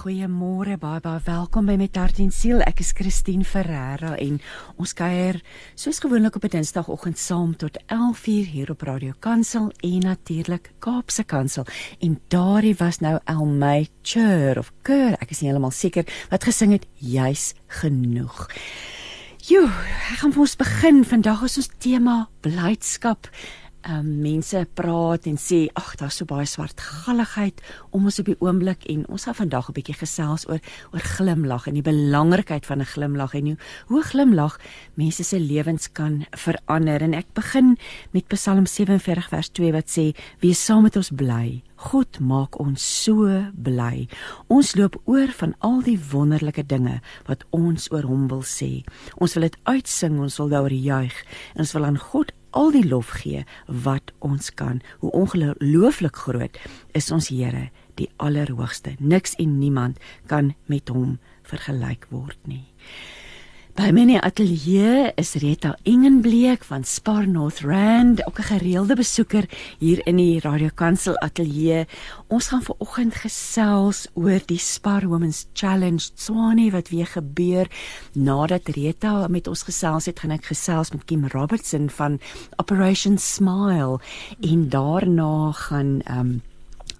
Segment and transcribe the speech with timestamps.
[0.00, 2.62] Goeiemôre, baie baie welkom by Met Hart en Siel.
[2.64, 4.38] Ek is Christine Ferreira en
[4.80, 5.36] ons kuier
[5.76, 11.24] soos gewoonlik op 'n Dinsdagoggend saam tot 11:00 hier op Radio Kansel en natuurlik Kaapse
[11.24, 11.66] Kansel.
[12.00, 16.72] En daardie was nou Elmay Chur of Keur, ek is nie heeltemal seker wat gesing
[16.72, 18.48] het juis genoeg.
[19.36, 19.64] Jo,
[20.12, 21.04] ek gaan vir ons begin.
[21.04, 23.28] Vandag is ons tema blydskap
[23.88, 27.60] um, mense praat en sê ag daar's so baie swart galligheid
[27.96, 30.60] om ons op die oomblik en ons gaan vandag 'n bietjie gesels oor
[30.92, 33.56] oor glimlag en die belangrikheid van 'n glimlag en hoe
[33.88, 34.58] hoe glimlag
[34.94, 37.76] mense se lewens kan verander en ek begin
[38.12, 43.04] met Psalm 47 vers 2 wat sê wees saam met ons bly God maak ons
[43.04, 43.24] so
[43.56, 44.06] bly.
[44.52, 48.84] Ons loop oor van al die wonderlike dinge wat ons oor hom wil sê.
[49.16, 51.24] Ons wil dit uitsing, ons wil daaroor juig
[51.60, 54.80] ons wil aan God al die lof gee wat ons kan.
[54.98, 56.58] Hoe ongelooflik groot
[56.92, 58.96] is ons Here, die Allerhoogste.
[58.98, 62.66] Niks en niemand kan met hom vergelyk word nie.
[63.80, 70.06] By my ateljee is Rita Engenbleek van Spar North Rand, ook 'n gereelde besoeker hier
[70.06, 71.86] in die Radio Kansel ateljee.
[72.28, 77.66] Ons gaan ver oggend gesels oor die Spar Women's Challenge Swanie wat weer gebeur
[78.12, 82.20] nadat Rita met ons gesels het, gaan ek gesels met Kim Robertson van
[82.56, 84.00] Operation Smile
[84.40, 86.42] en daarna gaan ehm um,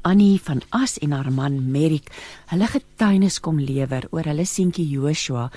[0.03, 2.07] Annie van As en haar man Merik
[2.49, 5.51] hulle getuienis kom lewer oor hulle seentjie Joshua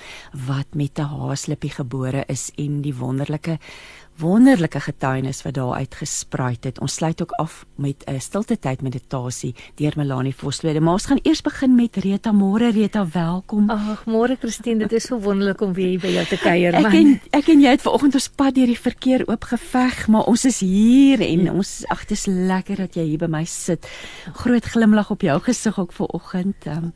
[0.46, 3.58] wat met 'n haaslippie gebore is en die wonderlike
[4.18, 6.80] wonderlike getuienis wat daar uitgespruit het.
[6.80, 10.80] Ons sluit ook af met 'n stilte tyd meditasie deur Melanie Voslede.
[10.80, 12.32] Maar ons gaan eers begin met Rita.
[12.32, 13.70] Môre Rita, welkom.
[13.70, 16.84] Ag, môre Christine, dit is so wonderlik om weer by jou te kuier, man.
[16.84, 20.44] Ek en ek en jy het vanoggend ons pad deur die verkeer oopgeveg, maar ons
[20.44, 23.86] is hier en ons ag, dit is lekker dat jy hier by my sit.
[24.32, 26.66] Groot glimlag op jou gesig ook vanoggend.
[26.66, 26.92] Um,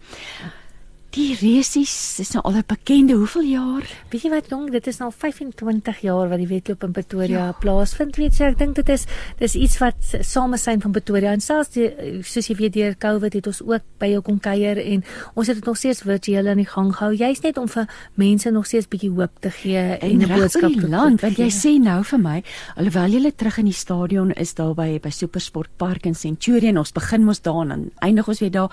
[1.17, 3.85] Die resies is nou al 'n bekende hoeveel jaar?
[4.11, 7.53] Weet jy wat jong, dit is nou 25 jaar wat die wedloop in Pretoria ja.
[7.53, 8.17] plaasvind.
[8.17, 9.07] Weet jy, ek dink dit is
[9.39, 11.89] dis iets wat samesyn van Pretoria en selfs die,
[12.23, 15.05] soos jy weet deur Covid het ons ook by jou kom kuier en
[15.35, 17.15] ons het dit nog steeds virtueel aan die gang gehou.
[17.15, 20.89] Jy's net om vir mense nog steeds bietjie hoop te gee en 'n boodskap te
[20.89, 22.43] land want jy sê nou vir my
[22.77, 26.93] alhoewel jy terug in die stadion is daar by by Supersport Park in Centurion ons
[26.93, 28.71] begin mos daar en eindig ons weer daar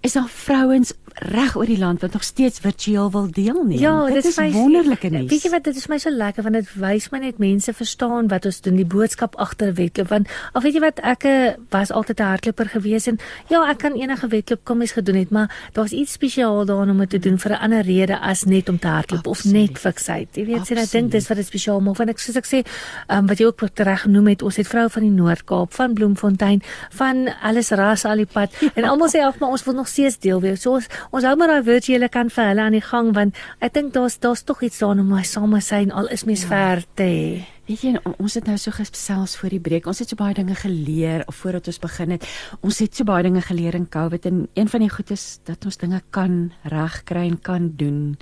[0.00, 3.78] is daar vrouens reg oor die land wat nog steeds virtueel wil deelneem.
[3.78, 5.28] Ja, dit, dit is my, wonderlike nuus.
[5.28, 8.30] Weet jy wat dit is my so lekker want dit wys my net mense verstaan
[8.30, 11.92] wat ons doen die boodskap agter wedloop want of weet jy wat ek eh, was
[11.92, 13.18] altyd 'n hardloper gewees en
[13.50, 16.98] ja, ek kan enige wedloop kom eens gedoen het, maar daar's iets spesiaal daarin om
[17.04, 20.28] dit te doen vir 'n ander rede as net om te hardloop of net fiksheid.
[20.36, 22.64] Jy weet, sien ek dink dis wat dit spesiaal maak want ek soos ek sê,
[23.08, 26.62] um, wat jy ook reg genoem het, ons het vroue van die Noord-Kaap, van Bloemfontein,
[26.90, 30.18] van alles ras al die pad en almal sê af maar ons wil nog steeds
[30.22, 30.62] deel wees.
[30.64, 33.74] So ons ons hou maar daai virtuele kan vir hulle aan die gang want ek
[33.76, 36.52] dink daar's daar's tog iets daarin om my same syn al is mens ja.
[36.52, 37.40] ver te hê.
[37.70, 39.86] Weet jy ons het nou so gesels voor die breek.
[39.86, 42.26] Ons het so baie dinge geleer of voordat ons begin het.
[42.66, 45.78] Ons het so baie dinge geleer in COVID en een van die goedes dat ons
[45.78, 48.16] dinge kan regkry en kan doen.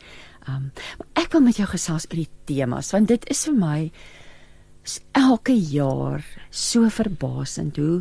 [0.49, 0.71] Um
[1.17, 3.79] ek wil met jou gesels oor die temas want dit is vir my
[5.19, 8.01] elke jaar so verbasend hoe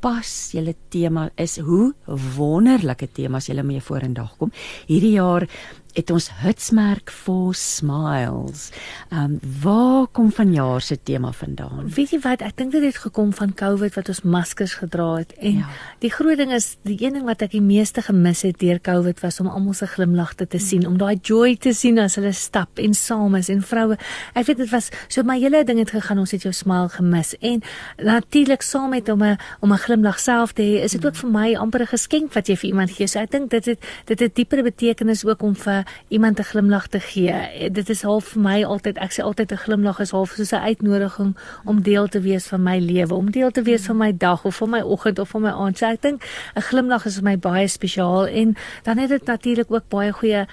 [0.00, 1.92] pas julle tema is hoe
[2.36, 4.52] wonderlike temas julle mee vorendag kom.
[4.88, 5.48] Hierdie jaar
[5.96, 8.68] het ons hitsmerk for smiles.
[9.08, 11.88] Ehm um, waar kom vanjaar se tema vandaan?
[11.94, 15.32] Weet jy wat, ek dink dit het gekom van COVID wat ons maskers gedra het
[15.40, 15.70] en ja.
[16.04, 19.22] die groot ding is die een ding wat ek die meeste gemis het deur COVID
[19.24, 22.82] was om almal se glimlagte te sien, om daai joy te sien as hulle stap
[22.82, 23.96] en saam is en vroue.
[24.34, 27.32] Ek weet dit was so my hele ding het gegaan ons het jou smile gemis
[27.40, 27.62] en
[28.04, 31.30] natuurlik saam met om 'n om 'n glimlag self te hê, is dit ook vir
[31.30, 33.06] my amper 'n geskenk wat jy vir iemand gee.
[33.08, 36.86] So ek dink dit het dit het dieper betekenis ook om vir iemand 'n glimlag
[36.86, 37.70] te gee.
[37.70, 40.66] Dit is half vir my altyd, ek sê altyd 'n glimlag is half soos 'n
[40.70, 44.44] uitnodiging om deel te wees van my lewe, om deel te wees van my dag
[44.44, 45.78] of van my oggend of van my aand.
[45.78, 46.24] So ek dink
[46.54, 50.46] 'n glimlag is vir my baie spesiaal en dan het dit natuurlik ook baie goeie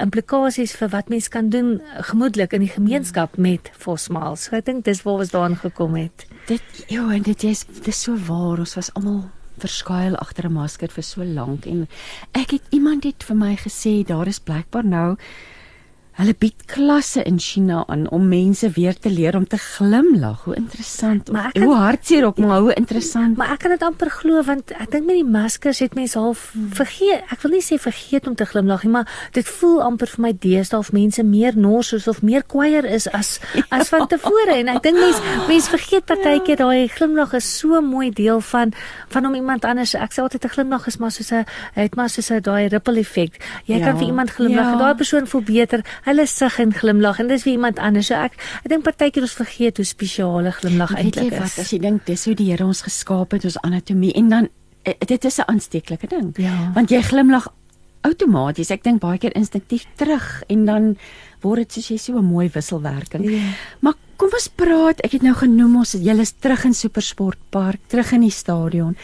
[0.00, 4.44] implikasies vir wat mens kan doen gemoedelik in die gemeenskap met Fosmiles.
[4.44, 6.26] So ek dink dis waar ons daarin gekom het.
[6.46, 8.58] Dit ja, en dit is dit is so waar.
[8.58, 9.28] Ons was almal
[9.60, 11.88] verskuil agter 'n masker vir so lank en
[12.32, 15.16] ek het iemand het vir my gesê daar is blykbaar nou
[16.20, 20.42] Hulle bied klasse in China aan om mense weer te leer om te glimlag.
[20.44, 21.30] Hoe interessant.
[21.32, 23.38] Maar ek hoe hartseer ook, maar hoe interessant.
[23.40, 26.50] Maar ek kan dit amper glo want ek dink met die maskers het mense half
[26.76, 27.24] vergeet.
[27.32, 30.32] Ek wil nie sê vergeet om te glimlag nie, maar dit voel amper vir my
[30.42, 33.38] deesdae of mense meer nors of meer kwaier is as
[33.78, 38.10] as van tevore en ek dink mense mense vergeet partykeer daai glimlag is so mooi
[38.12, 38.74] deel van
[39.08, 39.96] van om iemand anders.
[39.96, 41.48] Ek sê altyd 'n glimlag is maar soos 'n
[41.80, 43.40] het maar soos 'n daai ripple effek.
[43.64, 44.72] Jy ja, kan vir iemand glimlag ja.
[44.72, 45.80] en daai persoon voel beter
[46.10, 48.10] hulle sug en glimlag en dis vir iemand anders.
[48.10, 51.38] So ek ek dink partykeer ons vergeet hoe spesiale glimlag eintlik is.
[51.38, 54.50] Wat, as jy dink dis hoe die Here ons geskaap het, ons anatomie en dan
[54.84, 56.34] eh, dit is 'n aansteeklike ding.
[56.36, 56.72] Ja.
[56.74, 57.48] Want jy glimlag
[58.06, 58.70] outomaties.
[58.70, 60.96] Ek dink baie keer instinktief terug en dan
[61.44, 63.24] word dit soos jy so 'n mooi wisselwerking.
[63.24, 63.52] Ja.
[63.80, 65.00] Maar kom ons praat.
[65.04, 68.96] Ek het nou genoem ons julle is terug in Supersportpark, terug in die stadion.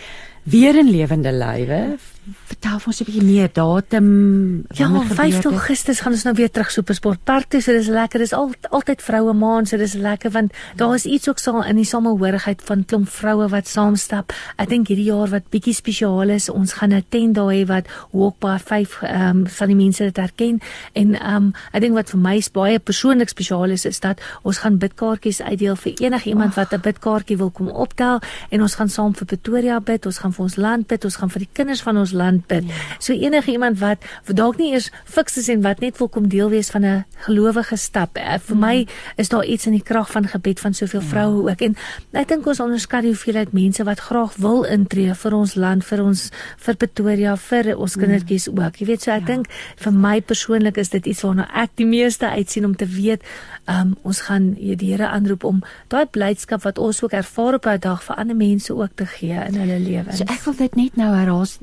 [0.45, 1.99] Weer in lewende lywe
[2.45, 4.65] vertel ons 'n bietjie meer datum.
[4.75, 7.61] Ja, 5 Augustus gaan ons nou weer terug Supersport Park toe.
[7.61, 8.19] So dis lekker.
[8.19, 11.77] Dis al, altyd vroue maand, so dis lekker want daar is iets ook saam in
[11.77, 14.33] die samehorigheid van klomp vroue wat saam stap.
[14.57, 17.87] Ek dink hierdie jaar wat bietjie spesiaal is, ons gaan 'n tent daar hê wat
[18.11, 20.61] Walk by 5 ehm um, van die mense dit herken
[20.93, 24.59] en ehm um, ek dink wat vir my baie persoonlik spesiaal is is dat ons
[24.59, 28.21] gaan bidkaartjies uitdeel vir enigiemand wat 'n bidkaartjie wil kom optel
[28.51, 31.31] en ons gaan saam vir Pretoria bid, ons gaan vir ons land bid, ons gaan
[31.31, 32.67] vir die kinders van ons land bid.
[32.69, 32.75] Ja.
[32.99, 36.51] So enige iemand wat dalk nie eers fiks is en wat net wil kom deel
[36.53, 38.19] wees van 'n gelowige stap.
[38.19, 38.61] Uh, vir mm.
[38.61, 38.87] my
[39.17, 41.07] is daar iets in die krag van gebed van soveel ja.
[41.07, 41.77] vroue ook en
[42.13, 46.03] ek dink ons onderskat die hoeveelheid mense wat graag wil intree vir ons land, vir
[46.03, 48.03] ons vir Pretoria, vir ons mm.
[48.03, 48.77] kindertjies ook.
[48.81, 49.27] Jy weet so ek ja.
[49.27, 53.23] dink vir my persoonlik is dit iets waarna ek die meeste uitsien om te weet
[53.67, 57.81] um, ons gaan die Here aanroep om daai blydskap wat ons ook ervaar op 'n
[57.81, 60.19] dag vir ander mense ook te gee in hulle lewens.
[60.19, 61.61] So ek wil dit net nou herhaal so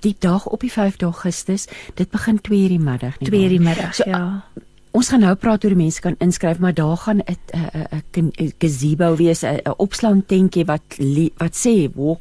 [0.00, 3.28] die dag op die 5 Augustus, dit begin 2 uur die middag nie.
[3.28, 4.44] 2 uur die middag, so, ja.
[4.96, 7.36] Ons gaan nou praat oor die mense kan inskryf, maar daar gaan 'n
[8.16, 10.96] 'n 'n gazebo wees, 'n opslangtentjie wat
[11.36, 12.20] wat sê walk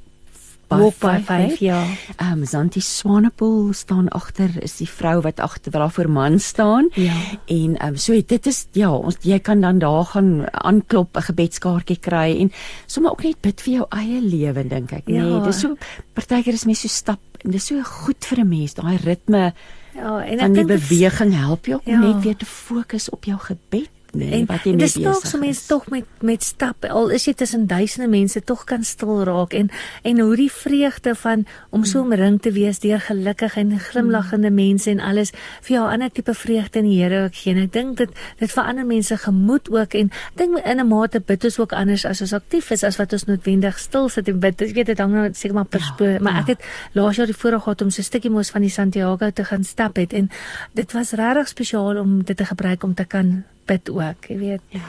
[1.25, 1.83] 5 ja.
[2.15, 6.89] Ehm um, Santi Swanepoel staan agter is die vrou wat agter waar voor man staan.
[6.93, 7.13] Ja.
[7.45, 11.21] En ehm um, so dit is ja, ons jy kan dan daar gaan aanklop 'n
[11.21, 12.51] gebedskaartjie kry en
[12.85, 15.23] sommer ook net bid vir jou eie lewe dink ek, ja.
[15.23, 15.41] nee.
[15.41, 15.75] Dis so
[16.13, 19.53] partykeer is mens so stap en dis so goed vir 'n mens daai ritme.
[19.95, 21.99] Ja, en ek dink die beweging help jou om ja.
[21.99, 25.21] net weer te fokus op jou gebed nê nee, wat jy mee besig is.
[25.21, 28.83] Dis so mense tog met met stap al is jy tussen duisende mense tog kan
[28.83, 29.69] stil raak en
[30.03, 32.11] en hoe die vreugde van om so hmm.
[32.11, 34.55] omring te wees deur gelukkige en glimlaggende hmm.
[34.55, 35.31] mense en alles
[35.61, 37.53] vir jou 'n ander tipe vreugde in die Here ook gee.
[37.53, 38.09] En ek dink dit
[38.39, 42.05] dit verander mense gemoed ook en ek dink in 'n mate bid ons ook anders
[42.05, 44.61] as ons aktief is as wat ons noodwendig stil sit en bid.
[44.61, 46.39] Ek weet dit hang nou seker maar per ja, maar ja.
[46.39, 46.61] ek het
[46.93, 49.63] laas jaar die voorreg gehad om so 'n stukkie mos van die Santiago te gaan
[49.63, 50.29] stap het en
[50.73, 54.61] dit was regtig spesiaal om dit te gebruik om te kan bid ook, jy weet.
[54.75, 54.85] Ja.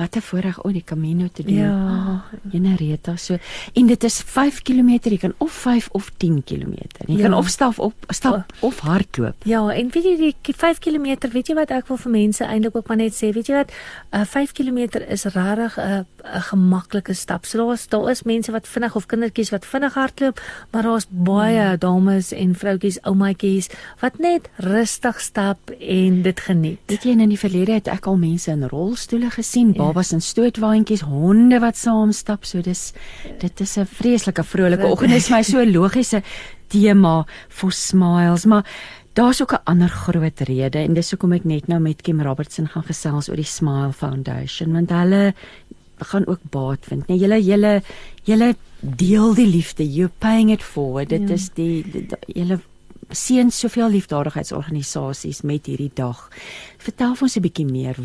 [0.00, 1.54] Wat 'n voorreg om die Camino te doen.
[1.54, 3.36] Ja, Genereta so.
[3.72, 6.74] En dit is 5 km, jy kan of 5 of 10 km.
[7.06, 7.22] Jy ja.
[7.22, 8.44] kan of stap op stap oh.
[8.60, 9.34] of hardloop.
[9.44, 12.76] Ja, en weet jy die 5 km, weet jy wat ek wil vir mense eintlik
[12.76, 13.72] ook maar net sê, weet jy wat,
[14.10, 14.78] uh, 5 km
[15.08, 17.44] is regtig 'n uh, 'n gemaklike stap.
[17.44, 20.40] So daar's daar is mense wat vinnig of kindertjies wat vinnig hardloop,
[20.70, 21.78] maar daar's baie hmm.
[21.78, 23.68] dames en vroutjies, oumaatjies
[24.00, 26.78] wat net rustig stap en dit geniet.
[26.86, 29.82] Weet jy in die verlede het ek al mense in rolstoele gesien, ja.
[29.82, 32.44] babas in stootwaandjies, honde wat saam stap.
[32.44, 32.92] So dis
[33.38, 35.10] dit is 'n vreeslike vrolike oggend.
[35.10, 36.22] Dit is my so logiese
[36.68, 38.64] tema for smiles, maar
[39.12, 42.68] Daar's ook 'n ander groot rede en dis hoekom ek net nou met Kim Robertson
[42.68, 45.34] gaan gesels oor die Smile Foundation want hulle
[46.04, 47.06] gaan ook baat vind.
[47.06, 47.82] Nee, julle julle
[48.24, 49.92] julle deel die liefde.
[49.92, 51.08] You paying it forward.
[51.08, 51.34] Dit ja.
[51.34, 52.60] is die, die, die julle
[53.10, 56.28] seën soveel liefdadigheidsorganisasies met hierdie dag.
[56.78, 57.96] Vertel ons 'n bietjie meer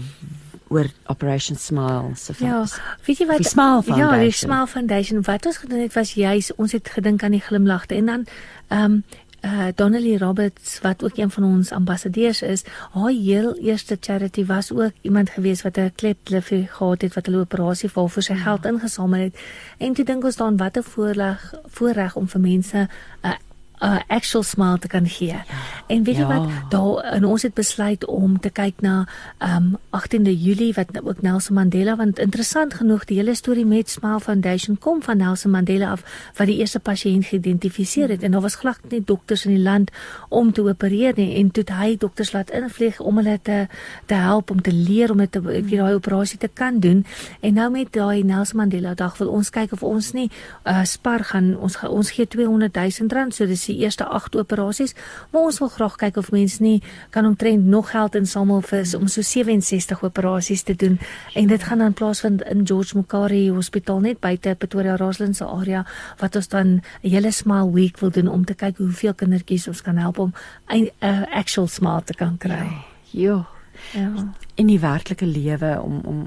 [0.68, 2.66] oor Operation Smile se Ja,
[3.06, 3.38] weet jy wat?
[3.38, 4.20] Die Smile Foundation.
[4.20, 5.22] Ja, die Smile Foundation.
[5.22, 8.26] Wat ons gedoen het was juis ons het gedink aan die glimlagte en dan
[8.68, 9.04] ehm um,
[9.46, 14.72] uh Donnelly Roberts wat ook een van ons ambassadeurs is, haar heel eerste charity was
[14.72, 18.40] ook iemand gewees wat 'n kleptliffie gehad het wat hulle operasie vir vir sy ja.
[18.40, 19.36] geld ingesamel het.
[19.78, 22.90] En toe dink ons dan wat 'n voorreg voorreg om vir mense 'n
[23.28, 23.34] uh,
[23.80, 25.28] 'n uh, actual smile te kan gee.
[25.28, 25.44] Ja.
[25.88, 26.38] En weet jy ja.
[26.38, 29.08] wat, daar en ons het besluit om te kyk na
[29.40, 33.90] um 18de Julie wat nou ook Nelson Mandela want interessant genoeg die hele storie met
[33.90, 38.42] Smile Foundation kom van Nelson Mandela af wat die eerste pasiënt geïdentifiseer het en daar
[38.42, 39.92] was glad nie dokters in die land
[40.30, 43.68] om te opereer nie en toe hy dokters laat invlieg om hulle te
[44.06, 47.06] te help om te leer om dit weet daai operasie te kan doen.
[47.40, 50.30] En nou met daai Nelson Mandela dag wil ons kyk of ons nie
[50.64, 54.96] uh spar gaan ons ons gee 200 000 rand so dis die eerste 8 operasies,
[55.32, 59.08] maar ons wil graag kyk of mense nie kan omtrent nog geld insamel vir om
[59.08, 61.00] so 67 operasies te doen
[61.34, 65.86] en dit gaan dan plaasvind in George Mukari Hospitaal net buite Pretoria Roslyn se area
[66.20, 69.82] wat ons dan 'n hele smile week wil doen om te kyk hoeveel kindertjies ons
[69.82, 70.34] kan help om
[70.68, 72.52] 'n uh, actual smile te kan kry.
[72.52, 72.84] Ja.
[73.12, 73.46] Jo.
[73.94, 74.12] Ja
[74.56, 76.20] in die werklike lewe om om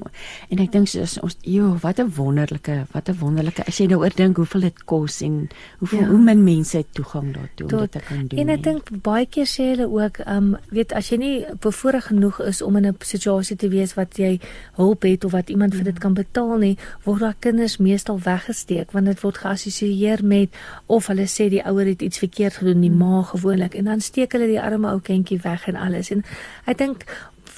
[0.49, 3.99] en ek dink soos ons jo wat 'n wonderlike wat 'n wonderlike as jy nou
[4.01, 6.07] oor dink hoeveel dit kos en hoeveel ja.
[6.07, 8.39] hoe min mense het toegang daartoe om dit te kan doen.
[8.39, 12.39] En ek dink baie keer sê hulle ook um weet as jy nie bevoorreg genoeg
[12.41, 14.39] is om in 'n situasie te wees wat jy
[14.75, 18.91] hulp het of wat iemand vir dit kan betaal nie, word daai kinders meestal weggesteek
[18.91, 20.49] want dit word geassosieer met
[20.85, 22.95] of hulle sê die ouer het iets verkeerd gedoen, die ja.
[22.95, 26.11] ma gewoonlik en dan steek hulle die arme ou kindjie weg en alles.
[26.11, 26.23] En
[26.65, 27.05] ek dink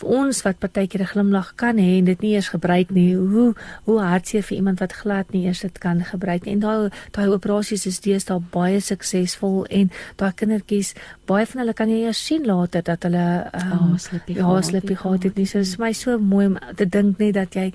[0.03, 3.15] ons wat partykeer 'n glimlag kan hê en dit nie eers gebruik nie.
[3.15, 3.53] Hoe
[3.86, 6.53] hoe hartseer vir iemand wat glad nie eers dit kan gebruik nie.
[6.53, 10.93] En daai daai operasies is deesdae baie suksesvol en daai kindertjies,
[11.25, 14.62] baie van hulle kan jy eers sien later dat hulle ehm um, oh, slippie ja,
[14.62, 15.36] slippie gehad het.
[15.36, 17.74] Dit is my so mooi om te dink net dat jy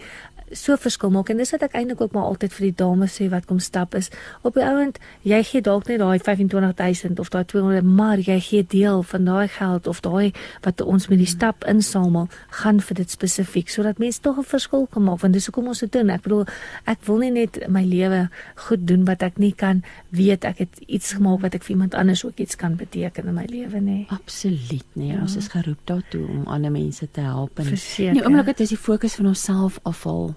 [0.53, 1.31] so verskil maak.
[1.31, 3.95] En dis wat ek eintlik ook maar altyd vir die dames sê wat kom stap
[3.95, 4.11] is.
[4.43, 8.67] Op die ouend jy gee dalk net daai 25000 of daai 200 maar jy gee
[8.67, 12.29] deel van daai geld of daai wat ons met die stap insamel
[12.63, 15.81] gaan vir dit spesifiek sodat mense tog 'n verskil kan maak want dis hoekom ons
[15.81, 16.11] dit doen.
[16.11, 16.47] Ek bedoel
[16.87, 20.45] ek wil nie net my lewe goed doen wat ek nie kan weet.
[20.45, 23.47] Ek het iets gemaak wat ek vir iemand anders ook iets kan beteken in my
[23.51, 25.13] lewe nê absoluut nee.
[25.13, 25.21] Ja.
[25.21, 28.81] ons is geroep daartoe om ander mense te help en nie oomblik het ons die
[28.81, 30.35] fokus van onsself afval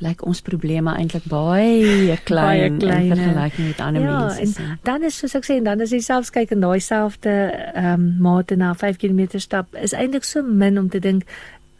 [0.00, 4.62] lyk like ons probleme eintlik baie klein, in vergelyking met ander ja, mense.
[4.62, 7.34] En dan is soos ek sê en dan is jy selfs kyk in daai selfde
[7.74, 11.26] ehm um, mate na 5 km stap is eintlik so min om te dink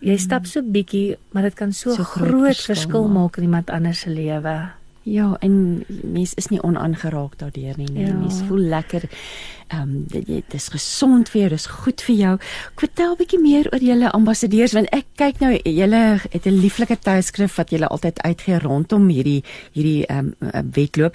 [0.00, 3.48] jy stap so bietjie maar dit kan so, so groot, groot verskil, verskil maak in
[3.48, 4.58] iemand anders se lewe.
[5.08, 7.88] Ja, en mens is nie onaangeraak daardeur nie.
[7.92, 8.06] Nee.
[8.06, 8.16] Ja.
[8.16, 9.08] Mens voel lekker.
[9.70, 12.32] Ehm um, dit, dit is gesond vir jou, dis goed vir jou.
[12.80, 16.96] Vertel 'n bietjie meer oor julle ambassadeurs want ek kyk nou julle het 'n lieflike
[16.98, 21.14] tydskrif wat julle altyd uitgee rondom hierdie hierdie ehm um, wedloop.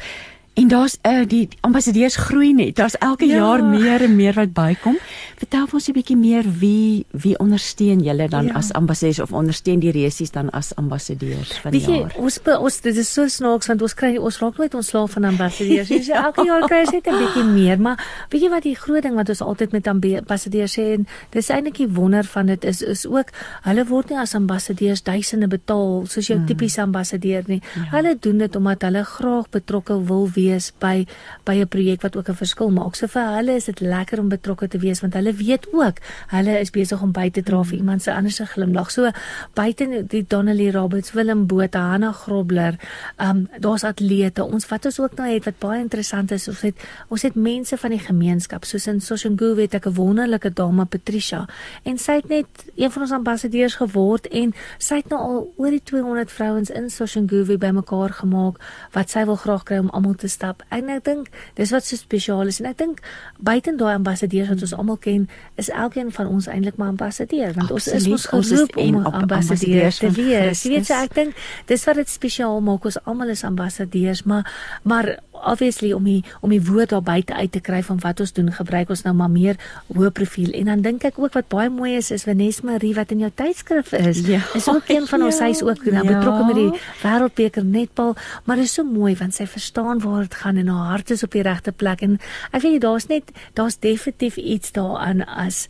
[0.55, 2.75] En daar's uh, die ambassadeurs groei net.
[2.75, 3.35] Daar's elke ja.
[3.35, 4.97] jaar meer en meer wat bykom.
[5.35, 8.53] Vertel ons 'n bietjie meer wie wie ondersteun julle dan ja.
[8.53, 12.13] as ambassadeurs of ondersteun die resies dan as ambassadeurs van die Weet jaar.
[12.15, 15.23] Jy, ons ons dit is so snaaks want ons kry ons raak nooit ontslaaf van
[15.23, 15.89] ambassadeurs.
[15.89, 18.75] Jy sê elke jaar kry jy net 'n bietjie meer, maar weet jy wat die
[18.75, 22.63] groot ding wat ons altyd met ambassadeurs sê en dis eintlik die wonder van dit
[22.63, 23.27] is is ook
[23.63, 26.47] hulle word nie as ambassadeurs duisende betaal soos jou hmm.
[26.47, 27.61] tipiese ambassadeur nie.
[27.75, 27.81] Ja.
[27.97, 31.05] Hulle doen dit omdat hulle graag betrokke wil wees wees by
[31.45, 32.95] by 'n projek wat ook 'n verskil maak.
[32.95, 35.97] So vir hulle is dit lekker om betrokke te wees want hulle weet ook
[36.27, 38.91] hulle is besig om by te dra vir iemand se anders se glimlag.
[38.91, 39.11] So
[39.53, 42.75] buite die Donnelly Roberts, Willem Botha, Hanna Grobler,
[43.19, 44.43] um daar's atlete.
[44.43, 46.75] Ons wat ons ook nou het wat baie interessant is, ons het
[47.09, 51.47] ons het mense van die gemeenskap soos in Soshanguve het ek 'n wonderlike dame Patricia
[51.83, 55.71] en sy het net een van ons ambassadeurs geword en sy het nou al oor
[55.71, 58.59] die 200 vrouens in Soshanguve bymekaar gemaak
[58.91, 60.63] wat sy wil graag kry om almal te stap.
[60.75, 63.01] En ek dink dis wat so spesiaal is en ek dink
[63.39, 65.27] buiten daai ambassadeurs wat ons almal ken,
[65.61, 68.11] is elkeen van ons eintlik maar ambassadeur want Absoluut.
[68.11, 70.65] ons is ons geroep om ambassadeurs te wees.
[70.65, 72.85] Jy weet so ek dink dis wat dit spesiaal maak.
[72.85, 74.45] Ons almal is ambassadeurs, maar
[74.83, 78.33] maar obviously om die om die woord daar buite uit te kry van wat ons
[78.33, 79.59] doen, gebruik ons nou maar meer
[79.93, 80.51] hoë profiel.
[80.57, 83.31] En dan dink ek ook wat baie mooi is is Vanessa Marie wat in jou
[83.33, 84.21] tydskrif is.
[84.25, 86.17] Ja, is ook een van ons ja, huis ook nou ja.
[86.17, 88.15] betrokke met die wêreldbeker netbal,
[88.45, 91.31] maar is so mooi want sy verstaan waar dit gaan en haar hart is op
[91.31, 92.19] die regte plek en
[92.51, 95.67] ek weet daar's net daar's definitief iets daaraan as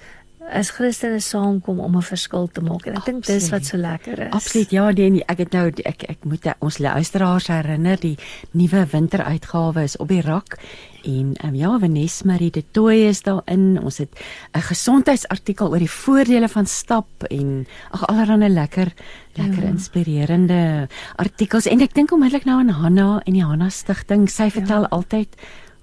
[0.51, 4.19] as Christene saamkom om 'n verskil te maak en ek dink dis wat so lekker
[4.27, 4.31] is.
[4.31, 4.69] Absoluut.
[4.71, 8.17] Ja, nee, ek het nou ek ek moet ons luisteraars herinner die
[8.51, 10.57] nuwe winteruitgawe is op die rak
[11.05, 13.79] en um, ja, Vanessa Marie de Tooi is daarin.
[13.83, 14.09] Ons het
[14.53, 18.93] 'n gesondheidsartikel oor die voordele van stap en ag allerlei lekker
[19.33, 19.69] lekker ja.
[19.69, 24.29] inspirerende artikels en ek dink onmiddellik nou aan Hanna en die Hanna Stichting.
[24.29, 24.87] Sy vertel ja.
[24.89, 25.35] altyd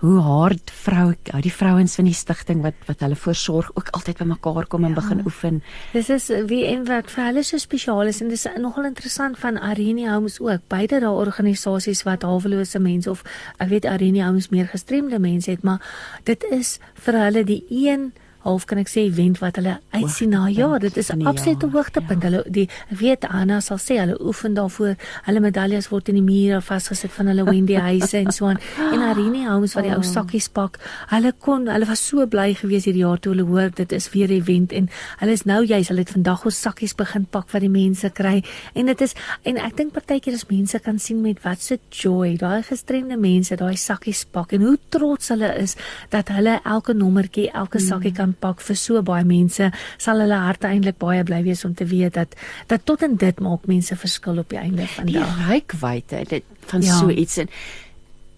[0.03, 1.13] hoe hard vrou
[1.45, 4.97] die vrouens van die stigting wat wat hulle voorsorg ook altyd by mekaar kom en
[4.97, 4.99] ja.
[4.99, 5.61] begin oefen.
[5.93, 9.61] Dis is wie en wat vir hulle so spesiaal is en dis nogal interessant van
[9.61, 10.67] Arenie Homes ook.
[10.75, 13.23] Beide daai organisasies wat hawelose mense of
[13.63, 15.79] ek weet Arenie Homes meer gestremde mense het, maar
[16.27, 18.11] dit is vir hulle die een
[18.45, 22.31] half kan ek sê event wat hulle uitsien na ja dit is absolute hoogtepunt ja.
[22.31, 24.97] hulle die ek weet Anna sal sê hulle oefen daarvoor
[25.29, 29.05] hulle medaljes word in die mure vasgesit van hulle Wendy huise en so aan en
[29.11, 30.09] Irene Holmes wat die ou oh.
[30.09, 30.81] sakkies pak
[31.13, 34.29] hulle kon hulle was so bly gewees hierdie jaar toe hulle hoor dit is weer
[34.29, 37.63] 'n event en hulle is nou juis hulle het vandag ons sakkies begin pak wat
[37.63, 38.43] die mense kry
[38.75, 42.37] en dit is en ek dink partykeer as mense kan sien met wat se joy
[42.37, 45.77] daai gestremde mense daai sakkies pak en hoe trots hulle is
[46.11, 47.87] dat hulle elke nommertjie elke mm.
[47.87, 51.75] sakkie kan pak vir so baie mense sal hulle harte eintlik baie bly wees om
[51.75, 52.35] te weet dat
[52.67, 55.37] dat tot en dit maak mense verskil op die einde van die dag.
[55.37, 56.99] Die rykwyte dit van ja.
[56.99, 57.49] so iets en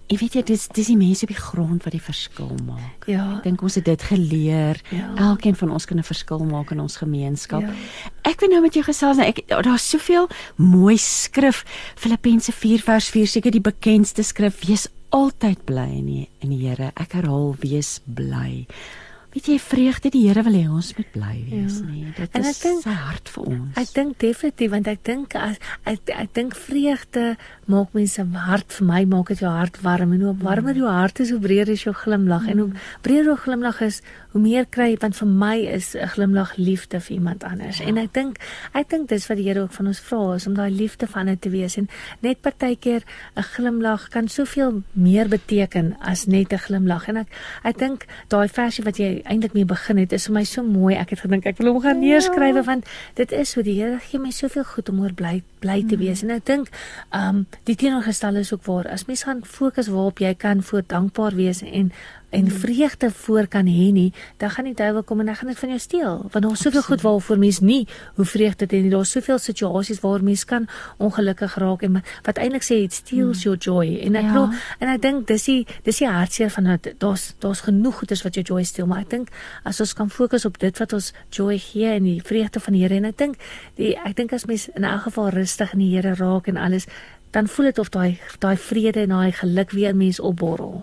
[0.04, 3.06] Ek weet jy dis dis die mense op die grond wat die verskil maak.
[3.08, 3.38] Ja.
[3.38, 4.76] Ek dink ons het dit geleer.
[4.92, 5.06] Ja.
[5.30, 7.62] Elkeen van ons kan 'n verskil maak in ons gemeenskap.
[7.62, 7.72] Ja.
[8.28, 9.18] Ek wil nou met jou gesels.
[9.18, 11.64] Ek daar's soveel mooi skrif.
[11.96, 14.60] Filippense 4 vers 4 seker die bekendste skrif.
[14.66, 16.92] Wees altyd bly in die, in die Here.
[16.94, 18.66] Ek herhaal wees bly.
[19.34, 21.86] Weet jy vreugde die Here wil hê ons moet bly wees ja.
[21.90, 22.06] nie.
[22.14, 23.70] Dit en is denk, sy hart vir ons.
[23.80, 25.58] Ek dink definitief want ek dink as
[25.90, 27.24] ek ek dink vreugde
[27.66, 31.18] maak mense hart vir my maak dit jou hart warm en hoe warmer jou hart
[31.24, 32.52] is hoe breër is jou glimlag mm.
[32.52, 32.84] en hoe mm.
[33.02, 34.00] breër jou glimlag is
[34.34, 37.78] hoe meer kry jy want vir my is 'n glimlag liefde vir iemand anders.
[37.78, 37.86] Ja.
[37.86, 38.38] En ek dink
[38.72, 41.26] ek dink dis wat die Here ook van ons vra is om daai liefde van
[41.26, 41.88] dit te wees en
[42.20, 43.02] net partykeer
[43.36, 47.28] 'n glimlag kan soveel meer beteken as net 'n glimlag en ek
[47.64, 50.94] ek dink daai versie wat jy eintlik mee begin het is vir my so mooi.
[50.94, 52.64] Ek het gedink ek wil hom gaan neerskryf ja.
[52.66, 52.88] want
[53.20, 56.22] dit is hoe die Here gee my soveel goed om oor bly bly te wees.
[56.22, 56.30] Mm.
[56.30, 56.68] En ek dink
[57.10, 58.88] ehm um, die teenoorgestelde is ook waar.
[58.88, 61.92] As mens gaan fokus waarop jy kan voor dankbaar wees en
[62.34, 64.10] en vreugde voor kan hê nie,
[64.42, 66.16] dan gaan die duiwel kom en hy gaan dit van jou steel.
[66.32, 67.86] Want daar's soveel goed waarvoor mens nie
[68.18, 68.90] hoe vreugde het nie.
[68.90, 73.44] Daar's soveel situasies waar mens kan ongelukkig raak en wat eintlik sê it steals hmm.
[73.44, 73.98] your joy.
[74.06, 74.60] En ek glo ja.
[74.78, 76.92] en ek dink dis die dis die hartseer van dit.
[76.98, 80.44] Daar's daar's genoeg goeders wat jou joy steel, maar ek dink as ons kan fokus
[80.48, 83.38] op dit wat ons joy gee en die vreugde van die Here en ek dink
[83.78, 86.88] die ek dink as mens in elk geval rustig in die Here raak en alles
[87.34, 90.82] dan voel dit of daai daai vrede en daai geluk weer mens opborrel.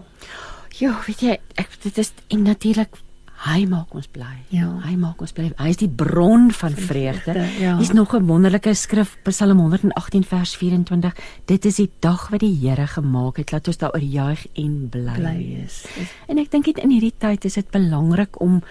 [0.79, 2.99] Ja, weet jy, ek dit is en natuurlik
[3.41, 4.35] hy maak ons bly.
[4.53, 4.67] Ja.
[4.83, 5.47] Hy maak ons bly.
[5.57, 7.33] Hy is die bron van vreugde.
[7.57, 7.73] Ja.
[7.79, 11.15] Hier's nog 'n wonderlike skrif, Psalm 118 vers 24.
[11.45, 15.13] Dit is die dag wat die Here gemaak het, laat ons daaroor juig en bly,
[15.15, 15.85] bly wees.
[16.27, 18.61] En ek dink dit in hierdie tyd is dit belangrik om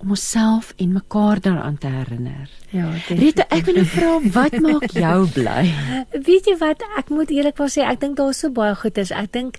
[0.00, 2.48] om onsself en mekaar daaraan te herinner.
[2.70, 5.64] Ja, Rita, ek wil nou vra wat maak jou bly?
[6.28, 9.10] Weet jy wat, ek moet eerlikwaar sê, ek dink daar's so baie goeders.
[9.10, 9.58] Ek dink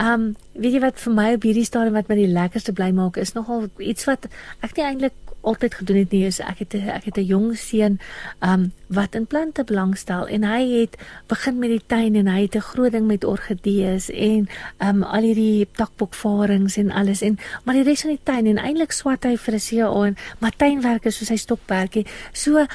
[0.00, 3.16] um, weet jy wat vir my op hierdie stadium wat my die lekkerste bly maak
[3.20, 4.28] is nogal iets wat
[4.64, 7.98] ek nie eintlik altyd gedoen het nie is ek het ek het 'n jong seun
[8.40, 10.96] um wat in plante belangstel en hy het
[11.28, 15.22] begin met die tuin en hy het 'n groot ding met orgidees en um al
[15.22, 19.36] hierdie takbokvarings en alles en maar die res van die tuin en eintlik swat hy
[19.36, 22.06] vir 'n see aan maar tuinwerke soos hy stokperdjie.
[22.32, 22.66] So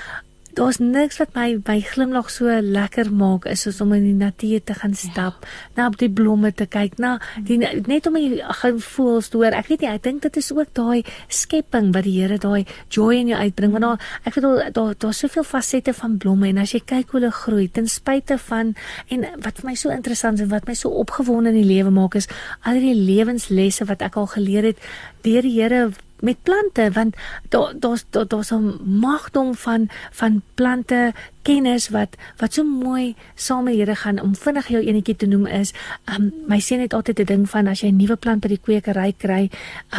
[0.56, 4.64] daar's niks wat my my glimlag so lekker maak is soos om in die natuur
[4.64, 5.50] te gaan stap, ja.
[5.76, 9.56] na op die blomme te kyk, na die net om die gevoels te hoor.
[9.58, 13.20] Ek weet nie, ek dink dit is ook daai skepping wat die Here daai joy
[13.20, 16.62] in jou uitbring want daar ek weet daar daar daar's soveel fasette van blomme en
[16.64, 18.74] as jy kyk hoe hulle groei ten spyte van
[19.12, 21.92] en wat vir my so interessant is en wat my so opgewonde in die lewe
[21.94, 22.30] maak is
[22.64, 24.82] al die lewenslesse wat ek al geleer het
[25.28, 25.90] deur die Here
[26.26, 27.16] met plante want
[27.50, 28.66] daar daar's daar's 'n
[29.06, 31.14] magdom van van plante
[31.46, 35.46] kennis wat wat so mooi saam met Here gaan om vinnig jou enetjie te noem
[35.46, 35.74] is
[36.16, 38.62] um my seun het altyd 'n ding van as jy 'n nuwe plant by die
[38.66, 39.50] kwekery kry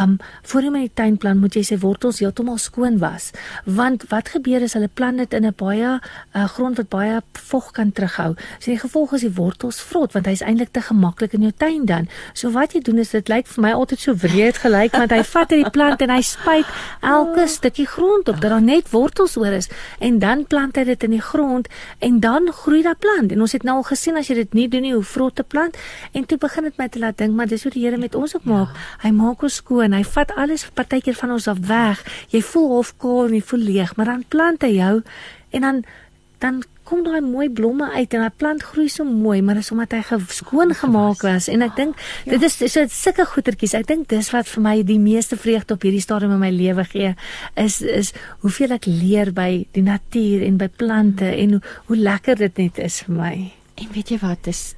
[0.01, 3.31] um voor jy met die tuinplant moet jy sy wortels heeltemal skoon was.
[3.65, 5.99] Want wat gebeur is hulle plant dit in 'n baie
[6.35, 8.35] uh, grond wat baie vog kan terughou.
[8.59, 11.85] So die gevolg is die wortels vrot want hy's eintlik te gemaklik in jou tuin
[11.85, 12.07] dan.
[12.33, 15.23] So wat jy doen is dit lyk vir my altyd so wreed gelyk want hy
[15.23, 16.65] vat hierdie plant en hy spuit
[17.01, 19.69] elke stukkie grond op dat daar net wortels oor is.
[19.99, 21.36] En dan plant hy dit in die grond
[21.99, 23.31] en dan groei daai plant.
[23.31, 25.47] En ons het nou al gesien as jy dit nie doen nie, hoe vrot 'n
[25.47, 25.77] plant
[26.13, 28.35] en toe begin dit my te laat dink, maar dis hoe die Here met ons
[28.35, 28.73] ook maak.
[28.73, 29.07] Ja.
[29.07, 29.93] Hy maak ons skoon.
[29.93, 32.03] Hy vat alles partykeer van ons af weg.
[32.29, 35.03] Jy voel half kaal en jy voel leeg, maar dan plant hy jou
[35.49, 35.83] en dan
[36.39, 39.95] dan kom daai mooi blomme uit en daai plant groei so mooi, maar dis omdat
[39.97, 42.35] hy skoon gemaak was en ek dink ja.
[42.35, 43.75] dit is so sulke goetertjies.
[43.77, 46.87] Ek dink dis wat vir my die meeste vreugde op hierdie stadium in my lewe
[46.87, 47.13] gee
[47.59, 48.13] is is
[48.45, 52.83] hoeveel ek leer by die natuur en by plante en hoe, hoe lekker dit net
[52.87, 53.35] is vir my.
[53.77, 54.69] En weet jy wat is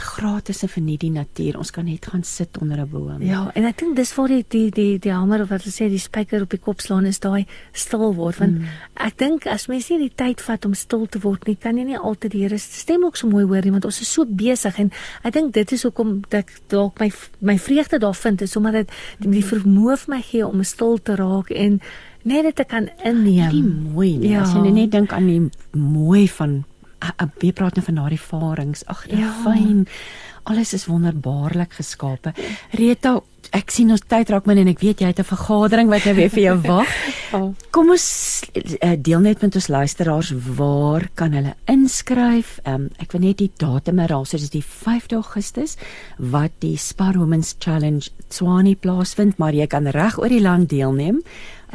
[0.00, 1.58] gratis en verniet die natuur.
[1.58, 3.22] Ons kan net gaan sit onder 'n boom.
[3.22, 5.88] Ja, en ek dink dis vir die die die die hamer of wat hulle sê
[5.88, 8.66] die spyker op die kop slaan is daai stil word want mm.
[8.94, 11.84] ek dink as mens nie die tyd vat om stil te word nie, kan jy
[11.84, 14.24] nie altyd die Here se stem ook so mooi hoor nie want ons is so
[14.24, 14.90] besig en
[15.24, 18.90] ek dink dit is hoekom ek dalk my my vreugde daar vind is omdat dit
[19.18, 21.80] die, die vermoë vir my gee om stil te raak en
[22.26, 23.50] net dit te kan inneem.
[23.50, 24.32] Die mooi, nie?
[24.34, 24.42] ja.
[24.42, 25.42] as jy net dink aan die
[25.78, 26.64] mooi van
[27.38, 28.84] wie praat nou van daardie farings.
[28.86, 29.32] Ag, ja.
[29.44, 29.86] fyn.
[30.46, 32.30] Alles is wonderbaarlik geskape.
[32.78, 33.16] Rita,
[33.54, 36.14] ek sien ons tyd raak min en ek weet jy het 'n vergadering wat nou
[36.14, 36.92] weer vir jou wag.
[37.32, 37.54] Oh.
[37.74, 42.60] Kom ons uh, deel net met ons luisteraars waar kan hulle inskryf?
[42.64, 45.76] Um, ek wil net die datum herhaal, so dis die 5de Augustus
[46.18, 51.22] wat die Spar Women's Challenge Tswane plaasvind, maar jy kan reg oor die land deelneem.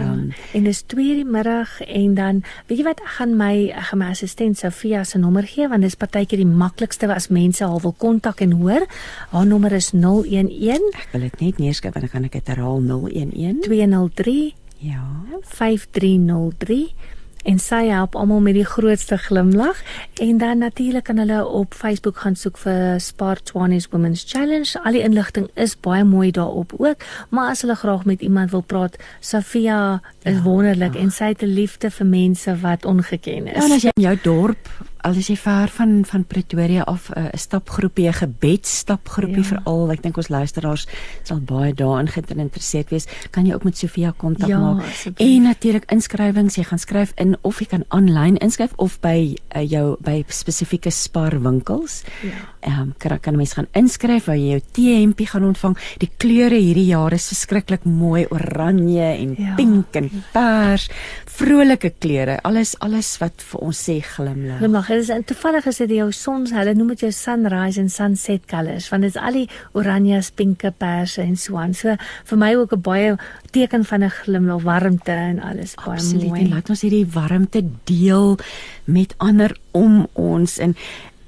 [0.02, 3.86] Um, en dis 2:00 die middag en dan weet jy wat ek gaan my ek
[3.90, 7.82] gaan my assistent Sofia se nommer gee want dis partykeer die maklikste as mense haar
[7.82, 8.86] wil kontak en hoor.
[9.32, 10.92] Haar nommer is 011.
[10.96, 15.02] Ek wil dit net neerskryf want dan kan ek dit herhaal 011 203 ja
[15.46, 19.82] 5303 en sy help almal met die grootste glimlag
[20.22, 24.80] en dan natuurlik kan hulle op Facebook gaan soek vir Spar Twanis Women's Challenge.
[24.84, 28.62] Al die inligting is baie mooi daarop ook, maar as hulle graag met iemand wil
[28.62, 31.00] praat, Safia is ja, wonderlik ja.
[31.00, 33.56] en sy het 'n liefde vir mense wat ongeken is.
[33.56, 34.70] Ja, en as jy in jou dorp
[35.08, 39.50] al is jy ver van van Pretoria af eh, 'n uh, stapgroepie, 'n gebedsstapgroepie ja.
[39.50, 39.92] vir al.
[39.92, 40.88] Ek dink ons luisteraars
[41.24, 43.08] sal baie daarin geïnteresseerd wees.
[43.32, 44.84] Kan jy ook met Sofia kontak ja, maak?
[44.86, 45.28] Asjeblief.
[45.28, 49.70] En natuurlik inskrywings, jy gaan skryf in of jy kan aanlyn inskryf of by uh,
[49.70, 52.04] jou by spesifieke sparwinkels.
[52.22, 52.30] Ja.
[52.60, 55.78] Ehm um, kan kan mense gaan inskryf waar jy jou T-hempie gaan ontvang.
[55.98, 59.56] Die kleure hierdie jaar is verskriklik mooi, oranje en ja.
[59.56, 60.90] pink en pers.
[61.26, 62.40] Vrolike kleure.
[62.44, 64.60] Alles alles wat vir ons sê glimlag.
[64.62, 68.46] Glimlag is en toevallig is dit jou sons, hulle noem dit jou sunrise and sunset
[68.50, 71.74] colors, want dit is al die oranjes, pinke, perse en so aan.
[71.74, 73.16] So vir my ook 'n baie
[73.52, 76.28] teken van 'n glimlag, warmte en alles baie Absoluut.
[76.28, 76.42] mooi.
[76.42, 78.38] En laat ons hierdie warmte deel
[78.86, 80.76] met ander om ons en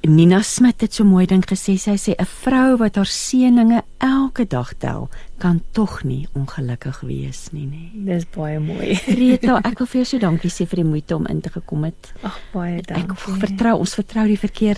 [0.03, 1.77] Nina Smit het so mooi ding gesê.
[1.79, 7.51] Sy sê 'n vrou wat haar seëninge elke dag tel, kan tog nie ongelukkig wees
[7.51, 8.05] nie, nê.
[8.05, 8.99] Dis baie mooi.
[9.21, 11.85] Rita, ek wil vir jou so dankie sê vir die moeite om in te gekom
[11.85, 12.11] het.
[12.21, 13.03] Ag, baie dankie.
[13.03, 13.15] Ek
[13.47, 14.77] vertrou, ons vertrou die verkeer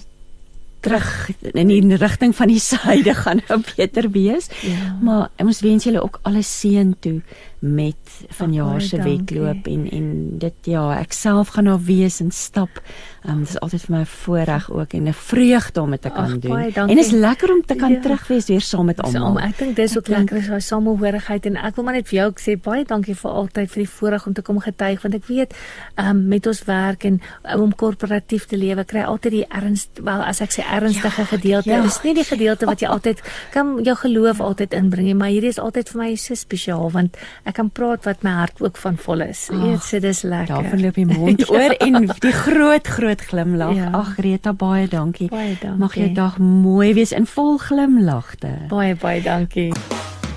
[0.85, 4.49] terug in die rigting van die suide gaan nou beter wees.
[4.61, 4.93] Ja.
[5.01, 7.21] Maar ons wens julle ook alles seën toe
[7.73, 10.07] met vanjaar se wedloop en en
[10.39, 12.81] dit ja, ek self gaan daar wees en stap.
[13.25, 16.09] Um, dit is altyd vir my 'n voorreg ook en 'n vreugde om dit te
[16.09, 16.57] kan Ach, doen.
[16.57, 17.99] En dit is lekker om te kan ja.
[17.99, 19.39] terugwees weer saam met almal.
[19.39, 22.31] Ek dink dis ook lekker is daai samehorigheid en ek wil maar net vir jou
[22.35, 25.55] sê baie dankie vir altyd vir die voorreg om te kom getuig want ek weet
[25.95, 30.21] um, met ons werk en um, om korporatief te lewe kry altyd die erns wel
[30.21, 31.69] as ek sê ernstige ja, gedeelte.
[31.69, 31.81] Ja.
[31.81, 35.49] Dis nie die gedeelte wat jy altyd kan jou geloof altyd inbring nie, maar hierdie
[35.49, 38.97] is altyd vir my so spesiaal want ek kan praat wat my hart ook van
[38.99, 39.47] vol is.
[39.51, 40.53] Jy weet, so dis lekker.
[40.53, 41.49] Daar verloop die mond ja.
[41.53, 43.75] oor en die groot groot glimlag.
[43.77, 43.91] Ja.
[44.01, 45.29] Ag Rita, baie dankie.
[45.31, 45.79] Baie dankie.
[45.79, 48.53] Mag jou dag mooi wees en vol glimlagte.
[48.71, 49.71] Baie baie dankie.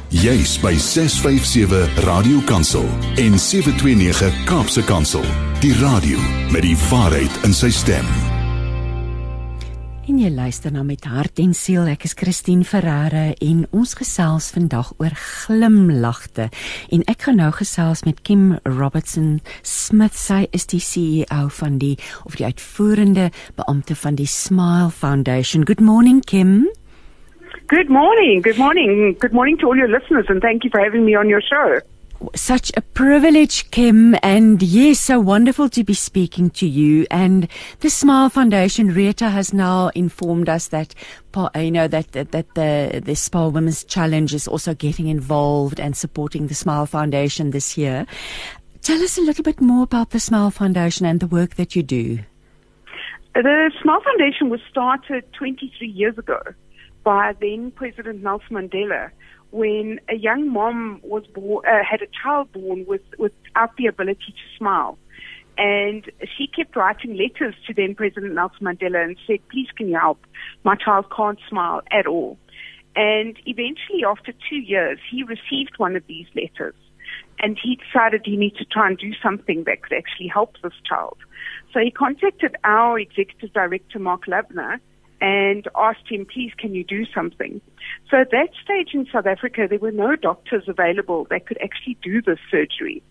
[0.08, 2.86] Jy's by 657 Radio Kansel
[3.20, 5.24] en 729 Kaapse Kansel.
[5.60, 6.18] Die radio
[6.54, 8.37] met die waarheid in sy stem.
[10.18, 11.86] Jy luister na met hart en siel.
[11.86, 16.48] Ek is Christine Ferreira en ons gesels vandag oor glimlagte.
[16.90, 20.18] En ek gaan nou gesels met Kim Robertson Smith.
[20.18, 21.94] Sy is die CEO van die
[22.26, 23.28] of die uitvoerende
[23.60, 25.62] beampte van die Smile Foundation.
[25.62, 26.66] Good morning Kim.
[27.70, 28.42] Good morning.
[28.42, 29.14] Good morning.
[29.22, 31.78] Good morning to all your listeners and thank you for having me on your show.
[32.34, 37.06] Such a privilege, Kim, and yes, so wonderful to be speaking to you.
[37.10, 37.48] And
[37.80, 40.94] the Smile Foundation, Rita has now informed us that
[41.54, 45.96] you know that that, that the the Smile Women's Challenge is also getting involved and
[45.96, 48.06] supporting the Smile Foundation this year.
[48.82, 51.82] Tell us a little bit more about the Smile Foundation and the work that you
[51.82, 52.20] do.
[53.34, 56.40] The Smile Foundation was started 23 years ago
[57.04, 59.10] by then President Nelson Mandela
[59.50, 64.32] when a young mom was born, uh, had a child born with, without the ability
[64.32, 64.98] to smile.
[65.56, 66.04] And
[66.36, 70.24] she kept writing letters to then President Nelson Mandela and said, please can you help?
[70.62, 72.38] My child can't smile at all.
[72.94, 76.74] And eventually, after two years, he received one of these letters.
[77.40, 80.72] And he decided he needed to try and do something that could actually help this
[80.88, 81.16] child.
[81.72, 84.80] So he contacted our executive director, Mark Labner,
[85.20, 87.60] and asked him, please, can you do something?
[88.10, 91.98] So at that stage in South Africa, there were no doctors available that could actually
[92.02, 93.02] do this surgery.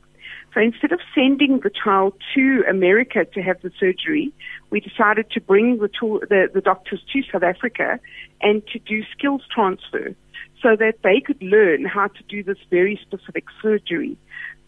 [0.53, 4.31] So instead of sending the child to America to have the surgery,
[4.69, 7.99] we decided to bring the, tool, the, the doctors to South Africa
[8.41, 10.15] and to do skills transfer
[10.61, 14.17] so that they could learn how to do this very specific surgery.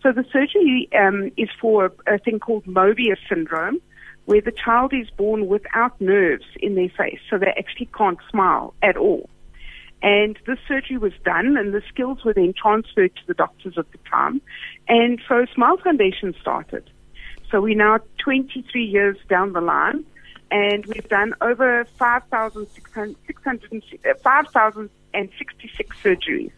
[0.04, 3.82] So the surgery um, is for a, a thing called Mobius syndrome,
[4.25, 8.73] where the child is born without nerves in their face, so they actually can't smile
[8.82, 9.29] at all.
[10.01, 13.91] And this surgery was done, and the skills were then transferred to the doctors at
[13.91, 14.41] the time.
[14.88, 16.89] And so Smile Foundation started.
[17.51, 20.05] So we're now 23 years down the line,
[20.51, 24.45] and we've done over 5,666 5,
[26.03, 26.51] surgeries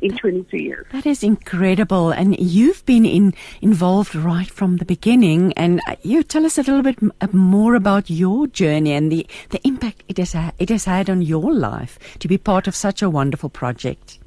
[0.00, 0.86] in 22 years.
[0.92, 2.10] That is incredible.
[2.10, 5.52] And you've been in, involved right from the beginning.
[5.54, 9.26] And uh, you tell us a little bit uh, more about your journey and the,
[9.50, 13.02] the impact it has, it has had on your life to be part of such
[13.02, 14.18] a wonderful project.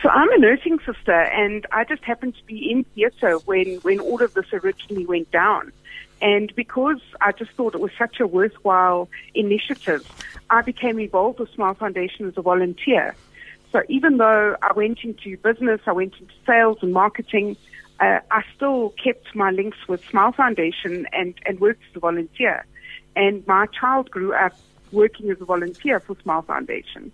[0.00, 4.00] So I'm a nursing sister, and I just happened to be in theatre when, when
[4.00, 5.70] all of this originally went down.
[6.22, 10.08] And because I just thought it was such a worthwhile initiative,
[10.48, 13.14] I became involved with Smile Foundation as a volunteer.
[13.72, 17.56] So even though I went into business, I went into sales and marketing,
[18.00, 22.66] uh, I still kept my links with Smile Foundation and, and worked as a volunteer.
[23.16, 24.54] And my child grew up
[24.90, 27.12] working as a volunteer for Smile Foundation.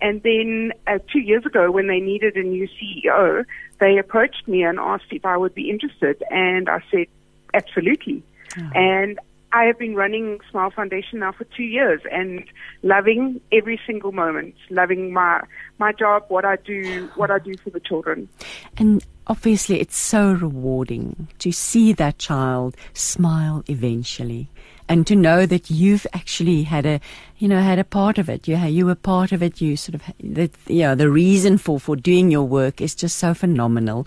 [0.00, 3.44] And then uh, two years ago, when they needed a new CEO,
[3.78, 6.22] they approached me and asked if I would be interested.
[6.30, 7.06] And I said,
[7.54, 8.22] absolutely.
[8.58, 8.70] Oh.
[8.74, 9.18] And
[9.54, 12.44] I have been running Smile Foundation now for two years and
[12.82, 15.42] loving every single moment, loving my
[15.78, 18.28] my job, what I do, what I do for the children.
[18.76, 24.48] And obviously, it's so rewarding to see that child smile eventually,
[24.88, 27.00] and to know that you've actually had a,
[27.38, 28.48] you know, had a part of it.
[28.48, 29.60] You you were part of it.
[29.60, 33.18] You sort of, the, you know, the reason for for doing your work is just
[33.18, 34.06] so phenomenal.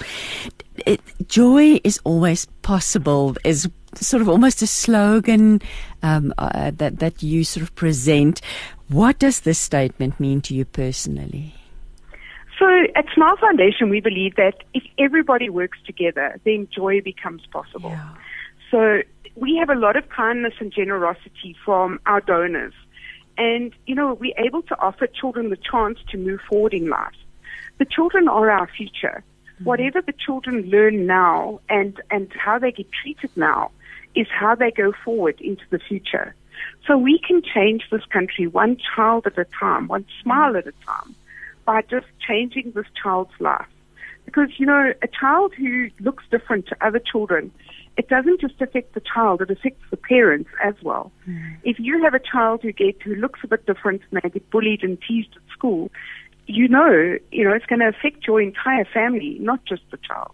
[0.85, 3.37] It, joy is always possible.
[3.45, 3.69] Is
[4.05, 5.61] sort of almost a slogan
[6.03, 8.41] um, uh, that that you sort of present.
[8.89, 11.53] What does this statement mean to you personally?
[12.57, 17.91] So at Smile Foundation, we believe that if everybody works together, then joy becomes possible.
[17.91, 18.09] Yeah.
[18.71, 19.01] So
[19.35, 22.73] we have a lot of kindness and generosity from our donors.
[23.37, 27.13] And, you know, we're able to offer children the chance to move forward in life.
[27.77, 29.23] The children are our future.
[29.23, 29.63] Mm-hmm.
[29.65, 33.69] Whatever the children learn now and, and how they get treated now
[34.15, 36.35] is how they go forward into the future.
[36.87, 40.73] So we can change this country one child at a time, one smile at a
[40.85, 41.15] time,
[41.65, 43.67] by just changing this child's life.
[44.25, 47.51] Because, you know, a child who looks different to other children,
[47.97, 51.11] it doesn't just affect the child, it affects the parents as well.
[51.27, 51.57] Mm.
[51.63, 54.49] If you have a child who gets, who looks a bit different and they get
[54.49, 55.89] bullied and teased at school,
[56.45, 60.31] you know, you know, it's going to affect your entire family, not just the child.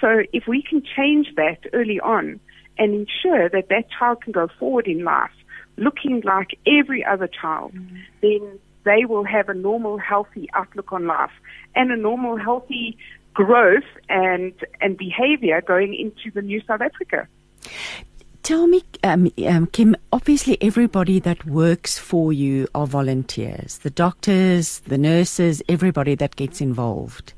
[0.00, 2.40] So if we can change that early on,
[2.78, 5.30] and ensure that that child can go forward in life
[5.76, 7.96] looking like every other child, mm-hmm.
[8.22, 11.32] then they will have a normal, healthy outlook on life
[11.74, 12.96] and a normal, healthy
[13.34, 17.28] growth and, and behavior going into the new South Africa.
[18.42, 24.78] Tell me, um, um, Kim, obviously everybody that works for you are volunteers the doctors,
[24.80, 27.32] the nurses, everybody that gets involved.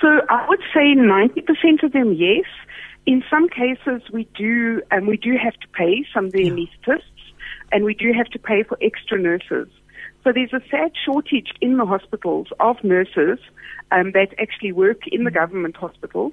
[0.00, 2.44] So I would say 90% of them, yes.
[3.06, 7.02] In some cases, we do, and we do have to pay some of the anaesthetists,
[7.70, 9.68] and we do have to pay for extra nurses.
[10.24, 13.38] So there's a sad shortage in the hospitals of nurses
[13.92, 16.32] um, that actually work in the government hospitals,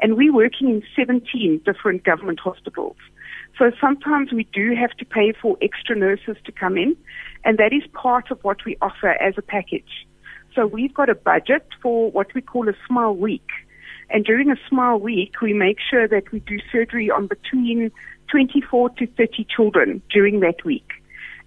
[0.00, 2.96] and we're working in 17 different government hospitals.
[3.58, 6.96] So sometimes we do have to pay for extra nurses to come in,
[7.44, 10.06] and that is part of what we offer as a package.
[10.54, 13.50] So we've got a budget for what we call a smile week.
[14.10, 17.90] And during a smile week, we make sure that we do surgery on between
[18.28, 20.90] 24 to 30 children during that week.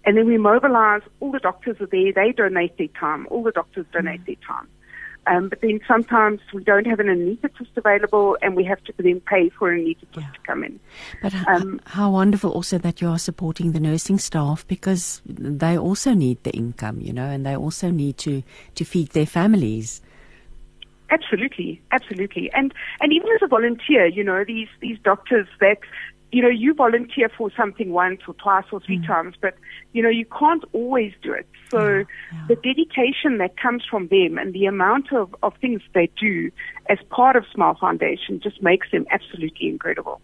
[0.06, 3.52] And then we mobilize, all the doctors are there, they donate their time, all the
[3.52, 4.68] doctors donate their time.
[5.28, 9.20] Um, but then sometimes we don't have an anaesthetist available and we have to then
[9.20, 10.32] pay for an anaesthetist yeah.
[10.32, 10.80] to come in.
[11.22, 16.14] But um, how wonderful also that you are supporting the nursing staff because they also
[16.14, 18.42] need the income, you know, and they also need to,
[18.76, 20.02] to feed their families.
[21.10, 25.78] Absolutely, absolutely, and and even as a volunteer, you know these these doctors that
[26.32, 29.08] you know you volunteer for something once or twice or three mm.
[29.08, 29.54] times, but
[29.94, 31.48] you know you can't always do it.
[31.72, 32.46] So yeah, yeah.
[32.50, 36.52] the dedication that comes from them and the amount of of things they do
[36.90, 40.20] as part of Smile Foundation just makes them absolutely incredible.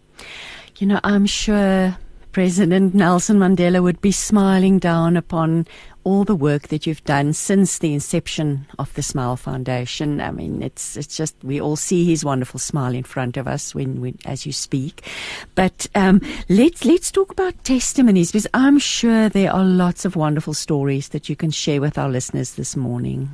[0.76, 1.96] You know, I'm sure
[2.32, 5.66] President Nelson Mandela would be smiling down upon
[6.04, 10.20] all the work that you've done since the inception of the Smile Foundation.
[10.20, 13.74] I mean, it's it's just we all see his wonderful smile in front of us
[13.74, 15.06] when, as you speak.
[15.54, 20.54] But um, let's let's talk about testimonies because I'm sure there are lots of wonderful
[20.54, 23.30] stories that you can share with our listeners this morning.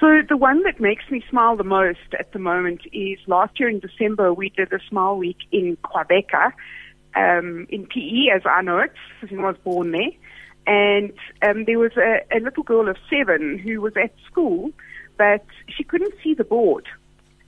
[0.00, 3.68] So the one that makes me smile the most at the moment is last year
[3.68, 6.32] in December we did a Smile Week in Quebec,
[7.14, 10.10] um, in PE as I know it, since I was born there.
[10.66, 14.72] And um, there was a, a little girl of seven who was at school,
[15.16, 16.86] but she couldn't see the board.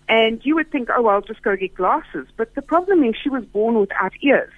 [0.08, 2.26] And you would think, oh, I'll just go get glasses.
[2.36, 4.52] But the problem is she was born without ears.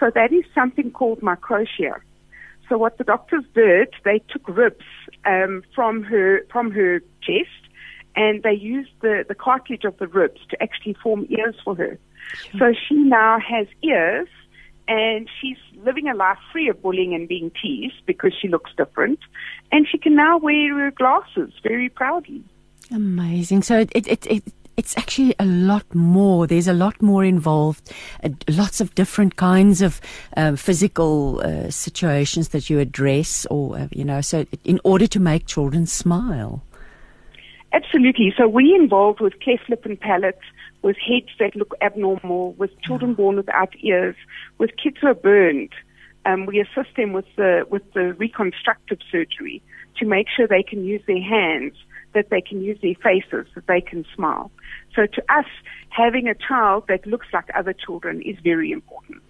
[0.00, 2.00] So that is something called microtia.
[2.68, 4.84] So what the doctors did, they took ribs
[5.24, 7.62] um, from her from her chest,
[8.14, 11.98] and they used the, the cartilage of the ribs to actually form ears for her.
[12.34, 12.58] Sure.
[12.58, 14.28] So she now has ears,
[14.88, 19.20] and she's living a life free of bullying and being teased because she looks different,
[19.70, 22.42] and she can now wear her glasses very proudly.
[22.90, 23.62] Amazing.
[23.62, 24.42] So it it it,
[24.78, 26.46] it's actually a lot more.
[26.46, 30.00] There's a lot more involved, uh, lots of different kinds of
[30.36, 35.18] uh, physical uh, situations that you address, or, uh, you know, so in order to
[35.18, 36.62] make children smile.
[37.72, 38.32] Absolutely.
[38.38, 40.38] So we involved with cleft lip and palate,
[40.82, 44.16] with heads that look abnormal, with children born without ears,
[44.58, 45.72] with kids who are burned.
[46.24, 49.62] Um, we assist them with the with the reconstructive surgery
[49.96, 51.74] to make sure they can use their hands
[52.14, 54.50] that they can use their faces, that they can smile.
[54.94, 55.46] So to us,
[55.90, 59.22] having a child that looks like other children is very important.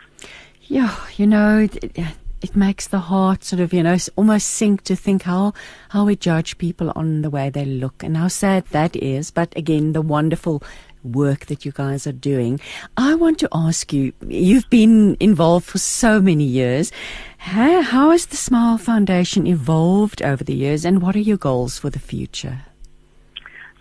[0.62, 1.98] Yeah, you know, it,
[2.40, 5.54] it makes the heart sort of, you know, almost sink to think how,
[5.90, 9.30] how we judge people on the way they look and how sad that is.
[9.30, 10.62] But again, the wonderful
[11.02, 12.60] work that you guys are doing.
[12.96, 16.92] I want to ask you, you've been involved for so many years.
[17.38, 21.78] How, how has the Smile Foundation evolved over the years and what are your goals
[21.78, 22.62] for the future?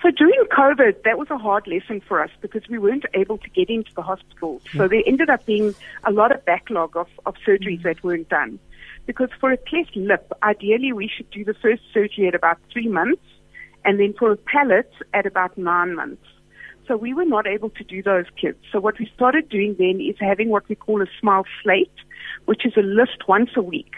[0.01, 3.49] So during COVID, that was a hard lesson for us because we weren't able to
[3.49, 4.61] get into the hospitals.
[4.73, 4.81] Yeah.
[4.81, 8.59] So there ended up being a lot of backlog of, of surgeries that weren't done.
[9.07, 12.87] Because for a cleft lip, ideally we should do the first surgery at about three
[12.87, 13.23] months
[13.85, 16.23] and then for a palate at about nine months.
[16.87, 18.57] So we were not able to do those kids.
[18.71, 21.91] So what we started doing then is having what we call a smile slate,
[22.45, 23.95] which is a list once a week.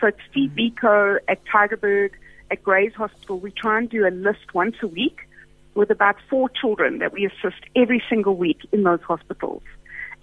[0.00, 0.86] So at Steve mm-hmm.
[0.86, 2.10] Biko, at Tygerberg,
[2.50, 5.28] at Gray's Hospital, we try and do a list once a week
[5.74, 9.62] with about four children that we assist every single week in those hospitals.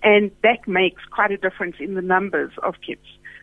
[0.03, 3.01] And that makes quite a difference in the numbers of kids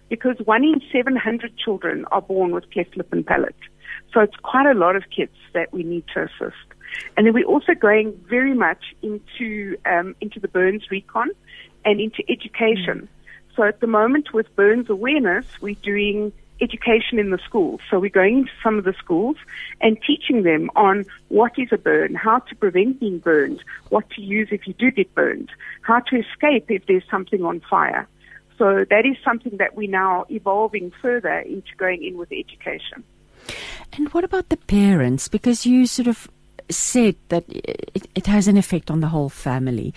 [0.09, 3.57] because one in 700 children are born with cleft lip and palate.
[4.13, 6.76] So it's quite a lot of kids that we need to assist.
[7.17, 11.31] And then we're also going very much into um, into the burns recon
[11.85, 13.09] and into education.
[13.09, 13.57] Mm.
[13.57, 17.81] So at the moment with burns awareness, we're doing education in the schools.
[17.91, 19.37] So we're going into some of the schools
[19.81, 24.23] and teaching them on what is a burn, how to prevent being burned, what to
[24.23, 25.51] use if you do get burned,
[25.83, 28.09] how to escape if there's something on fire.
[28.59, 33.05] So that is something that we're now evolving further into going in with education.
[33.93, 35.29] And what about the parents?
[35.29, 36.29] Because you sort of
[36.71, 39.95] said that it, it has an effect on the whole family.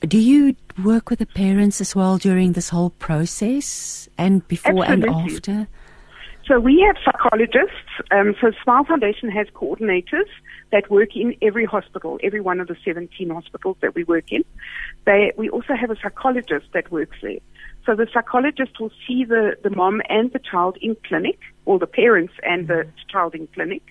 [0.00, 5.08] Do you work with the parents as well during this whole process and before Absolutely.
[5.08, 5.68] and after?
[6.46, 7.76] So we have psychologists.
[8.10, 10.28] Um, so Smile Foundation has coordinators
[10.72, 14.44] that work in every hospital, every one of the 17 hospitals that we work in.
[15.04, 17.38] They, we also have a psychologist that works there.
[17.86, 21.86] So the psychologist will see the, the mom and the child in clinic, or the
[21.86, 23.82] parents and the child in clinic.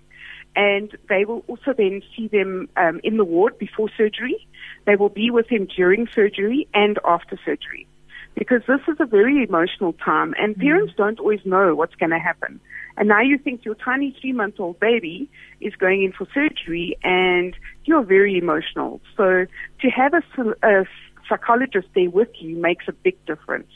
[0.56, 4.48] And they will also then see them um, in the ward before surgery.
[4.86, 7.88] They will be with them during surgery and after surgery
[8.36, 10.62] because this is a very emotional time and mm.
[10.62, 12.60] parents don't always know what's going to happen.
[12.98, 16.98] And now you think your tiny three month old baby is going in for surgery
[17.04, 19.02] and you're very emotional.
[19.18, 19.46] So
[19.82, 20.24] to have a,
[20.64, 20.86] a
[21.28, 23.72] psychologist there with you makes a big difference.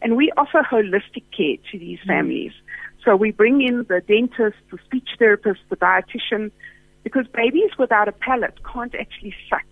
[0.00, 2.08] And we offer holistic care to these mm.
[3.04, 6.50] So we bring in the dentist, the speech therapist, the dietitian,
[7.02, 9.66] because babies without a palate can't actually suck.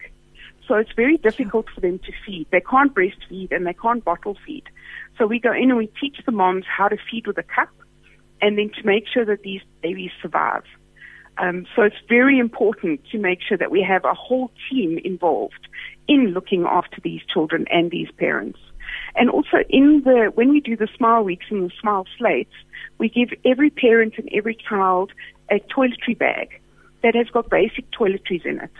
[0.66, 2.46] So it's very difficult for them to feed.
[2.50, 4.64] They can't breastfeed and they can't bottle feed.
[5.18, 7.70] So we go in and we teach the moms how to feed with a cup
[8.40, 10.62] and then to make sure that these babies survive.
[11.38, 15.68] Um, so it's very important to make sure that we have a whole team involved
[16.06, 18.58] in looking after these children and these parents.
[19.14, 22.54] And also in the, when we do the smile weeks and the smile slates,
[23.00, 25.10] we give every parent and every child
[25.50, 26.60] a toiletry bag
[27.02, 28.70] that has got basic toiletries in it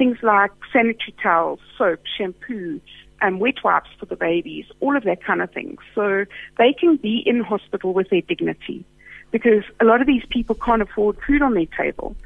[0.00, 2.80] things like sanitary towels, soap, shampoo,
[3.20, 5.76] and wet wipes for the babies, all of that kind of thing.
[5.94, 6.24] So
[6.56, 8.86] they can be in hospital with their dignity.
[9.30, 12.16] because a lot of these people can't afford food on their table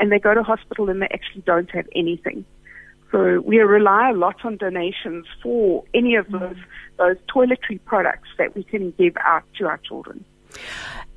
[0.00, 2.44] and they go to hospital and they actually don't have anything.
[3.10, 6.56] So we rely a lot on donations for any of those
[6.96, 10.24] those toiletry products that we can give out to our children.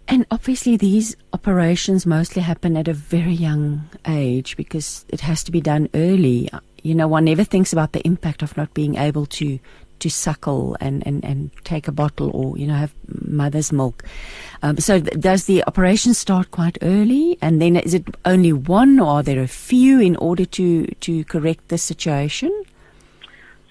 [0.08, 5.52] And obviously, these operations mostly happen at a very young age because it has to
[5.52, 6.50] be done early.
[6.82, 9.60] You know, one never thinks about the impact of not being able to
[10.00, 12.94] to suckle and, and, and take a bottle or you know have
[13.26, 14.04] mother's milk.
[14.62, 19.00] Um, so, th- does the operation start quite early, and then is it only one,
[19.00, 22.52] or are there a few in order to to correct the situation?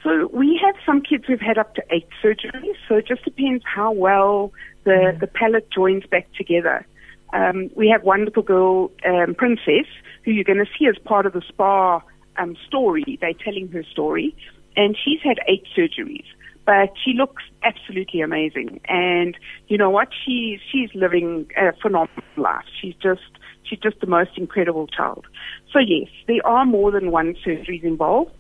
[0.02, 2.76] So we have some kids who've had up to eight surgeries.
[2.88, 4.52] So it just depends how well
[4.86, 6.86] the, the palate joins back together.
[7.32, 9.86] Um, we have one little girl, um, Princess,
[10.24, 12.00] who you're going to see as part of the spa
[12.38, 13.18] um, story.
[13.20, 14.34] They're telling her story,
[14.76, 16.24] and she's had eight surgeries,
[16.64, 18.80] but she looks absolutely amazing.
[18.88, 20.08] And you know what?
[20.24, 22.64] She's she's living a phenomenal life.
[22.80, 23.22] She's just
[23.64, 25.26] she's just the most incredible child.
[25.72, 28.30] So yes, there are more than one surgeries involved.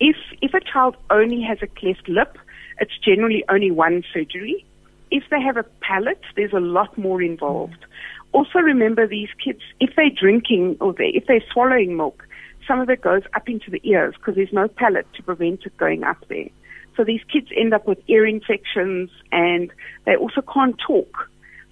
[0.00, 2.38] If if a child only has a cleft lip,
[2.80, 4.64] it's generally only one surgery
[5.12, 7.84] if they have a palate, there's a lot more involved.
[8.32, 12.26] Also remember these kids, if they're drinking or they, if they're swallowing milk,
[12.66, 15.76] some of it goes up into the ears because there's no palate to prevent it
[15.76, 16.48] going up there.
[16.96, 19.70] So these kids end up with ear infections and
[20.06, 21.28] they also can't talk.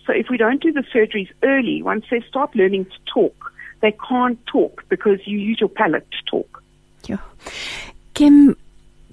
[0.06, 3.96] So if we don't do the surgeries early, once they start learning to talk, they
[4.08, 6.62] can't talk because you use your palate to talk.
[7.06, 7.18] Yeah.
[8.12, 8.56] Kim,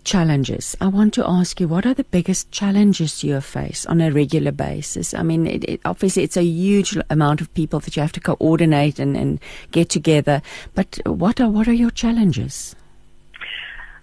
[0.07, 0.75] challenges.
[0.79, 4.53] I want to ask you, what are the biggest challenges you face on a regular
[4.53, 5.13] basis?
[5.13, 8.21] I mean, it, it, obviously, it's a huge amount of people that you have to
[8.21, 9.39] coordinate and, and
[9.71, 10.41] get together.
[10.73, 12.75] But what are what are your challenges?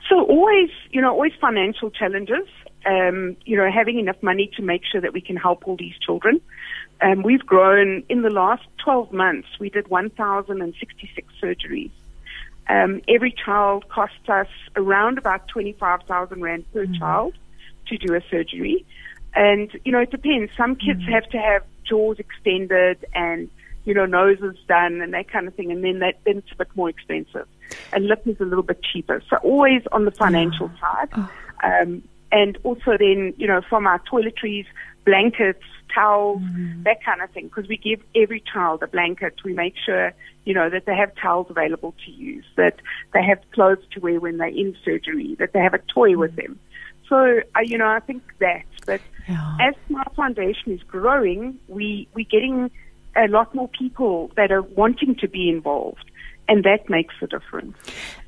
[0.09, 2.47] So always, you know, always financial challenges.
[2.87, 5.97] Um, you know, having enough money to make sure that we can help all these
[6.05, 6.39] children.
[7.01, 9.49] Um, we've grown in the last 12 months.
[9.59, 11.91] We did 1,066 surgeries.
[12.69, 16.95] Um, every child costs us around about 25,000 Rand per mm-hmm.
[16.95, 17.35] child
[17.87, 18.85] to do a surgery.
[19.35, 20.53] And, you know, it depends.
[20.57, 21.13] Some kids mm-hmm.
[21.13, 23.51] have to have jaws extended and,
[23.85, 25.71] you know, noses done and that kind of thing.
[25.71, 27.47] And then that, then it's a bit more expensive.
[27.93, 29.23] And lip is a little bit cheaper.
[29.29, 30.81] So always on the financial oh.
[30.81, 31.09] side.
[31.15, 31.31] Oh.
[31.63, 32.03] Um,
[32.33, 34.67] and also then, you know, from our toiletries,
[35.05, 35.63] blankets,
[35.95, 36.83] towels, mm.
[36.85, 37.49] that kind of thing.
[37.49, 39.35] Because we give every child a blanket.
[39.45, 40.13] We make sure,
[40.45, 42.77] you know, that they have towels available to use, that
[43.13, 46.19] they have clothes to wear when they're in surgery, that they have a toy mm.
[46.19, 46.59] with them.
[47.09, 48.65] So, uh, you know, I think that.
[48.87, 49.57] But yeah.
[49.61, 52.71] as Smile Foundation is growing, we we're getting
[53.17, 56.11] a lot more people that are wanting to be involved
[56.49, 57.77] and that makes a difference.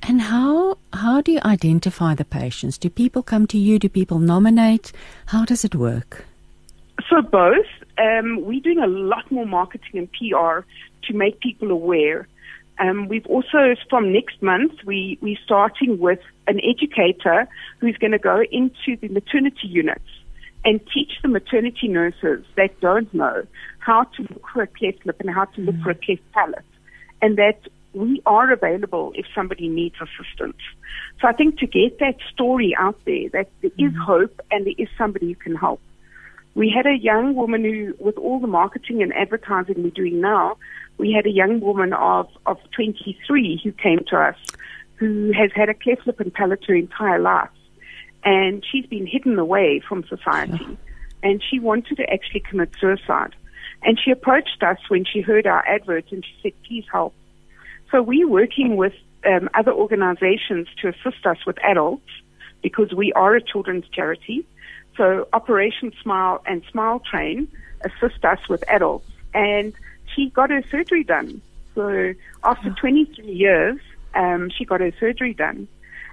[0.02, 2.78] And how how do you identify the patients?
[2.78, 3.78] Do people come to you?
[3.78, 4.92] Do people nominate?
[5.26, 6.24] How does it work?
[7.08, 7.66] So both.
[7.98, 10.66] Um, we're doing a lot more marketing and PR
[11.06, 12.28] to make people aware.
[12.78, 17.48] Um, we've also, from next month, we, we're starting with an educator
[17.78, 20.04] who's going to go into the maternity units
[20.64, 23.46] and teach the maternity nurses that don't know
[23.78, 25.82] how to look for a cleft lip and how to look mm.
[25.82, 26.64] for a cleft palate.
[27.22, 27.60] And that
[27.94, 30.60] we are available if somebody needs assistance.
[31.20, 34.04] So I think to get that story out there, that there is mm.
[34.04, 35.80] hope and there is somebody who can help.
[36.56, 40.56] We had a young woman who, with all the marketing and advertising we're doing now,
[40.96, 44.36] we had a young woman of, of 23 who came to us
[44.94, 47.50] who has had a cleft lip and palate her entire life.
[48.24, 50.78] And she's been hidden away from society.
[51.22, 53.34] And she wanted to actually commit suicide.
[53.82, 57.12] And she approached us when she heard our advert and she said, please help.
[57.90, 58.94] So we're working with
[59.26, 62.08] um, other organizations to assist us with adults
[62.62, 64.46] because we are a children's charity.
[64.96, 67.48] So Operation Smile and Smile Train
[67.82, 69.08] assist us with adults.
[69.34, 69.72] And
[70.14, 71.42] she got her surgery done.
[71.74, 73.78] So after 23 years,
[74.14, 75.68] um, she got her surgery done.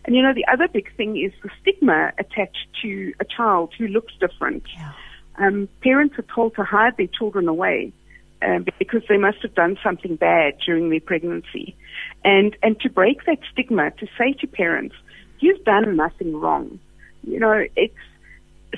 [0.05, 3.87] And you know, the other big thing is the stigma attached to a child who
[3.87, 4.63] looks different.
[4.75, 4.91] Yeah.
[5.37, 7.93] Um, parents are told to hide their children away
[8.41, 11.75] um, because they must have done something bad during their pregnancy.
[12.23, 14.95] And, and to break that stigma, to say to parents,
[15.39, 16.79] you've done nothing wrong.
[17.25, 17.95] You know, it's,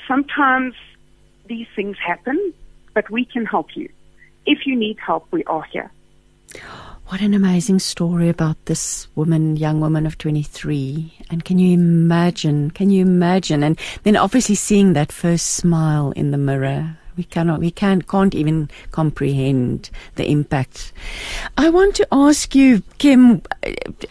[0.07, 0.73] sometimes
[1.47, 2.53] these things happen,
[2.93, 3.89] but we can help you.
[4.45, 5.91] If you need help, we are here.
[7.07, 11.13] What an amazing story about this woman, young woman of 23.
[11.29, 12.71] And can you imagine?
[12.71, 13.61] Can you imagine?
[13.61, 18.35] And then obviously seeing that first smile in the mirror we cannot we can can't
[18.35, 20.93] even comprehend the impact.
[21.57, 23.41] I want to ask you kim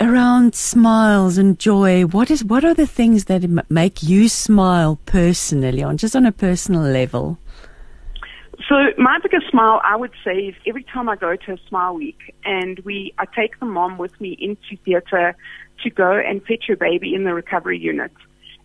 [0.00, 2.02] around smiles and joy.
[2.02, 6.32] What is what are the things that make you smile personally on just on a
[6.32, 7.38] personal level?
[8.68, 11.94] So my biggest smile, I would say, is every time I go to a smile
[11.94, 15.36] week, and we, I take the mom with me into theatre
[15.82, 18.12] to go and fetch her baby in the recovery unit,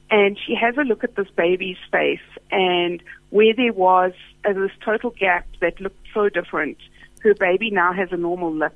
[0.10, 2.20] and she has a look at this baby's face,
[2.52, 4.14] and where there was
[4.46, 6.78] uh, this total gap that looked so different,
[7.22, 8.76] her baby now has a normal lip,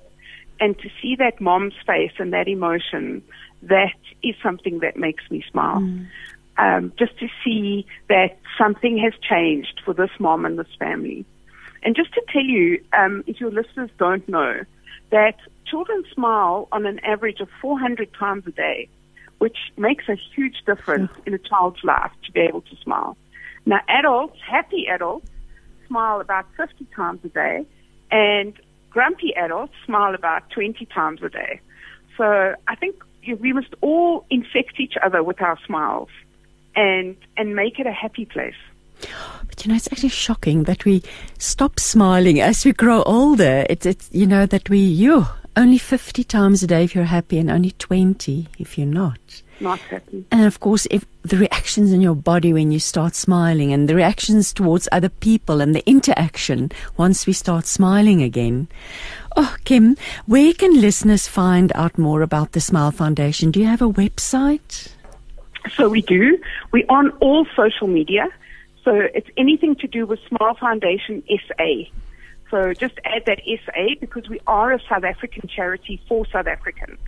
[0.60, 3.24] and to see that mom's face and that emotion,
[3.64, 5.80] that is something that makes me smile.
[5.80, 6.08] Mm
[6.58, 11.26] um, just to see that something has changed for this mom and this family.
[11.82, 14.62] And just to tell you, um, if your listeners don't know,
[15.10, 18.88] that children smile on an average of 400 times a day,
[19.40, 23.18] which makes a huge difference in a child's life to be able to smile.
[23.66, 25.28] Now, adults, happy adults,
[25.88, 27.66] smile about 50 times a day,
[28.12, 28.54] and
[28.90, 31.60] grumpy adults smile about 20 times a day.
[32.18, 33.04] So I think
[33.40, 36.10] we must all infect each other with our smiles
[36.76, 38.56] and and make it a happy place.
[39.48, 41.04] But you know, it's actually shocking that we
[41.38, 43.66] stop smiling as we grow older.
[43.70, 47.38] It's it's you know that we you only fifty times a day if you're happy,
[47.38, 49.42] and only twenty if you're not.
[49.64, 50.26] Not happy.
[50.30, 53.96] And of course, if the reactions in your body when you start smiling, and the
[53.96, 58.68] reactions towards other people, and the interaction once we start smiling again.
[59.38, 59.96] Oh, Kim,
[60.26, 63.52] where can listeners find out more about the Smile Foundation?
[63.52, 64.90] Do you have a website?
[65.78, 66.38] So we do.
[66.74, 68.28] We're on all social media.
[68.84, 71.90] So it's anything to do with Smile Foundation SA.
[72.52, 77.00] So just add that SA because we are a South African charity for South Africans.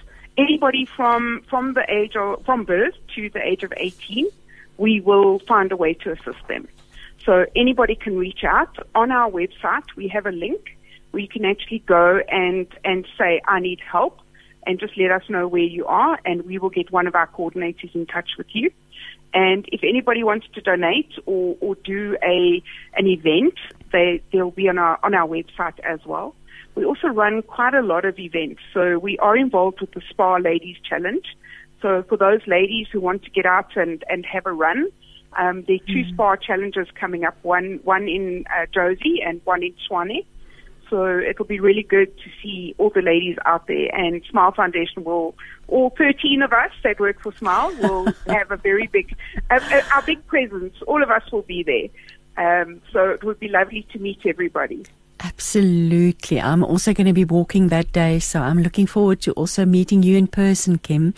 [0.42, 4.28] Anybody from from the age of from birth to the age of 18,
[4.78, 6.68] we will find a way to assist them.
[7.26, 9.84] So anybody can reach out on our website.
[9.96, 10.78] We have a link
[11.12, 14.20] where you can actually go and, and say, I need help
[14.66, 17.28] and just let us know where you are and we will get one of our
[17.28, 18.72] coordinators in touch with you.
[19.34, 22.62] And if anybody wants to donate or, or do a,
[22.98, 23.56] an event,
[23.92, 26.36] they, they'll be on our, on our website as well.
[26.76, 28.62] We also run quite a lot of events.
[28.74, 31.26] So we are involved with the Spa Ladies Challenge.
[31.82, 34.88] So for those ladies who want to get out and, and have a run,
[35.38, 36.14] um, there are 2 mm-hmm.
[36.14, 40.26] spa challenges coming up, one, one in uh, Jozi and one in Tshwane.
[40.90, 43.94] So it'll be really good to see all the ladies out there.
[43.96, 45.36] And Smile Foundation will,
[45.70, 49.16] all 13 of us that work for Smile will have a very big,
[49.50, 50.76] our big presence.
[50.86, 51.88] All of us will be there.
[52.38, 54.86] Um, so it would be lovely to meet everybody.
[55.24, 56.42] Absolutely.
[56.42, 60.04] I'm also going to be walking that day, so I'm looking forward to also meeting
[60.04, 61.14] you in person, Kim,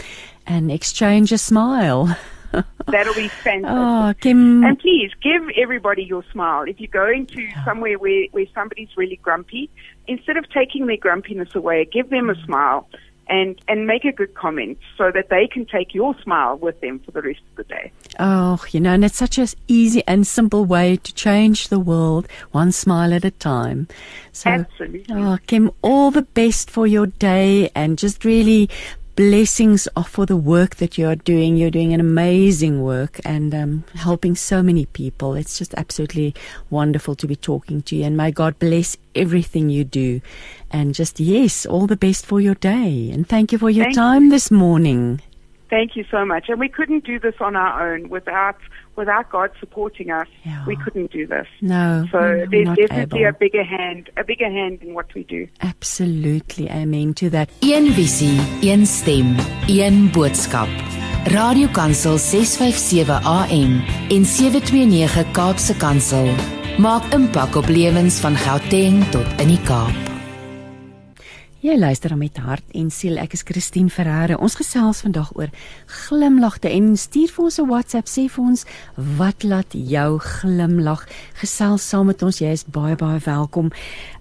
[0.45, 2.15] and exchange a smile.
[2.87, 3.65] That'll be fantastic.
[3.65, 4.63] Oh, Kim.
[4.63, 6.63] And please give everybody your smile.
[6.63, 9.69] If you're going to somewhere where, where somebody's really grumpy,
[10.07, 12.87] instead of taking their grumpiness away, give them a smile
[13.28, 16.99] and and make a good comment so that they can take your smile with them
[16.99, 17.91] for the rest of the day.
[18.19, 22.28] Oh, you know, and it's such an easy and simple way to change the world,
[22.51, 23.88] one smile at a time.
[24.32, 25.05] So, Absolutely.
[25.09, 28.69] Oh, Kim, all the best for your day and just really
[29.16, 31.55] blessings for the work that you're doing.
[31.55, 35.36] You're doing an amazing work and um, helping so many people.
[35.36, 36.34] It's just absolutely
[36.70, 38.05] wonderful to be talking to you.
[38.05, 40.22] And may God bless everything you do.
[40.72, 43.11] And just, yes, all the best for your day.
[43.11, 44.30] And thank you for your thank time you.
[44.32, 45.22] this morning.
[45.70, 46.49] Thank you so much.
[46.49, 48.57] And we couldn't do this on our own without
[48.95, 50.65] without God supporting us, yeah.
[50.65, 51.47] we couldn't do this.
[51.61, 52.05] No.
[52.11, 53.29] So no, there's definitely able.
[53.29, 55.47] a bigger hand, a bigger hand in what we do.
[55.61, 56.69] Absolutely.
[56.69, 57.49] Amen to that.
[57.61, 59.35] Een visie, een stem,
[59.67, 60.69] een boodskap.
[61.25, 66.27] Radio Kansel 657 AM en 729 Kaapse Kansel
[66.77, 70.12] maak impak op lewens van Gauteng tot in die Kaap.
[71.64, 73.16] Jy luister dan met hart en siel.
[73.24, 74.36] Ek is Christine Ferreira.
[74.36, 75.47] Ons gesels vandag oor
[75.88, 78.66] glimlagte en stuur vir ons 'n WhatsApp sê vir ons
[79.18, 81.07] wat laat jou glimlag.
[81.39, 82.39] Gesels saam met ons.
[82.39, 83.72] Jy is baie baie welkom.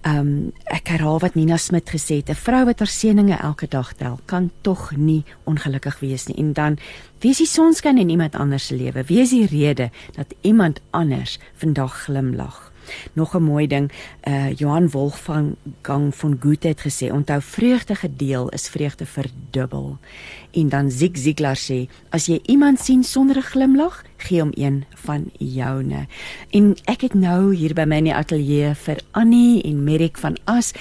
[0.05, 2.29] Ehm um, ek herhaal wat Nina Smit gesê het.
[2.29, 6.37] 'n Vrou wat haar seëninge elke dag tel, kan tog nie ongelukkig wees nie.
[6.37, 6.77] En dan
[7.19, 9.03] Wie is die sonskyn in iemand anders se lewe?
[9.03, 12.72] Wie is die rede dat iemand anders vandag glimlag?
[13.13, 13.91] Nog 'n mooi ding,
[14.27, 19.97] uh Johan Wolfgang Gang van Goethe het gesê, onthou vreugde gedeel is vreugde verdubbel.
[20.51, 24.85] En dan Zig Ziglar sê, as jy iemand sien sonder 'n glimlag, gee hom een
[24.93, 26.07] van joune.
[26.49, 30.37] En ek het nou hier by my in die ateljee vir Annie en Merrick van
[30.43, 30.73] As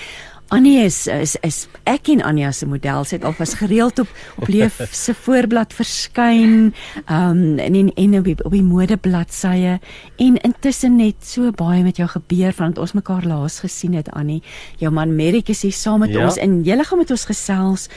[0.52, 3.06] Annie is is is ek en Anja se model.
[3.08, 6.74] Sy het alvas gereeld op op Leef se voorblad verskyn,
[7.08, 9.78] um en en, en op die, op die modebladsye
[10.20, 14.42] en intussen net so baie met jou gebeur van ons mekaar laas gesien het Annie.
[14.82, 16.24] Jou man Merrick is hier saam met Ja.
[16.26, 17.88] ons en julle gaan met ons gesels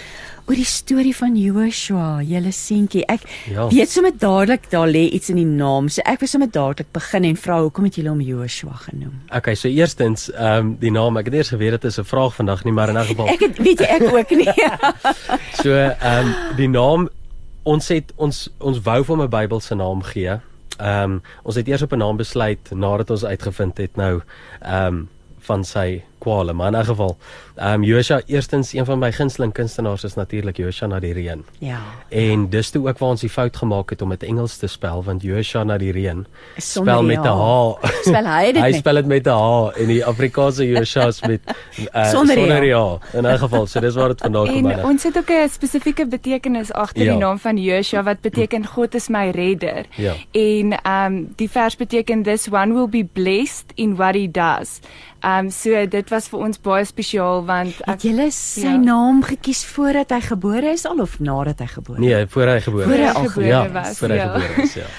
[0.47, 3.03] oor die storie van Joshua, julle seentjie.
[3.09, 3.67] Ek Ja.
[3.67, 5.89] weet sommer dadelik daar lê iets in die naam.
[5.89, 9.13] So ek wil sommer dadelik begin en vra hoekom het julle hom Joshua genoem?
[9.35, 12.35] Okay, so eerstens, ehm um, die naam, ek het eers geweet dit is 'n vraag
[12.35, 13.27] vandag nie, maar in 'n geval.
[13.35, 14.53] Ek het weet jy ek ook nie.
[15.63, 17.09] So ehm um, die naam
[17.63, 20.39] ons het ons ons wou vir hom 'n Bybelse naam gee.
[20.79, 24.21] Ehm um, ons het eers op 'n naam besluit nadat ons uitgevind het nou
[24.61, 27.17] ehm um, van sy kwale, maar in 'n geval
[27.55, 31.45] ehm um, Joshua eerstens een van my gunsteling kunstenaars is natuurlik Joshua na die reën.
[31.59, 31.79] ja.
[32.09, 35.03] En dis toe ook waar ons die fout gemaak het om dit Engels te spel
[35.03, 36.25] want Joshua na die reën
[36.57, 37.75] spel met 'n H.
[38.01, 41.41] Spel hy dit Hy spel dit met 'n H en die Afrikaanse Joshua is met
[41.45, 42.97] uh, Sonder die sonder die H.
[43.13, 44.65] In 'n geval, so dis waar dit vandaan kom.
[44.71, 47.11] En ons het ook 'n spesifieke betekenis agter Ja.
[47.11, 49.85] die naam van Joshua wat beteken God is my redder.
[49.95, 50.13] Ja.
[50.31, 54.79] En ehm um, die vers beteken this one will be blessed in what he does.
[55.19, 58.75] Ehm um, so dit was vir ons baie spesiaal want Het julle sy Ja.
[58.81, 62.05] naam gekies voordat hy gebore is al of nadat hy gebore is?
[62.07, 63.15] Nee, voor hy gebore Voor hy is.
[63.15, 64.27] al gebore ja, was, Voor hy ja.
[64.33, 64.89] gebore is, ja.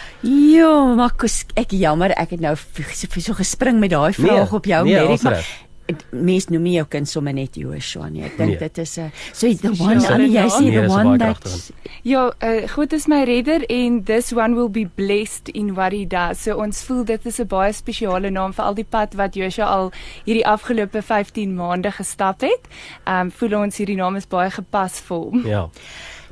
[0.97, 4.85] Maar kos, ek jammer, ek het nou so, so gespring met daai vraag op jou
[4.85, 5.97] nee, Merrick, ons maar reg.
[6.13, 8.23] mens noem nie jou kind sommer net Joshua nie.
[8.25, 8.59] Ek dink Nee.
[8.59, 10.51] dit is 'n so the one Spesiale Annie, jy naam.
[10.51, 11.71] sê Nee, the one that.
[12.03, 16.05] Ja, uh, God is my redder en this one will be blessed in what he
[16.07, 16.43] does.
[16.43, 19.65] So ons voel dit is 'n baie spesiale naam vir al die pad wat Joshua
[19.67, 19.93] al
[20.25, 22.61] hierdie afgelope 15 maande gestap het.
[23.07, 25.47] Ehm um, voel ons hierdie naam is baie gepas vir hom.
[25.47, 25.69] Ja.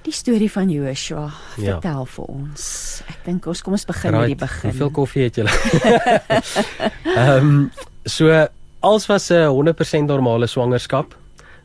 [0.05, 1.81] die storie van Joshua Ja.
[1.81, 3.03] vertel vir ons.
[3.09, 4.71] Ek dink ons kom ons begin met die begin.
[4.71, 5.51] Hoeveel koffie het julle?
[7.17, 7.71] Ehm
[8.05, 8.47] so
[8.85, 11.17] als was 'n 100% normale swangerskap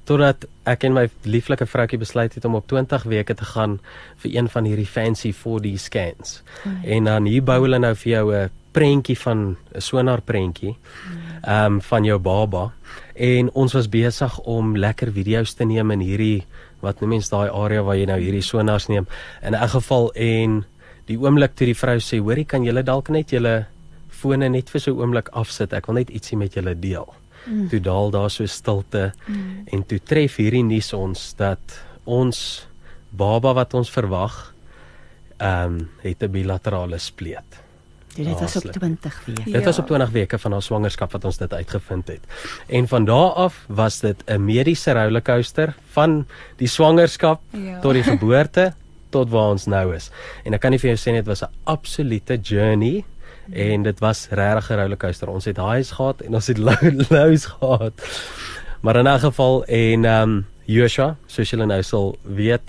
[0.03, 3.79] totdat ek en my lieflike vroutjie besluit het om op 20 weke te gaan
[4.23, 6.41] vir een van hierdie fancy 4D scans.
[6.65, 6.89] Oh, ja.
[6.95, 10.77] En dan hier bou hulle nou vir jou 'n prentjie van 'n sonar prentjie.
[11.43, 12.71] Ehm um, van jou baba
[13.13, 16.45] en ons was besig om lekker video's te neem in hierdie
[16.79, 19.07] wat noem mens daai area waar jy nou hierdie sonars neem.
[19.41, 20.65] In 'n geval en
[21.05, 23.65] die oomblik toe die vrou sê, "Hoorie, kan julle dalk net julle
[24.19, 25.73] fone net vir so 'n oomblik afsit.
[25.73, 27.07] Ek wil net ietsie met julle deel."
[27.45, 27.69] Mm.
[27.69, 29.71] Toe daal daar so stilte mm.
[29.71, 32.67] en toe tref hierdie nuus ons dat ons
[33.09, 34.53] baba wat ons verwag
[35.39, 37.69] ehm um, het 'n bilaterale spleet.
[38.15, 38.73] Dit was op Haaslik.
[38.73, 39.51] 20 weke.
[39.51, 42.23] Dit was op 20 weke van haar swangerskap wat ons dit uitgevind het.
[42.67, 47.79] En van daar af was dit 'n mediese rollercoaster van die swangerskap Ja.
[47.79, 48.73] tot die geboorte
[49.09, 50.11] tot waar ons nou is.
[50.43, 53.05] En ek kan nie vir jou sê dit was 'n absolute journey
[53.53, 55.29] en dit was regtig 'n rollercoaster.
[55.29, 57.93] Ons het highs gehad en ons het low- lows gehad.
[58.81, 62.61] Maar in 'n geval en ehm um, Joshua, soos julle nou sal weet,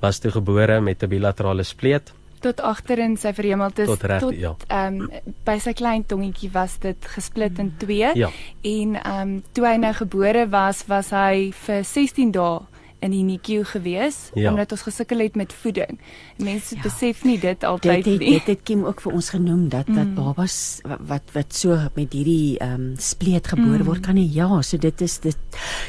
[0.00, 2.12] was toe gebore met 'n bilaterale spleet.
[2.40, 4.54] tot agter in sy verhemelte Tot reg, tot ja.
[4.68, 5.10] ehm um,
[5.44, 8.30] by sy klein tongetjie was dit gesplit in twee Ja.
[8.62, 12.60] en ehm um, toe hy nou gebore was was hy vir 16 dae
[13.00, 14.50] in die NICU gewees Ja.
[14.50, 15.98] omdat ons gesukkel het met voeding.
[16.36, 16.80] Mense Ja.
[16.82, 16.88] ja.
[16.88, 18.30] besef nie dit Dit altyd het nie.
[18.30, 22.12] dit het Kim ook vir ons genoem dat dat babas wa- wat wat so met
[22.12, 25.36] hierdie ehm um, spleet gebore word kan nie ja, so dit is dit.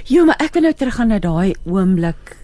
[0.05, 2.38] Jo, maar ek wil nou teruggaan na daai oomblik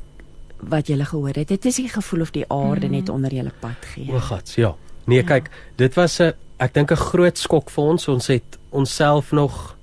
[0.59, 1.47] wat jy gehoor het.
[1.47, 4.11] Dit is die gevoel of die aarde net onder julle pad gee.
[4.13, 4.76] O gats, ja.
[5.05, 8.07] Nee, kyk, dit was 'n ek dink 'n groot skok vir ons.
[8.07, 9.76] Ons het onsself nog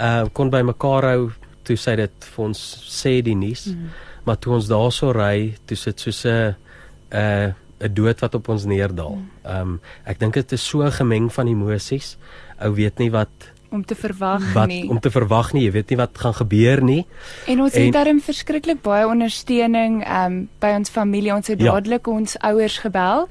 [0.00, 1.30] uh kon by mekaar hou
[1.62, 3.66] toe sy dit vir ons sê die nuus.
[3.66, 3.90] Mm.
[4.24, 6.54] Maar toe ons daarso ry, toe sit soos 'n
[7.12, 9.18] 'n 'n dood wat op ons neerdal.
[9.44, 12.16] Ehm um, ek dink dit is so 'n gemeng van emosies.
[12.60, 13.30] Ou weet nie wat
[13.70, 14.88] om te verwag wat nie.
[14.90, 15.64] om te verwag nie.
[15.64, 17.06] Jy weet nie wat gaan gebeur nie.
[17.46, 21.34] En ons En- het daarin verskriklik baie ondersteuning um by ons familie.
[21.34, 21.72] Ons het Ja.
[21.72, 23.28] dadelik ons ouers gebel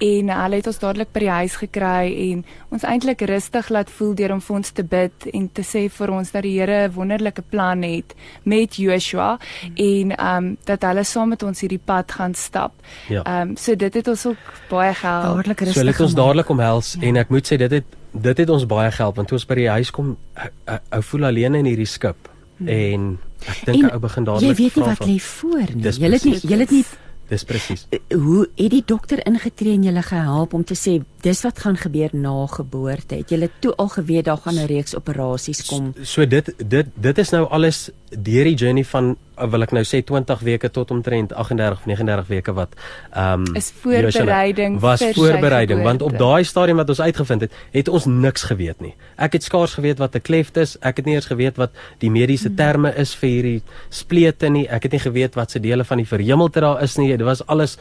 [0.00, 4.14] en hulle het ons dadelik by die huis gekry en ons eintlik rustig laat voel
[4.14, 6.92] deur om vir ons te bid en te sê vir ons dat die Here 'n
[6.92, 8.14] wonderlike plan het
[8.44, 9.38] met Joshua
[9.76, 12.72] en um dat hulle saam met ons hierdie pad gaan stap.
[13.08, 13.22] Ja.
[13.42, 14.36] Um so dit het ons ook
[14.70, 15.36] baie gehelp.
[15.36, 15.74] Dadelik rustig.
[15.74, 17.00] So hulle het ons dadelik omhels Ja.
[17.00, 17.08] ja.
[17.08, 19.54] en ek moet sê dit het dit het ons baie gehelp want toe ons by
[19.54, 22.68] die huis kom ou- voel alleen in hierdie skip hmm.
[22.68, 25.84] en ek dink ou begin Jy dadelik weet nie vra wat lê voor nie.
[25.84, 26.84] Jy het nie jy het nie
[27.28, 27.86] Dis presies.
[27.92, 31.76] eh, hoe het die dokter ingetree en julle gehelp om te sê dis wat gaan
[31.76, 33.14] gebeur na geboorte?
[33.20, 35.92] Het julle toe al geweet daar gaan 'n reeks operasies kom?
[36.02, 39.82] So dit dit dit is nou alles deur die journey van uh, wil ek nou
[39.86, 42.74] sê 20 weke tot omtrent 38 of 39 weke wat
[43.12, 47.88] ehm um, is voorbereiding was voorbereiding want op daai stadium wat ons uitgevind het, het
[47.88, 48.94] ons niks geweet nie.
[49.16, 50.76] Ek het skaars geweet wat 'n kleft is.
[50.80, 54.66] Ek het nie eens geweet wat die mediese terme is vir hierdie splete nie.
[54.68, 57.16] Ek het nie geweet wat se dele van die verhemelte daar is nie.
[57.16, 57.78] Dit was alles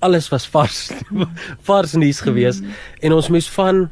[0.00, 0.90] alles was vars
[1.68, 2.72] vars nuus geweest mm.
[3.00, 3.90] en ons moes van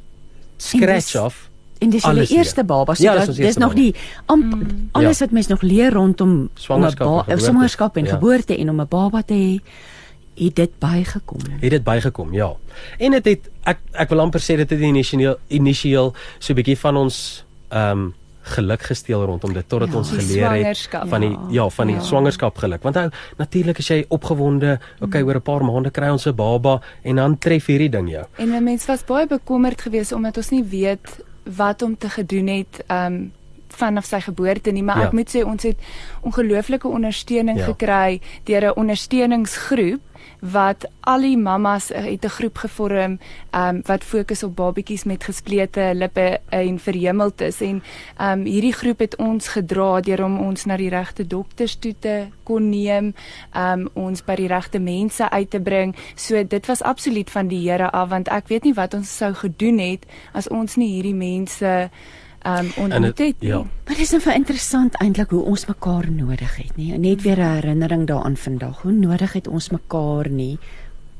[0.57, 1.48] scratch af
[1.79, 2.95] En dis die eerste baba.
[2.95, 3.95] So ja, dis, dis nog die
[4.27, 4.89] amp, mm.
[4.93, 5.25] alles ja.
[5.25, 8.11] wat mens nog leer rondom swangerskap, swangerskap en ja.
[8.11, 9.61] geboorte en om 'n baba te hê,
[10.45, 11.41] het dit bygekom.
[11.61, 12.53] Het dit bygekom, ja.
[12.99, 16.57] En dit het, het ek ek wil amper sê dit het initieel initieel so 'n
[16.57, 18.15] bietjie van ons ehm um,
[18.49, 21.97] geluk gesteel rondom dit totdat ja, ons geleer het van die ja, ja van die
[21.97, 22.03] ja.
[22.03, 22.83] swangerskap geluk.
[22.83, 25.29] Want nou natuurlik as jy opgewonde, okay, mm.
[25.29, 28.25] oor 'n paar maande kry ons 'n baba en dan tref hierdie ding jou.
[28.37, 31.21] En 'n mens was baie bekommerd geweest omdat ons nie weet
[31.57, 33.33] wat om te gedoen het um
[33.69, 35.07] vanaf sy geboorte nie, maar ja.
[35.07, 35.77] ek moet sê ons het
[36.27, 37.69] ongelooflike ondersteuning ja.
[37.69, 40.01] gekry deur 'n ondersteuningsgroep
[40.41, 43.19] wat al die mammas het 'n groep gevorm
[43.51, 47.83] um wat fokus op babatjies met gesplete lippe en verhemeltes en
[48.21, 52.27] um hierdie groep het ons gedra deur om ons na die regte dokters toe te
[52.43, 53.15] kon neem
[53.55, 55.97] um ons by die regte mense uit te bring.
[56.15, 59.35] So dit was absoluut van die Here af want ek weet nie wat ons sou
[59.35, 61.91] gedoen het as ons nie hierdie mense
[62.47, 63.35] um ontmoet het.
[63.39, 63.59] Ja.
[63.59, 66.99] Maar dit is nou interessant eintlik hoe ons mekaar nodig het, nê?
[66.99, 68.83] Net weer 'n herinnering daaraan vandag.
[68.83, 70.59] Hoe nodig het ons mekaar nie?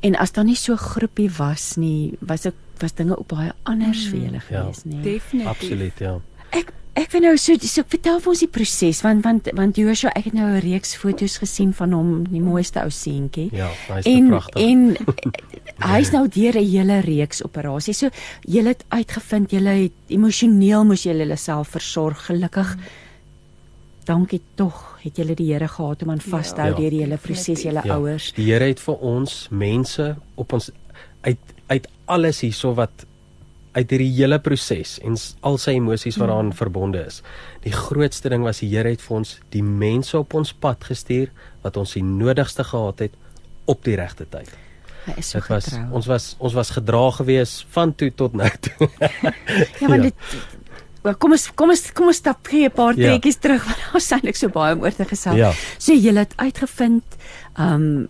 [0.01, 4.05] En as daar nie so groepie was nie, was ek was dinge op baie anders
[4.05, 4.11] mm.
[4.11, 4.41] vir julle ja.
[4.41, 5.01] gewees, nê?
[5.03, 5.51] Definitief.
[5.51, 6.21] Absoluut, ja.
[6.51, 10.11] Ek ek wil nou so so vertel vir ons die proses want want want Joshua,
[10.19, 13.49] ek het nou 'n reeks foto's gesien van hom, die mooiste ou seentjie.
[13.53, 14.63] Ja, hy's pragtig.
[14.63, 14.97] En
[15.95, 17.99] hy's nou deur 'n hele reeks operasies.
[17.99, 18.11] So
[18.43, 22.77] jy het uitgevind jy het emosioneel moes jy hulle self versorg gelukkig.
[24.05, 27.63] Dankie tog het jy die Here gehad om aan vashou ja, deur die hele proses
[27.63, 28.33] julle ja, ouers.
[28.33, 30.71] Die Here het vir ons mense op ons
[31.23, 31.39] uit
[31.69, 33.05] uit alles hierso wat
[33.79, 35.17] uit hierdie hele proses en
[35.47, 37.21] al sy emosies wat daaraan verbonde is.
[37.65, 41.31] Die grootste ding was die Here het vir ons die mense op ons pad gestuur
[41.63, 43.19] wat ons die nodigste gehad het
[43.69, 44.51] op die regte tyd.
[45.07, 48.89] Hy is so was, ons was ons was gedra gewees van toe tot nou toe.
[49.81, 50.11] ja, want ja.
[50.11, 53.13] dit kom ons kom ons kom ons stap gee 'n paar ja.
[53.13, 55.39] trekkies terug want daar was eintlik so baie om oor te gesels.
[55.39, 55.53] Ja.
[55.79, 57.05] So jy het uitgevind,
[57.57, 58.07] ehm um,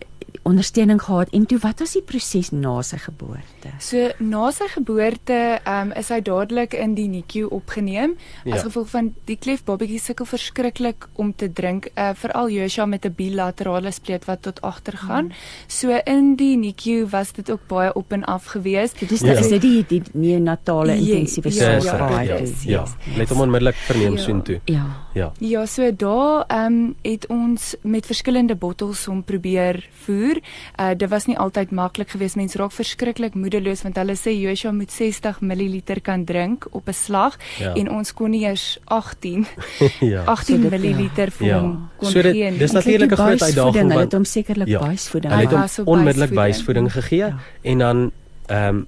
[0.49, 3.73] ondersteuning gehad en toe wat was die proses na sy geboorte?
[3.83, 8.55] So na sy geboorte um, is hy dadelik in die NICU opgeneem ja.
[8.55, 13.05] as gevolg van die klef babatjie sukkel verskriklik om te drink uh, veral Joshua met
[13.05, 15.31] 'n bilaterale spleet wat tot agter gaan.
[15.31, 15.67] Hmm.
[15.67, 18.93] So in die NICU was dit ook baie op en af gewees.
[18.93, 19.37] Dit is ja.
[19.39, 22.85] is dit die, die neonatale intensiewe sorg ja, ja, ja, ja.
[23.17, 24.21] Net om onmiddellik verneem ja.
[24.21, 24.59] soheen toe.
[24.65, 24.85] Ja.
[25.13, 25.31] Ja.
[25.39, 30.38] Ja, so daar ehm um, het ons met verskillende bottels om probeer voer.
[30.79, 32.35] Uh dit was nie altyd maklik geweest.
[32.35, 36.93] Mense raak verskriklik moedeloos want hulle sê Joshua moet 60 ml kan drink op 'n
[36.93, 37.73] slag ja.
[37.73, 39.47] en ons kon nie eers 18
[40.13, 40.23] ja.
[40.23, 40.85] 18 so ml
[41.15, 41.29] ja.
[41.29, 41.89] vir hom ja.
[41.97, 42.57] kon so dit, gee.
[42.57, 44.79] Dis natuurlik 'n groot uitdaging want hulle het hom sekerlik ja.
[44.79, 45.33] buisvoeding.
[45.33, 47.37] Hulle het hom onmiddellik buisvoeding gegee ja.
[47.61, 48.11] en dan
[48.45, 48.87] ehm um,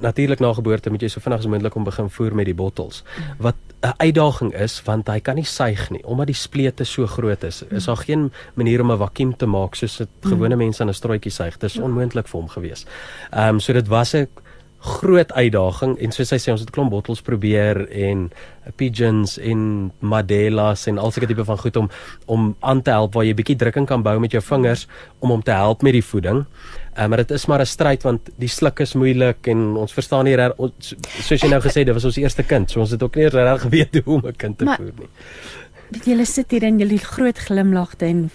[0.00, 3.04] natuurlik na geboorte moet jy so vinnig as moontlik om begin voer met die bottels
[3.38, 3.54] wat
[3.84, 7.62] 'n uitdaging is want hy kan nie suig nie omdat die splete so groot is
[7.70, 10.94] is daar geen manier om 'n vakuum te maak soos dit gewone mense aan 'n
[10.94, 12.86] strooitjie suig dit is onmoontlik vir hom gewees.
[13.32, 14.28] Ehm um, so dit was 'n
[14.84, 18.26] groot uitdaging en soos hy sê ons het klomp bottels probeer en
[18.76, 19.60] pigeons en
[20.04, 21.88] madelas en al sulke tipe van goed om
[22.26, 24.86] om aan te help waar jy bietjie drukking kan bou met jou vingers
[25.20, 26.44] om hom te help met die voeding.
[26.94, 30.24] Um, maar dit is maar 'n stryd want die sluk is moeilik en ons verstaan
[30.24, 30.52] nie reg
[31.26, 33.60] soos jy nou gesê dit was ons eerste kind so ons het ook nie reg
[33.62, 35.08] geweet hoe om 'n kind te maar, voer nie.
[35.90, 38.30] Dit julle sit hier en julle groot glimlagte en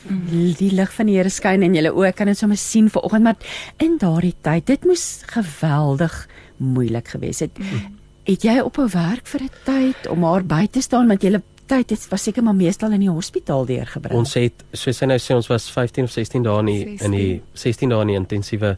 [0.60, 3.38] die lig van die Here skyn in julle oë kan dit sommer sien vanoggend maar
[3.78, 7.57] in daardie tyd dit moes geweldig moeilik gewees het.
[7.57, 7.97] Mm.
[8.24, 11.39] Het jy op 'n werk vir 'n tyd om haar by te staan want jy
[11.70, 14.17] tyd het was seker maar meestal in die hospitaal deurgebring.
[14.17, 17.15] Ons het soos sy nou sê ons was 15 of 16 dae in die, in
[17.15, 18.76] die 16 dae in die intensiewe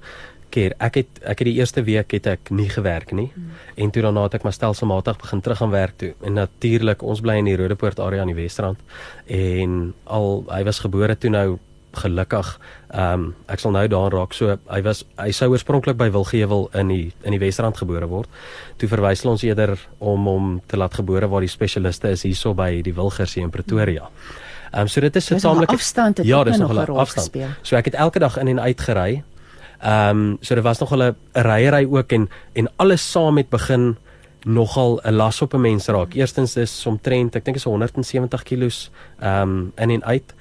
[0.51, 0.75] keer.
[0.83, 3.57] Ek het ek het die eerste week het ek nie gewerk nie hmm.
[3.85, 6.13] en toe daarna het ek maar stelselmatig begin terug aan werk toe.
[6.27, 8.79] En natuurlik ons bly in die Rodepoort area aan die Wesrand
[9.27, 11.47] en al hy was gebore toe nou
[11.93, 12.59] gelukkig
[12.91, 16.69] ehm um, ek sal nou daaraan raak so hy was hy sou oorspronklik by Wilgewel
[16.73, 18.29] in die in die Wesrand gebore word
[18.77, 22.53] toe verwys hulle ons eerder om hom te laat gebore waar die spesialiste is hierso
[22.53, 24.09] by die Wilgersie in Pretoria.
[24.71, 27.27] Ehm um, so dit is 'n saamlike afstand het ja, dis nog 'n afstand.
[27.31, 27.49] Gespeel.
[27.61, 29.23] So ek het elke dag in en uit gery.
[29.79, 33.97] Ehm um, so dit was nog 'n ryery ook en en alles saam met begin
[34.45, 36.13] nogal 'n las op 'n mens raak.
[36.13, 38.89] Eerstens is omtrent, ek dink is 170 kg
[39.19, 40.33] ehm um, in en uit.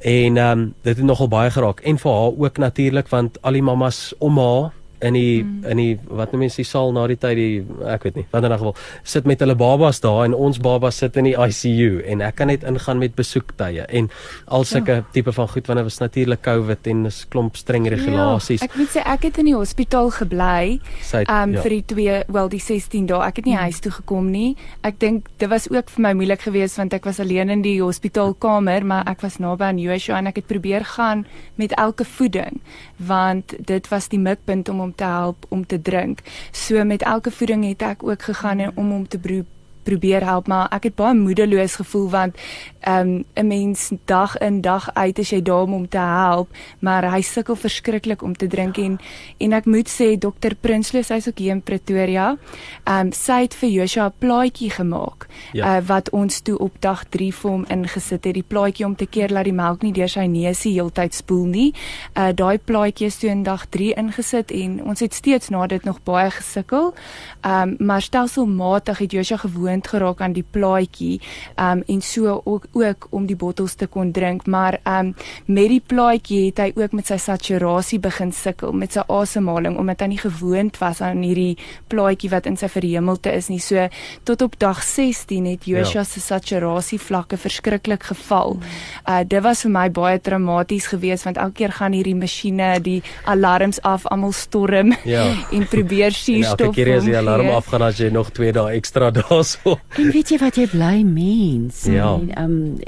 [0.00, 1.80] En ehm um, dit het nogal baie geraak.
[1.80, 5.64] En vir haar ook natuurlik want al die mammas om haar in die mm.
[5.64, 8.44] in die wat noem mense die saal na die tyd die ek weet nie wat
[8.44, 12.02] in 'n geval sit met hulle babas daar en ons babas sit in die ICU
[12.06, 14.10] en ek kan net ingaan met besoektye en
[14.46, 15.04] al sulke ja.
[15.12, 18.60] tipe van goed wanneer was natuurlik COVID en 'n klomp streng ja, regulasies.
[18.60, 20.80] Ja, ek moet sê ek het in die hospitaal gebly
[21.12, 21.62] um, ja.
[21.62, 23.22] vir die twee wel die 16 dae.
[23.26, 23.64] Ek het nie mm.
[23.68, 24.56] huis toe gekom nie.
[24.82, 27.78] Ek dink dit was ook vir my moeilik geweest want ek was alleen in die
[27.82, 31.26] hospitaalkamer maar ek was naby aan Joshua en ek het probeer gaan
[31.56, 32.60] met elke voeding
[32.96, 36.24] want dit was die mikpunt om om te help om te drink.
[36.50, 39.56] So met elke voeding het ek ook gegaan om hom te probeer
[39.88, 42.36] probeer help maar ek het baie moedeloos gevoel want
[42.80, 46.48] ehm, 'n um, mens dag in dag uit as jy daar om hom te help
[46.78, 48.98] maar hy sukkel verskriklik om te drink en
[49.38, 52.36] en ek moet sê dokter Prinsloo hy's ook hier in Pretoria.
[52.84, 55.78] Ehm um, sy het vir Joshua 'n plaatjie gemaak ja.
[55.78, 59.06] uh, wat ons toe op dag 3 vir hom ingesit het die plaatjie om te
[59.06, 61.74] keer dat die melk nie deur sy neusie heeltyd spoel nie.
[62.14, 65.84] Uh daai plaatjie is toe in dag 3 ingesit en ons het steeds na dit
[65.84, 66.94] nog baie gesukkel.
[67.42, 71.20] Ehm um, maar stelselmatig het Joshua gewoon gewend geraak aan die plaatjie
[71.56, 75.14] um en so ook ook om die bottels te kon drink maar um
[75.46, 80.00] met die plaatjie het hy ook met sy saturasie begin sukkel met sy asemhaling omdat
[80.00, 81.56] hy nie gewoond was aan hierdie
[81.88, 83.88] plaatjie wat in sy verhemelte is nie so
[84.24, 86.04] tot op dag 16 het Joshua ja.
[86.04, 88.58] se saturasie vlakke verskriklik geval.
[89.06, 93.02] Uh dit was vir my baie traumaties geweest want elke keer gaan hierdie masjiene die
[93.26, 95.24] alarms af almal storm ja.
[95.54, 96.68] en probeer suurstof.
[96.70, 99.67] Elke keer as die alarm afgaan as jy nog 2 dae ekstra daar so
[99.98, 101.84] En weet jy wat jy bly mens?
[101.90, 102.14] Ja.
[102.14, 102.78] En um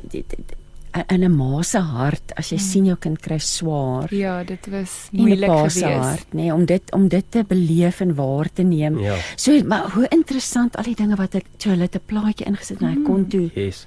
[1.06, 2.66] in 'n ma se hart as jy hmm.
[2.66, 4.14] sien jou kind kry swaar.
[4.14, 5.84] Ja, dit was moeilik geweest.
[5.84, 8.98] Hart, nee, om dit om dit te beleef en waar te neem.
[8.98, 9.14] Ja.
[9.36, 12.88] So maar hoe interessant al die dinge wat ek so hulle 'n plaatjie ingesit en
[12.88, 13.50] hy kon toe.
[13.54, 13.86] Yes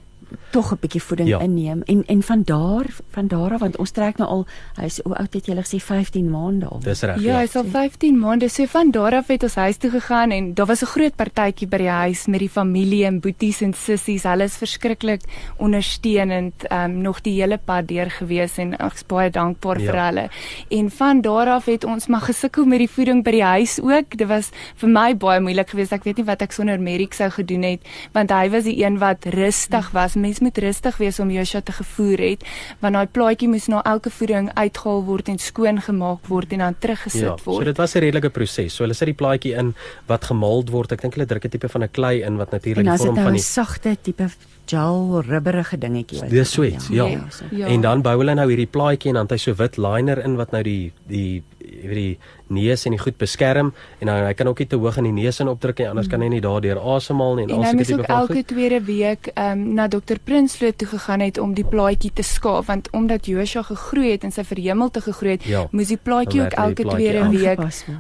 [0.50, 1.40] tog 'n bietjie voeding ja.
[1.40, 5.16] inneem en en van daar van daar af want ons trek nou al hy's hoe
[5.16, 6.80] oud het jy gesê 15 maande al.
[6.84, 7.22] Dis reg.
[7.22, 8.50] Ja, hy's al 15 maande.
[8.50, 11.68] So van daar af het ons huis toe gegaan en daar was 'n groot partytjie
[11.68, 14.24] by die huis met die familie en boeties en sissies.
[14.24, 15.22] Hulle is verskriklik
[15.58, 19.92] ondersteunend um nog die hele pad deur gewees en ek's baie dankbaar ja.
[19.92, 20.30] vir hulle.
[20.70, 24.18] En van daar af het ons maar gesukkel met die voeding by die huis ook.
[24.18, 25.92] Dit was vir my baie moeilik geweest.
[25.92, 27.82] Ek weet nie wat ek sonder Merrick sou gedoen het
[28.14, 31.76] want hy was die een wat rustig was mens moet rustig wees om Joshua te
[31.76, 32.48] gevoer het
[32.84, 36.80] want daai plaatjie moes na elke voeding uitgehaal word en skoon gemaak word en dan
[36.80, 37.62] teruggesit ja, word.
[37.62, 38.76] So dit was 'n redelike proses.
[38.76, 39.76] So hulle sit die plaatjie in
[40.08, 40.92] wat gemald word.
[40.92, 43.26] Ek dink hulle druk 'n tipe van 'n klei in wat natuurlik die vorm nou
[43.26, 44.30] van die sagte tipe
[44.66, 47.06] gel rubberige dingetjie Dis sweet, ja.
[47.06, 47.28] Ja.
[47.52, 47.68] ja.
[47.68, 50.38] En dan bou hulle nou hierdie plaatjie en dan het hy so wit liner in
[50.40, 51.44] wat nou die die
[51.84, 54.80] jy weet die neus en die goed beskerm en dan hy kan ook nie te
[54.80, 57.56] hoog in die neus in opdruk nie anders kan hy nie daardeur asemhaal nie en
[57.58, 58.36] al sulke tipe van goed.
[58.36, 62.24] Elke tweede week ehm um, na dokter Prinsloo toe gegaan het om die plaatjie te
[62.24, 66.00] skaaf want omdat Joshua gegroei het en sy verhemel te gegroei het, ja, moes die
[66.02, 67.60] plaatjie ook elke tweede week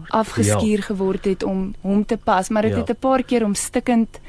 [0.10, 0.88] afgeskuur ja.
[0.90, 2.84] geword het om hom te pas, maar dit ja.
[2.84, 4.20] het 'n paar keer om stikkend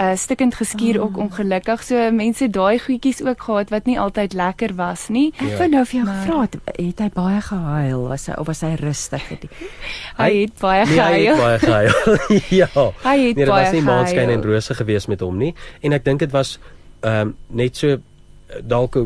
[0.00, 1.04] uh, stikkend geskuur oh.
[1.04, 1.82] ook ongelukkig.
[1.82, 5.32] So mense daai goedjies ook gehad wat nie altyd lekker was nie.
[5.38, 5.58] Ek ja.
[5.58, 8.72] wou nou vir jou gevra het, het hy baie gehuil was hy of was hy
[8.80, 9.44] rustig het?
[10.18, 11.12] Hy het baie gehuil.
[11.12, 12.24] Nee, hy het baie gehuil.
[12.62, 12.88] ja.
[13.04, 15.54] Hy het nee, baie was nie maanskyn en rose gewees met hom nie.
[15.84, 16.58] En ek dink dit was
[17.04, 18.00] ehm um, net so
[18.62, 18.96] dalk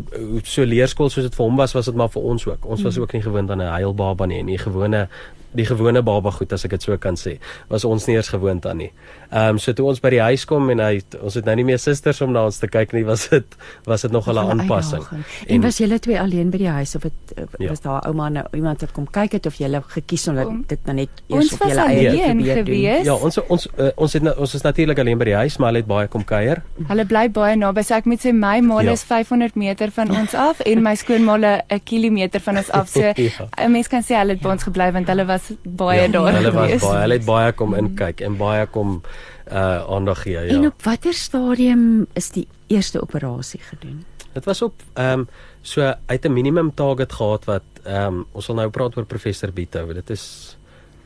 [0.45, 2.67] so leerskool soos dit vir hom was was dit maar vir ons ook.
[2.67, 3.03] Ons was mm.
[3.03, 5.09] ook nie gewoond aan 'n huilbaba nie en nie gewone
[5.57, 7.39] die gewone baba goed as ek dit so kan sê
[7.71, 8.91] was ons nie eers gewoond aan nie.
[9.31, 11.65] Ehm um, so toe ons by die huis kom en hy ons het nou nie
[11.71, 13.57] meer susters om na ons te kyk nie was dit
[13.89, 15.05] was dit nog 'n aanpassing.
[15.13, 17.69] En, en was julle twee alleen by die huis of het, ja.
[17.69, 20.97] was daar ouma nou iemand wat kom kyk het of julle gekies om dit nou
[20.97, 23.05] net eers op julle eie te probeer doen?
[23.05, 25.85] Ja, ons ons uh, ons het ons is natuurlik alleen by die huis maar hulle
[25.85, 26.63] het baie kom kuier.
[26.89, 27.83] Hulle bly baie naby.
[27.83, 28.93] So ek moet sê my ma ja.
[28.93, 32.89] is 500 meter van ons af en my skoonma 'n kilometer van ons af.
[32.99, 33.15] So ja.
[33.57, 36.33] 'n mens kan sê hulle het by ons gebly want hulle was baie ja, daar.
[36.33, 39.03] Hulle was baie, hulle het baie kom inkyk en baie kom
[39.49, 40.55] uh aandag gee, ja.
[40.57, 44.05] En op watter stadium is die eerste operasie gedoen?
[44.33, 45.29] Dit was op ehm um,
[45.63, 49.53] so uit 'n minimum target gehad wat ehm um, ons sal nou praat oor professor
[49.53, 49.93] Bito.
[49.93, 50.58] Dit is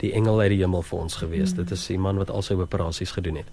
[0.02, 1.52] die engel uit die hemel vir ons gewees.
[1.52, 1.62] Mm.
[1.62, 3.48] Dit is 'n man wat al sy operasies gedoen het.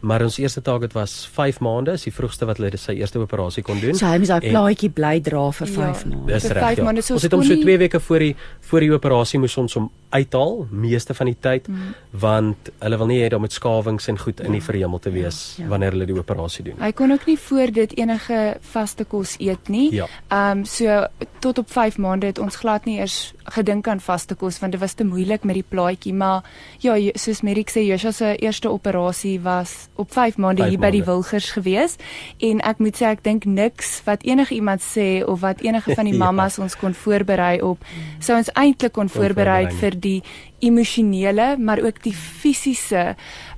[0.00, 3.62] Maar ons eerste target was 5 maande, is die vroegste wat hulle sy eerste operasie
[3.62, 3.94] kon doen.
[3.94, 6.32] So hy moes daai plaatjie bly dra vir 5 ja, maande.
[6.32, 6.76] Dis reg.
[6.76, 6.84] Ja.
[6.84, 9.74] Maande, so ons het hom so 2 weke voor die voor die operasie moes ons
[9.74, 11.94] hom uithaal meeste van die tyd mm.
[12.20, 14.46] want hulle wil nie hê daar moet skawings en goed ja.
[14.48, 14.66] in die ja.
[14.66, 15.64] verhemel te wees ja.
[15.64, 15.70] Ja.
[15.72, 16.80] wanneer hulle die operasie doen.
[16.82, 18.40] Hy kon ook nie voor dit enige
[18.74, 19.88] vaste kos eet nie.
[19.94, 20.08] Ja.
[20.28, 21.06] Ehm um, so
[21.40, 24.80] tot op 5 maande het ons glad nie eers gedink aan vaste kos want dit
[24.80, 26.42] was te moeilik met die plaatjie, maar
[26.80, 31.04] ja, soos Merik sê, Joshua se eerste operasie was op 5 maande hier by die
[31.04, 31.96] Wilgers gewees
[32.40, 36.08] en ek moet sê ek dink niks wat enige iemand sê of wat enige van
[36.08, 36.24] die ja.
[36.24, 36.64] mammas ja.
[36.64, 37.78] ons kon voorberei op
[38.20, 40.22] sou ons eintlik kon voorberei vir die
[40.60, 43.14] emosionele maar ook die fisiese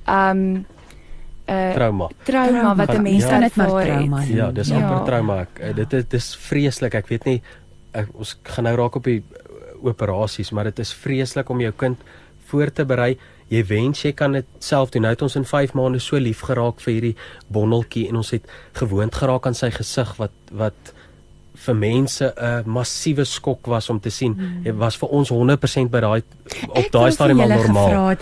[0.07, 0.65] um
[1.45, 2.09] uh trauma.
[2.25, 4.21] Trauma wat 'n mens ja, dan net maar trauma.
[4.25, 4.81] Ja, dis ja.
[4.81, 5.39] amper trauma.
[5.41, 6.95] Ek, uh, dit is dis vreeslik.
[6.95, 7.41] Ek weet nie
[7.93, 11.71] ek, ons gaan nou raak op die uh, operasies, maar dit is vreeslik om jou
[11.77, 12.01] kind
[12.51, 13.15] voor te berei.
[13.47, 15.05] Jy wens jy kan dit self doen.
[15.05, 17.15] Nou het ons in 5 maande so lief geraak vir hierdie
[17.47, 20.93] bondeltjie en ons het gewoond geraak aan sy gesig wat wat
[21.65, 24.33] vir mense 'n massiewe skok was om te sien.
[24.33, 24.63] Hmm.
[24.63, 26.23] Dit was vir ons 100% by daai
[26.69, 28.15] op daai stadium al normaal.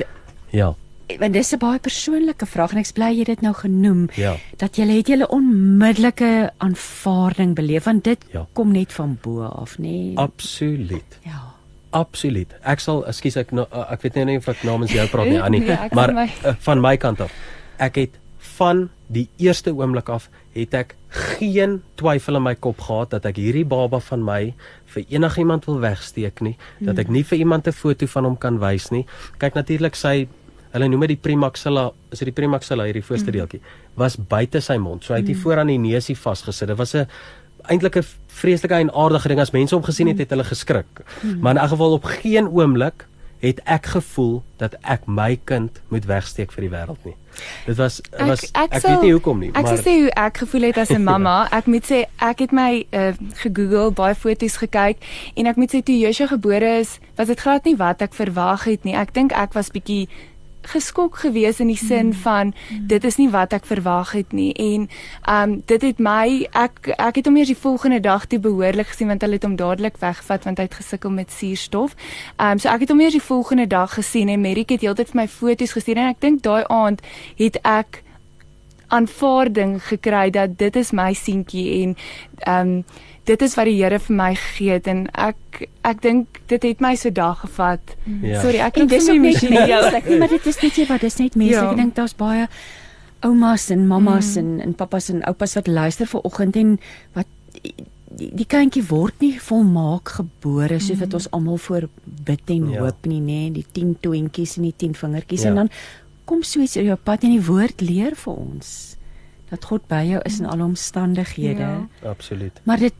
[0.52, 0.76] Ja
[1.20, 4.36] want dis 'n baie persoonlike vraag en ek bly jy dit nou genoem ja.
[4.58, 8.48] dat jy het julle onmiddellike aanvaarding beleef want dit ja.
[8.54, 10.18] kom net van bo af nê nee?
[10.18, 11.53] absoluut ja
[11.96, 15.42] absoluut ek sal ekskuus ek nou, ek weet nie of ek namens jou praat nie
[15.48, 16.28] Annie ja, maar my...
[16.44, 17.34] Uh, van my kant af
[17.82, 18.20] ek het
[18.54, 20.96] van die eerste oomblik af het ek
[21.40, 24.42] geen twyfel in my kop gehad dat ek hierdie baba van my
[24.94, 28.62] vir enigiemand wil wegsteek nie dat ek nie vir iemand 'n foto van hom kan
[28.62, 29.06] wys nie
[29.42, 30.28] kyk natuurlik sy
[30.74, 33.38] hulle noem dit die premaxilla, is dit die premaxilla hierdie voorste mm.
[33.38, 33.62] deeltjie,
[34.00, 35.06] was buite sy mond.
[35.06, 35.46] So hy het hier mm.
[35.46, 36.72] voor aan die neusie vasgesit.
[36.72, 37.06] Dit was 'n
[37.70, 41.04] eintlik 'n vreeslike en aardige ding as mense hom gesien het, het hulle geskrik.
[41.22, 41.40] Mm.
[41.40, 43.08] Maar in 'n geval op geen oomblik
[43.44, 47.16] het ek gevoel dat ek my kind moet wegsteek vir die wêreld nie.
[47.66, 50.14] Dit was was ek, ek, ek weet nie hoekom nie, ek maar Ek sê hoe
[50.24, 51.48] ek gevoel het as 'n mamma.
[51.52, 53.12] Ek moet sê ek het my uh,
[53.44, 55.04] gegoogel, baie foto's gekyk
[55.36, 58.64] en ek moet sê toe Joshua gebore is, was dit glad nie wat ek verwag
[58.64, 58.96] het nie.
[58.96, 60.08] Ek dink ek was bietjie
[60.68, 62.14] geskok gewees in die sin mm.
[62.14, 64.88] van dit is nie wat ek verwag het nie en
[65.30, 69.08] um dit het my ek ek het hom eers die volgende dag toe behoorlik gesien
[69.08, 71.96] want hulle het hom dadelik weggevat want hy het gesukkel met suurstof.
[72.38, 75.22] Um so ek het hom eers die volgende dag gesien en Merik het heeltyd vir
[75.24, 77.04] my foto's gestuur en ek dink daai aand
[77.38, 78.04] het ek
[78.94, 81.98] aanvaarding gekry dat dit is my seentjie en
[82.50, 82.78] um
[83.24, 86.82] dit is wat die Here vir my gegee het en ek ek dink dit het
[86.84, 87.96] my so dag gevat.
[88.22, 88.42] Ja.
[88.44, 89.82] Sorry, ek het dis nie met jou.
[89.96, 91.56] Ek maar dit is net jy wat dis net mense.
[91.56, 91.70] Ja.
[91.72, 92.50] Ek dink daar's baie
[93.24, 94.44] oumas en mammas mm.
[94.44, 96.76] en en pappas en oupas wat luister vir oggend en
[97.16, 97.30] wat
[97.62, 97.74] die,
[98.42, 101.20] die kindjie word nie volmaak gebore soos wat mm.
[101.22, 102.84] ons almal voor bid en ja.
[102.84, 105.54] hoop nie nê die 10 toentjies en die 10 vingertjies ja.
[105.54, 105.72] en dan
[106.26, 108.74] kom so iets op jou pad en die woord leer vir ons
[109.54, 111.62] dat God by jou is in alle omstandighede.
[111.62, 112.10] Ja.
[112.10, 112.62] Absoluut.
[112.66, 112.96] Maar dit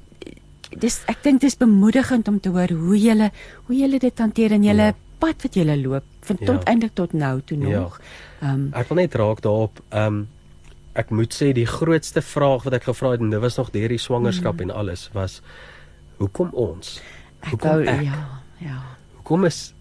[0.82, 3.30] dis ek dink dit is bemoedigend om te hoor hoe julle
[3.68, 4.96] hoe julle dit hanteer in julle ja.
[5.22, 6.64] pad wat julle loop van tot ja.
[6.72, 7.80] eintlik tot nou toe ja.
[7.80, 8.00] nog.
[8.42, 8.54] Ehm ja.
[8.54, 10.24] um, ek wil net raak daarop ehm um,
[10.94, 13.90] ek moet sê die grootste vraag wat ek gevra het en dit was nog deur
[13.90, 14.68] die swangerskap mm.
[14.68, 15.40] en alles was
[16.20, 17.00] hoekom ons?
[17.50, 17.88] Hoekom ek?
[17.96, 18.04] ek?
[18.06, 18.20] Ja,
[18.62, 18.78] ja.
[19.18, 19.74] Hoekom is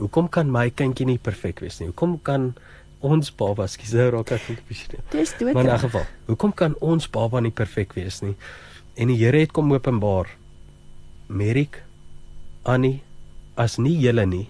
[0.00, 1.88] hoekom kan my kindjie nie perfek wees nie?
[1.88, 2.52] Hoekom kan
[3.00, 4.98] ons baba skies nou raak ek 'n bietjie.
[5.10, 5.54] Dis dood.
[5.54, 8.36] Maar in 'n geval, hoekom kan ons baba nie perfek wees nie?
[8.96, 10.26] En die Here het kom openbaar.
[11.26, 11.82] Merik
[12.62, 13.02] Annie
[13.54, 14.48] as nie julle nie,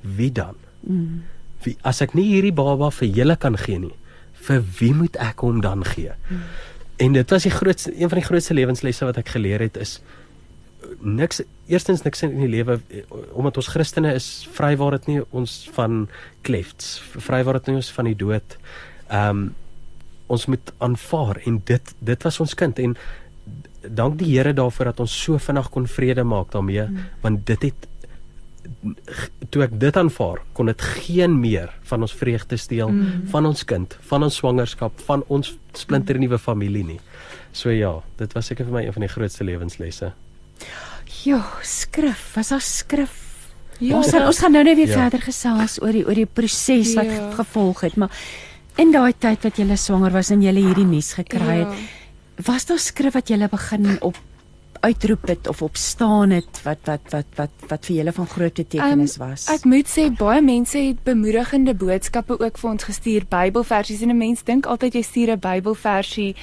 [0.00, 0.54] wie dan?
[0.80, 1.22] Mm.
[1.62, 3.94] Wie as ek nie hierdie baba vir julle kan gee nie,
[4.32, 6.12] vir wie moet ek hom dan gee?
[6.30, 6.42] Mm.
[6.96, 10.00] En dit was die grootste een van die grootste lewenslesse wat ek geleer het is
[11.02, 12.78] niks eerstens niks in die lewe
[13.32, 16.06] omdat ons Christene is vry waar dit nie ons van
[16.46, 16.96] klefts
[17.26, 18.56] vry waar dit nie ons van die dood
[19.08, 19.50] ehm um,
[20.32, 22.94] ons moet aanvaar en dit dit was ons kind en
[23.82, 27.08] dank die Here daarvoor dat ons so vinnig kon vrede maak daarmee mm.
[27.24, 27.88] want dit het
[29.50, 33.26] toe ek dit aanvaar kon dit geen meer van ons vreugde steel mm.
[33.34, 37.00] van ons kind van ons swangerskap van ons splinter nuwe familie nie
[37.52, 40.12] so ja dit was seker vir my een van die grootste lewenslesse
[41.24, 43.18] ja skrif was daar skrif
[43.78, 44.26] ja ons, ja.
[44.26, 45.00] ons gaan nou net weer ja.
[45.04, 47.30] verder gesels oor die oor die proses wat ja.
[47.38, 48.10] gevolg het maar
[48.80, 51.90] in daai tyd wat jy swanger was en jy hierdie nuus gekry het ja
[52.46, 54.16] was daar skrif wat jy begin op
[54.82, 58.54] uitroep het of op staan het wat wat wat wat wat vir julle van groot
[58.54, 59.46] betekenis um, was.
[59.52, 64.18] Ek moet sê baie mense het bemoedigende boodskappe ook vir ons gestuur Bybelversies en 'n
[64.18, 66.34] mens dink altyd jy stuur 'n Bybelversie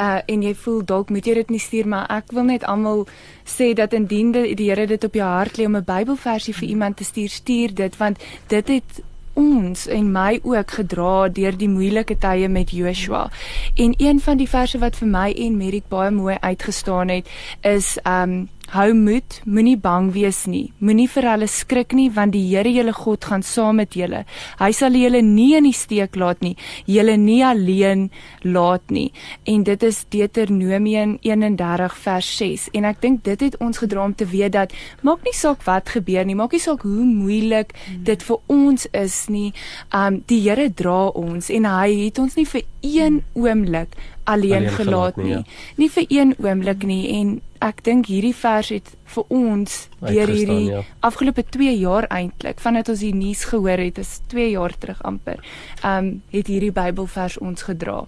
[0.00, 3.06] uh en jy voel dalk moet jy dit nie stuur maar ek wil net almal
[3.44, 6.68] sê dat indien die, die Here dit op jou hart lê om 'n Bybelversie vir
[6.68, 8.18] iemand te stuur, stuur dit want
[8.48, 9.02] dit het
[9.36, 13.28] ons en my ook gedra deur die moeilike tye met Joshua.
[13.74, 17.28] En een van die verse wat vir my en Merik baie mooi uitgestaan het
[17.60, 20.72] is um Hou moed, moenie bang wees nie.
[20.82, 24.24] Moenie vir hulle skrik nie want die Here julle God gaan saam met julle.
[24.58, 26.56] Hy sal julle nie in die steek laat nie.
[26.90, 28.08] Julle nie alleen
[28.42, 29.12] laat nie.
[29.46, 32.66] En dit is Deuteronomium 31 vers 6.
[32.74, 34.74] En ek dink dit het ons gedra om te weet dat
[35.06, 37.70] maak nie saak wat gebeur nie, maak nie saak hoe moeilik
[38.02, 39.52] dit vir ons is nie.
[39.94, 43.94] Um die Here dra ons en hy het ons nie vir een oomblik
[44.26, 45.24] alleen, alleen gelaat nie.
[45.24, 45.42] Nie, ja.
[45.76, 47.36] nie vir een oomblik nie en
[47.66, 50.82] ek dink hierdie vers het vir ons deur hierdie ja.
[51.06, 55.42] afgelope 2 jaar eintlik vandat ons die nuus gehoor het, is 2 jaar terug amper.
[55.82, 58.04] Ehm um, het hierdie Bybelvers ons gedra.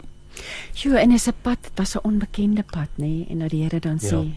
[0.78, 3.62] Jo, en is 'n pad, dit was 'n onbekende pad, nê, nee, en dat die
[3.62, 4.08] Here dan ja.
[4.08, 4.30] sê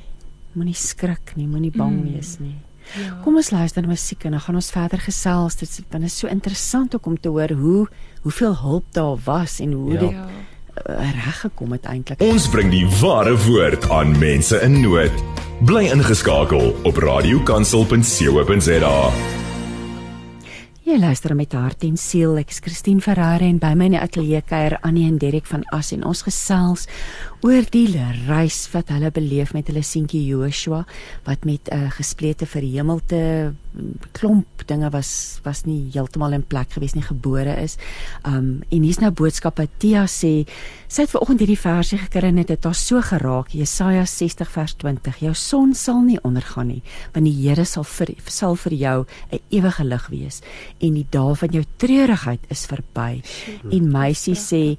[0.53, 2.13] moenie skrik nie, moenie bang mm.
[2.13, 2.57] wees nie.
[2.97, 3.21] Ja.
[3.23, 5.55] Kom ons luister na musiek en dan gaan ons verder gesels.
[5.55, 5.69] Dit
[6.03, 7.87] is so interessant om te hoor hoe
[8.21, 9.99] hoeveel hulp daar was en hoe ja.
[9.99, 10.27] dit ja
[10.85, 12.21] reg gekom het eintlik.
[12.21, 15.13] Ons bring die ware woord aan mense in nood.
[15.65, 19.11] Bly ingeskakel op radiokansel.co.za.
[20.81, 22.35] Jy luister met hart en siel.
[22.41, 25.63] Ek is Christine Ferreira en by my in die ateljee kuier Annie en Derek van
[25.71, 26.89] As en ons gesels
[27.41, 27.87] oor die
[28.27, 30.83] reis wat hulle beleef met hulle seentjie Joshua
[31.25, 33.53] wat met 'n uh, gesplete verhemelte
[34.11, 37.77] klomp dinge was was nie heeltemal in plek gewees nie gebore is.
[38.27, 40.45] Um en hier's nou boodskappe Tia sê
[40.87, 43.53] sy het vanoggend hierdie versie gekry en dit het haar so geraak.
[43.55, 45.21] Jesaja 60 vers 20.
[45.25, 46.81] Jou son sal nie ondergaan nie,
[47.13, 50.41] want die Here sal vir sal vir jou 'n ewige lig wees
[50.79, 53.23] en die dae van jou treurigheid is verby.
[53.71, 54.77] En meisie sê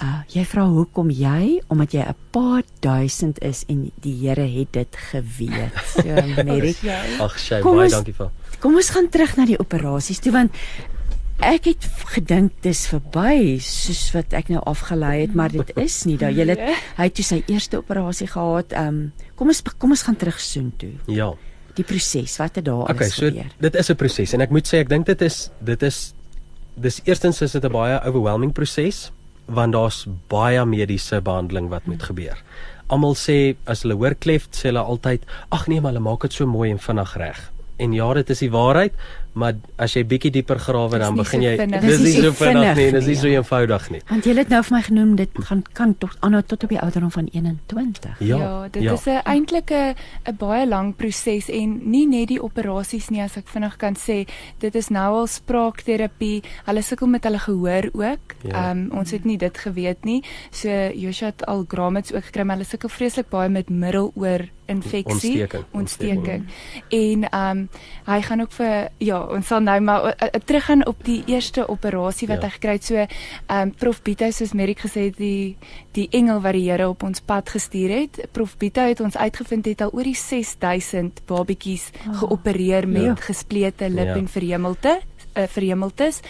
[0.00, 4.72] Uh, jy vra hoekom jy omdat jy 'n paar duisend is en die Here het
[4.72, 5.72] dit geweet.
[5.92, 6.80] So Merik.
[7.20, 8.30] Ag, sy baie dankie vir.
[8.60, 10.56] Kom ons gaan terug na die operasies toe want
[11.42, 11.84] ek het
[12.14, 16.16] gedink dis verby soos wat ek nou afgelei het, maar dit is nie.
[16.16, 16.80] Daai jy het nee.
[16.96, 18.72] hy het toe sy eerste operasie gehad.
[18.72, 20.94] Ehm um, kom ons kom ons gaan terug soen toe.
[21.06, 21.34] Ja.
[21.76, 23.44] Die proses wat het daar okay, alles gebeur.
[23.52, 26.14] So dit is 'n proses en ek moet sê ek dink dit is dit is
[26.80, 29.12] dis eerstens is dit 'n baie overwhelming proses
[29.46, 32.38] want daar's baie mediese behandeling wat moet gebeur.
[32.92, 36.32] Almal sê as hulle hoor klef, sê hulle altyd, "Ag nee, maar hulle maak dit
[36.32, 38.92] so mooi en vinnig reg." En ja, dit is die waarheid,
[39.32, 43.06] maar as jy bietjie dieper grawe dan begin jy dis nie so vinnig nie, dis
[43.08, 44.00] nie so eenvoudig nie.
[44.10, 46.80] Want jy het nou vir my genoem dit gaan kan tot aanhou tot op die
[46.80, 48.20] ouderdom van 21.
[48.20, 48.92] Ja, ja dit ja.
[48.92, 49.94] is 'n eintlik 'n
[50.28, 54.28] 'n baie lang proses en nie net die operasies nie as ek vinnig kan sê,
[54.58, 56.42] dit is nou al spraakterapie.
[56.64, 58.24] Hulle sukkel met hulle gehoor ook.
[58.42, 58.50] Ja.
[58.50, 58.70] Ehm ja.
[58.70, 60.22] um, ons het nie dit geweet nie.
[60.50, 65.40] So Joshua het al gramets ook gekry, maar hulle sukkel vreeslik baie met middeloor infeksie,
[65.40, 66.46] ontsteking, ontsteking.
[66.88, 67.68] En ehm um,
[68.06, 71.68] hy gaan ook vir ja, ons sal nou maar uh, uh, teruggaan op die eerste
[71.68, 72.48] operasie wat ja.
[72.48, 72.84] hy gekry het.
[72.84, 73.08] So ehm
[73.60, 75.56] um, Prof Bito soos Merik gesê het die
[75.92, 78.20] die engel wat die Here op ons pad gestuur het.
[78.32, 82.18] Prof Bito het ons uitgevind het al oor die 6000 babetjies oh.
[82.18, 83.14] geopereer met ja.
[83.14, 84.16] gesplete lip ja.
[84.16, 85.00] en verhemelte
[85.34, 86.20] uh, verhemeltes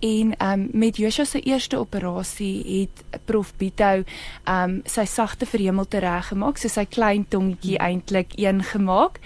[0.00, 4.02] en um, met Joshua se eerste operasie het prof Bito
[4.48, 9.20] um sy sagte verhemelte reggemaak so sy klein tongetjie eintlik een gemaak.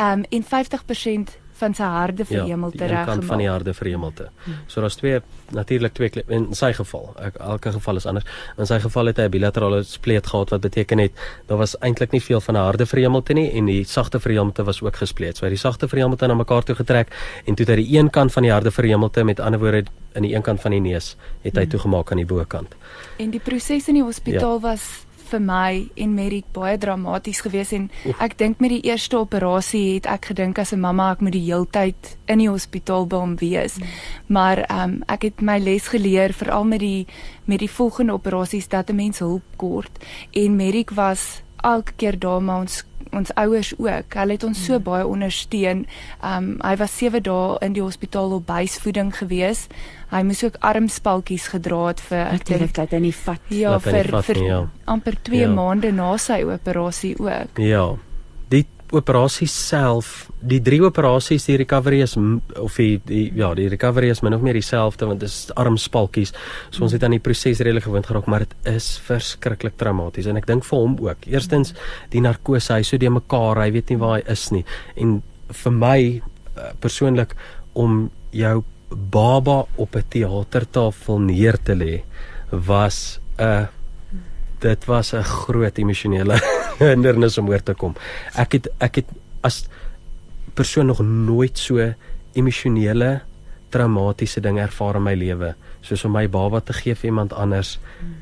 [0.00, 3.26] Um en 50% van sy harde ja, verhemelte ja, reg gemaak.
[3.28, 4.28] van die harde verhemelte.
[4.44, 4.54] Hmm.
[4.66, 5.20] So daar's twee
[5.54, 7.08] natuurlik twee in sy geval.
[7.24, 8.26] Ek, elke geval is anders.
[8.58, 11.12] In sy geval het hy 'n bilaterale spleet gehad wat beteken het
[11.46, 14.82] daar was eintlik nie veel van 'n harde verhemelte nie en die sagte verhemelte was
[14.82, 15.36] ook gespleet.
[15.36, 17.08] So hy het die sagte verhemelte na mekaar toe getrek
[17.46, 19.84] en toe het hy die een kant van die harde verhemelte met ander woorde
[20.14, 21.70] in die een kant van die neus het hy hmm.
[21.70, 22.74] toegemaak aan die bokant.
[23.18, 24.60] En die proses in die hospitaal ja.
[24.60, 28.20] was vir my en Merik baie dramaties geweest en Oef.
[28.20, 31.46] ek dink met die eerste operasie het ek gedink as 'n mamma ek moet die
[31.46, 33.78] heeltyd in die hospitaal by hom wees.
[33.78, 33.86] Mm.
[34.26, 37.06] Maar ehm um, ek het my les geleer veral met die
[37.44, 42.42] met die volgende operasies dat 'n mens hulp kort en Merik was elke keer daar
[42.42, 44.14] maar ons ons ouers ook.
[44.14, 44.86] Hulle het ons so hmm.
[44.86, 45.86] baie ondersteun.
[46.24, 49.66] Um hy was 7 dae in die hospitaal op buisvoeding gewees.
[50.10, 53.40] Hy moes ook armspaltjies gedra het vir ek dink dat hy nie vat.
[53.52, 54.60] Ja, vir, vat vir nie, ja.
[54.84, 55.48] amper 2 ja.
[55.52, 57.60] maande na sy operasie ook.
[57.62, 57.96] Ja
[58.96, 64.22] operasie self, die drie operasies, die recovery is of die, die ja, die recovery is
[64.24, 66.32] min of meer dieselfde want dit is armspalkies.
[66.70, 70.40] So ons het aan die proses redelik gewoond geraak, maar dit is verskriklik traumaties en
[70.40, 71.28] ek dink vir hom ook.
[71.28, 71.74] Eerstens
[72.14, 74.64] die narkose, hy so die mekaar, hy weet nie waar hy is nie.
[74.96, 75.20] En
[75.62, 77.36] vir my uh, persoonlik
[77.78, 82.02] om jou baba op 'n teatertafel neer te lê
[82.50, 83.66] was 'n uh,
[84.60, 86.38] dit was 'n groot emosionele
[86.78, 87.94] hindernis om oor te kom.
[88.34, 89.08] Ek het ek het
[89.40, 89.66] as
[90.54, 91.94] persoon nog nooit so
[92.32, 93.20] emosionele
[93.68, 97.78] traumatiese ding ervaar in my lewe soos om my baba te gee vir iemand anders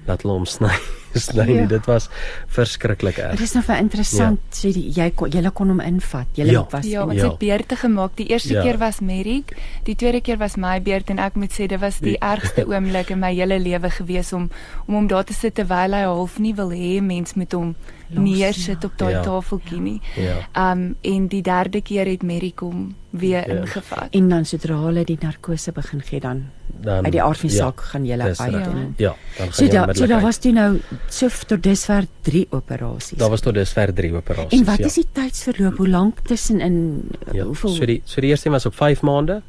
[0.07, 0.75] dat hulle hom sny.
[1.19, 1.55] Sny nie.
[1.57, 1.67] Ja.
[1.67, 2.09] Dit was
[2.49, 3.41] verskriklik Dit erg.
[3.41, 4.57] is nou vir interessant, ja.
[4.61, 6.27] sê die jy kon julle kon hom invat.
[6.35, 6.67] Julle Ja.
[6.71, 7.31] was Ja, ons Ja.
[7.31, 8.17] het beurte gemaak.
[8.17, 8.63] Die eerste Ja.
[8.63, 11.99] keer was Merrick, die tweede keer was my beurt en ek moet sê dit was
[12.01, 14.51] die ergste oomblik in my hele lewe gewees om
[14.89, 17.75] om hom daar te sit terwyl hy half nie wil hê mens moet hom
[18.09, 18.89] neersit ja.
[18.89, 19.23] op daai Ja.
[19.23, 20.01] tafeltjie nie.
[20.17, 20.73] Ja.
[20.73, 23.55] Um en die derde keer het Merrick hom weer Ja.
[23.61, 24.09] ingevat.
[24.11, 26.45] en dan sodra hulle die narkose begin gee dan
[26.81, 28.53] Dan uit die aard van die ja, saak gaan dis uit.
[28.55, 28.67] reg.
[28.67, 32.05] en- Ja, dan So gaan jy daar so daar was toe nou so tot dusver
[32.23, 33.19] 3 operasies.
[33.19, 34.59] Daar was tot dusver 3 operasies.
[34.61, 34.85] En wat ja.
[34.87, 35.77] is die tydsverloop?
[35.77, 37.45] Hoe lank tussenin ja.
[37.45, 39.43] hoeveel So die so die eerste een was op 5 maande,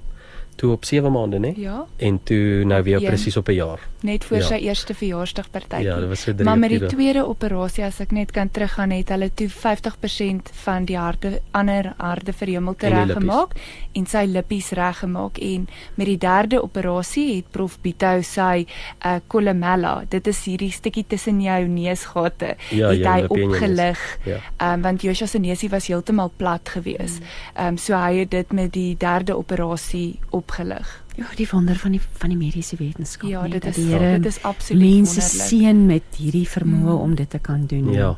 [0.58, 1.54] toe op 7 maande, né?
[1.56, 3.06] Ja, En toe nou weer Een.
[3.08, 3.80] presies op 'n jaar.
[4.02, 4.44] net voor Ja.
[4.44, 5.86] sy eerste verjaarsdagpartytjie.
[5.88, 8.90] Ja, dit was so 3 Maar met die tweede operasie as ek net kan teruggaan
[8.92, 13.52] het hulle toe 50% van die harte ander harde verhemelte En die reggemaak
[13.94, 18.66] en sy lippies reggemaak en met die derde operasie het prof Bito sy
[19.06, 23.48] uh, columella dit is hierdie stukkie tussen jou neusgate Ja, het hy lip en jou
[23.48, 23.56] neus.
[23.62, 24.74] opgelig Ja.
[24.74, 27.20] um, want Joshua se neusie was heeltemal plat gewees.
[27.56, 31.04] Ehm um, so hy het dit met die derde operasie opgelig.
[31.18, 33.30] Ja, die wonder van die van die mediese wetenskap.
[33.30, 35.48] Ja, nee, dit dat is die Here dit is absoluut mense wonderlik.
[35.50, 37.02] seën met hierdie vermoë Mm.
[37.04, 37.92] om dit te kan doen.
[37.92, 38.16] Ja.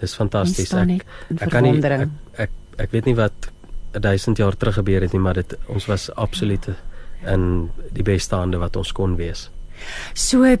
[0.00, 0.72] Dis fantasties.
[0.72, 1.00] In
[1.38, 3.50] ek kan nie ek, ek ek weet nie wat
[3.92, 6.68] 1000 jaar terug gebeur het nie, maar dit ons was absoluut
[7.26, 9.50] in die beste hande wat ons kon wees.
[10.14, 10.56] So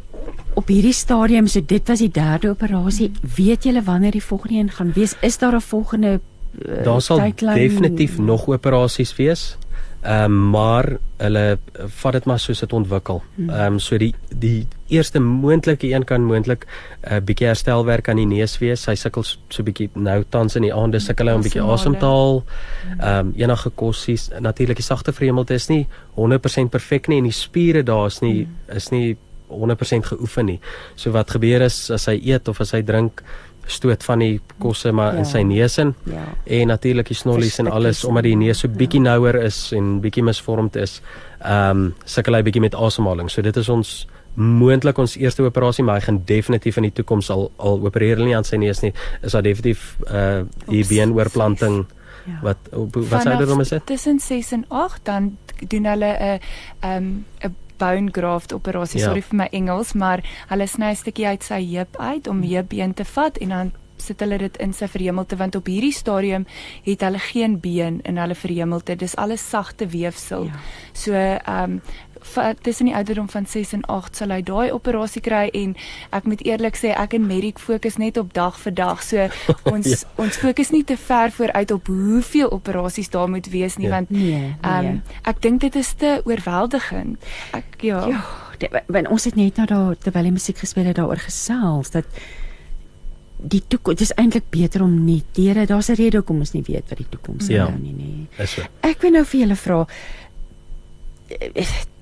[0.54, 3.10] op hierdie stadium, so dit was die derde operasie.
[3.36, 5.14] Weet julle wanneer die volgende een gaan wees?
[5.22, 6.20] Is daar 'n volgende
[6.68, 7.54] uh, Daar sal tydlyn?
[7.54, 9.56] definitief nog operasies wees.
[10.04, 13.22] Ehm um, maar hulle eh, vat dit maar soos dit ontwikkel.
[13.34, 13.50] Hmm.
[13.50, 18.16] Ehm um, so die die eerste moontlike een kan moontlik 'n uh, bietjie herstelwerk aan
[18.16, 18.84] die neus wees.
[18.86, 21.98] Hy sukkel so bietjie nou tans in die aande sukkel hy om 'n bietjie asem
[21.98, 22.44] te haal.
[22.98, 25.86] Ehm um, enige kossies natuurlik die sagte vreemdelte is nie
[26.16, 29.16] 100% perfek nie en die spiere daar is nie is nie
[29.48, 30.60] 100% geoefen nie.
[30.94, 33.22] So wat gebeur is as hy eet of as hy drink
[33.66, 35.18] stoot van die kosse maar Ja.
[35.18, 36.24] in sy neus in Ja.
[36.46, 38.74] en natuurlik die snollies en alles omdat die neus so ja.
[38.76, 41.00] bietjie nouer is en bietjie misvormd is.
[41.42, 43.30] Ehm um, sukkel hy bietjie met asemhaling.
[43.30, 47.30] So dit is ons moontlik ons eerste operasie maar hy gaan definitief in die toekoms
[47.30, 48.92] al al opereer hulle nie aan sy neus nie.
[49.22, 51.84] Is daar definitief uh die Oeps, beenoorplanting
[52.26, 52.38] Ja.
[52.42, 53.86] wat op- wat sou dit is dit?
[53.86, 55.36] Tussen 6 en 8 dan
[55.68, 56.40] doen hulle 'n
[56.80, 57.04] ehm
[57.44, 59.00] 'n bone graft operasie.
[59.00, 59.06] Ja.
[59.06, 62.94] Sorry vir my Engels, maar hulle sny 'n stukkie uit sy heup uit om heupbeen
[62.94, 66.46] te vat en dan sit hulle dit in sy verhemelte want op hierdie stadium
[66.84, 68.96] het hulle geen been in hulle verhemelte.
[68.96, 70.44] Dis alles sagte weefsel.
[70.44, 70.60] Ja.
[70.92, 71.80] So ehm um,
[72.62, 75.76] tussen die ouderdom van 6 en 8 sal hy daai operasie kry en
[76.12, 79.02] ek moet eerlik sê ek en Medic fokus net op dag vir dag.
[79.02, 79.28] So
[79.74, 79.96] ons Ja.
[80.16, 83.90] ons fokus nie te ver vooruit op hoeveel operasies daar moet wees nie Ja.
[83.90, 84.54] want Nee, nee.
[84.62, 87.18] ehm um, ek dink dit is te oorweldigend.
[87.52, 88.06] Ek ja.
[88.08, 88.24] Ja,
[88.58, 92.04] dit, want ons het net nou daar terwyl die musiek gespeel het daaroor gesels dat
[93.44, 96.88] die toekoms dis eintlik beter om nie teere daar's 'n rede hoekom ons nie weet
[96.88, 97.66] wat die toekoms Ja.
[97.66, 98.28] inhou nie nee.
[98.38, 98.62] Is so.
[98.80, 99.86] Ek wil nou vir julle vra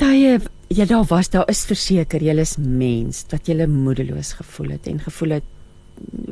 [0.00, 0.38] tye
[0.72, 5.00] ja daar was daar is verseker julle is mens dat julle moedeloos gevoel het en
[5.00, 5.44] gevoel het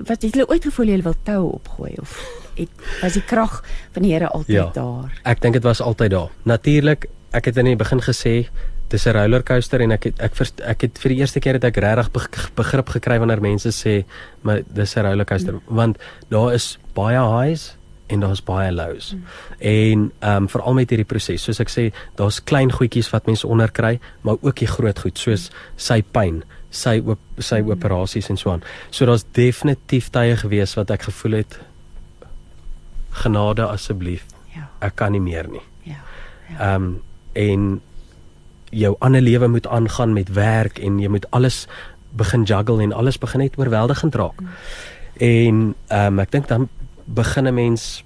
[0.09, 2.17] wat het julle ooit gevoel julle wil tou opgooi of
[2.57, 2.69] het
[3.03, 3.61] was die krag
[3.93, 4.71] van die Here altyd Ja.
[4.75, 6.29] daar Ek dink dit was altyd daar.
[6.45, 8.49] Natuurlik, ek het in die begin gesê
[8.91, 11.65] dis 'n rollercoaster en ek het ek verst, ek het vir die eerste keer het
[11.65, 14.05] ek regtig beg- begrip gekry wanneer mense sê
[14.43, 15.61] maar dis 'n rollercoaster mm.
[15.69, 15.97] want
[16.29, 17.77] daar is baie highs
[18.11, 19.13] en daar's baie lows.
[19.15, 19.25] Mm.
[19.59, 21.89] En ehm um, veral met hierdie proses, soos ek sê,
[22.19, 26.99] daar's klein goedjies wat mense onderkry, maar ook die groot goed soos sy pyn, sy
[27.05, 27.75] op sy mm.
[27.77, 28.65] operasies en so aan.
[28.91, 31.61] So daar's definitief tye gewees wat ek gevoel het
[33.23, 34.27] genade asseblief.
[34.55, 35.65] ja Ek kan nie meer nie.
[35.85, 36.03] ja
[36.59, 36.99] Ehm um,
[37.33, 37.81] en
[38.71, 41.67] jou ander lewe moet aangaan met werk en jy moet alles
[42.11, 44.43] begin juggle en alles begin net oorweldigend raak.
[45.19, 46.69] En ehm um, ek dink dan
[47.15, 48.05] begin 'n mens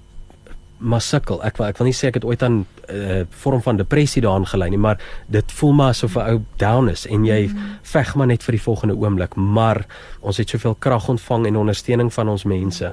[0.79, 1.41] maar sukkel.
[1.45, 4.23] Ek wil ek wil nie sê ek het ooit aan 'n uh, vorm van depressie
[4.23, 7.79] daaraan gelei nie, maar dit voel maar asof 'n ou down is en jy mm.
[7.83, 9.87] veg maar net vir die volgende oomblik, maar
[10.21, 12.93] ons het soveel krag ontvang en ondersteuning van ons mense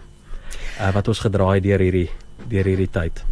[0.79, 2.09] uh, wat ons gedraai deur hierdie
[2.47, 3.23] deur hierdie tyd.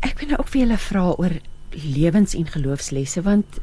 [0.00, 1.34] Ek wil nou ook vir julle vra oor
[1.70, 3.60] lewens- en geloofslesse want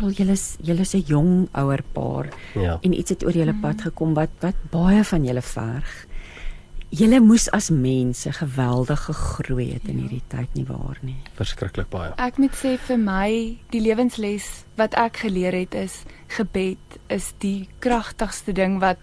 [0.00, 2.78] wel julle julle is 'n jong ouer paar Ja.
[2.82, 6.06] en iets het oor julle pad gekom wat wat baie van julle verg.
[6.94, 11.16] Julle moes as mense geweldig gegroei het in hierdie tyd nie waar nie.
[11.34, 12.12] Verskriklik baie.
[12.22, 13.30] Ek moet sê vir my
[13.74, 14.46] die lewensles
[14.78, 16.04] wat ek geleer het is
[16.36, 19.02] gebed is die kragtigste ding wat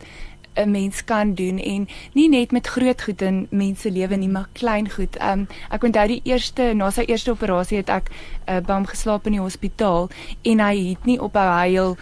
[0.55, 4.47] 'n mens kan doen en nie net met groot goed in mense lewe nie maar
[4.53, 5.19] klein goed.
[5.19, 8.11] Um ek onthou die eerste na sy eerste operasie het ek
[8.47, 10.09] uh, by hom geslaap in die hospitaal
[10.41, 11.97] en hy het nie ophou huil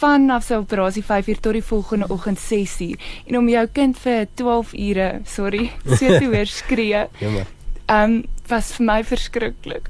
[0.00, 4.74] vanaf sy operasie 5uur tot die volgende oggend 6uur en om jou kind vir 12
[4.88, 7.06] ure, sorry, so te hoor skree.
[7.22, 7.50] Jammer.
[7.86, 9.86] Ehm um, was vir my verskriklik.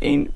[0.00, 0.28] En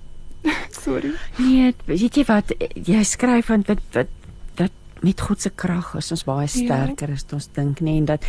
[0.84, 1.12] sorry.
[1.38, 4.10] Nee, weet jy wat jy skryf van dat dat
[4.58, 7.18] dat met God se krag is ons baie sterker ja.
[7.18, 8.26] as ons dink nê en dat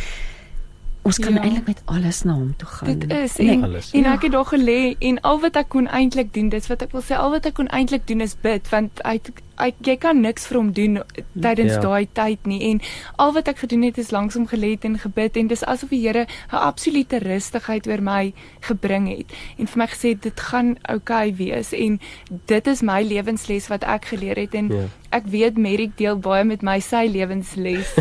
[1.04, 1.42] ons kan ja.
[1.44, 2.98] eintlik met alles na hom toe gaan.
[2.98, 6.32] Dit is en, en, en ek het daar gelê en al wat ek kon eintlik
[6.36, 9.02] doen, dis wat ek wil sê, al wat ek kon eintlik doen is bid want
[9.04, 11.00] uit ek jy kan niks vir hom doen
[11.34, 11.80] tydens ja.
[11.80, 12.80] daai tyd nie en
[13.16, 16.02] al wat ek gedoen het is langs hom gelê en gebid en dis asof die
[16.04, 21.28] Here 'n absolute rustigheid oor my gebring het en vir my gesê dit gaan oukei
[21.28, 22.00] okay wees en
[22.46, 24.86] dit is my lewensles wat ek geleer het en ja.
[25.10, 27.94] ek weet Merrick deel baie met my sy lewensles.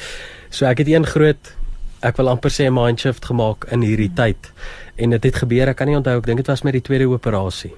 [0.56, 1.54] so ek het een groot
[2.00, 4.52] ek wil amper sê 'n mind shift gemaak in hierdie tyd
[4.96, 7.08] en dit het gebeur ek kan nie onthou ek dink dit was met die tweede
[7.08, 7.72] operasie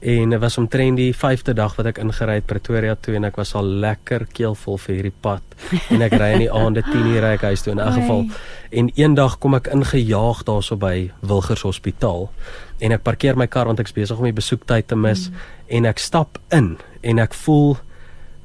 [0.00, 3.36] en dit was omtrent die 5de dag wat ek ingery het Pretoria toe en ek
[3.36, 5.42] was al lekker keelvol vir hierdie pad.
[5.90, 7.72] En ek ry in die aande 10 uur ry ek huis toe.
[7.72, 8.24] In 'n geval
[8.70, 12.30] en eendag kom ek ingejaag daarso by Wilgers Hospitaal.
[12.78, 15.30] En ek parkeer my kar want ek's besig om die besoektyd te mis.
[15.30, 15.34] Mm.
[15.68, 17.76] en ek stap in en ek voel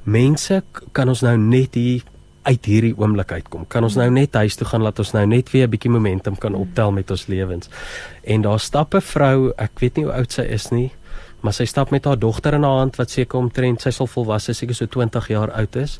[0.03, 2.03] mense kan ons nou net hier
[2.43, 3.63] uit hierdie oomblik uitkom.
[3.71, 4.83] Kan ons nou net huis toe gaan?
[4.83, 7.69] Laat ons nou net weer 'n bietjie momentum kan optel met ons lewens.
[8.23, 10.91] En daar stap 'n vrou, ek weet nie hoe oud sy is nie,
[11.43, 14.55] maar sy stap met haar dogter in haar hand wat seker omtrent sy sal volwasse
[14.55, 15.99] seker so 20 jaar oud is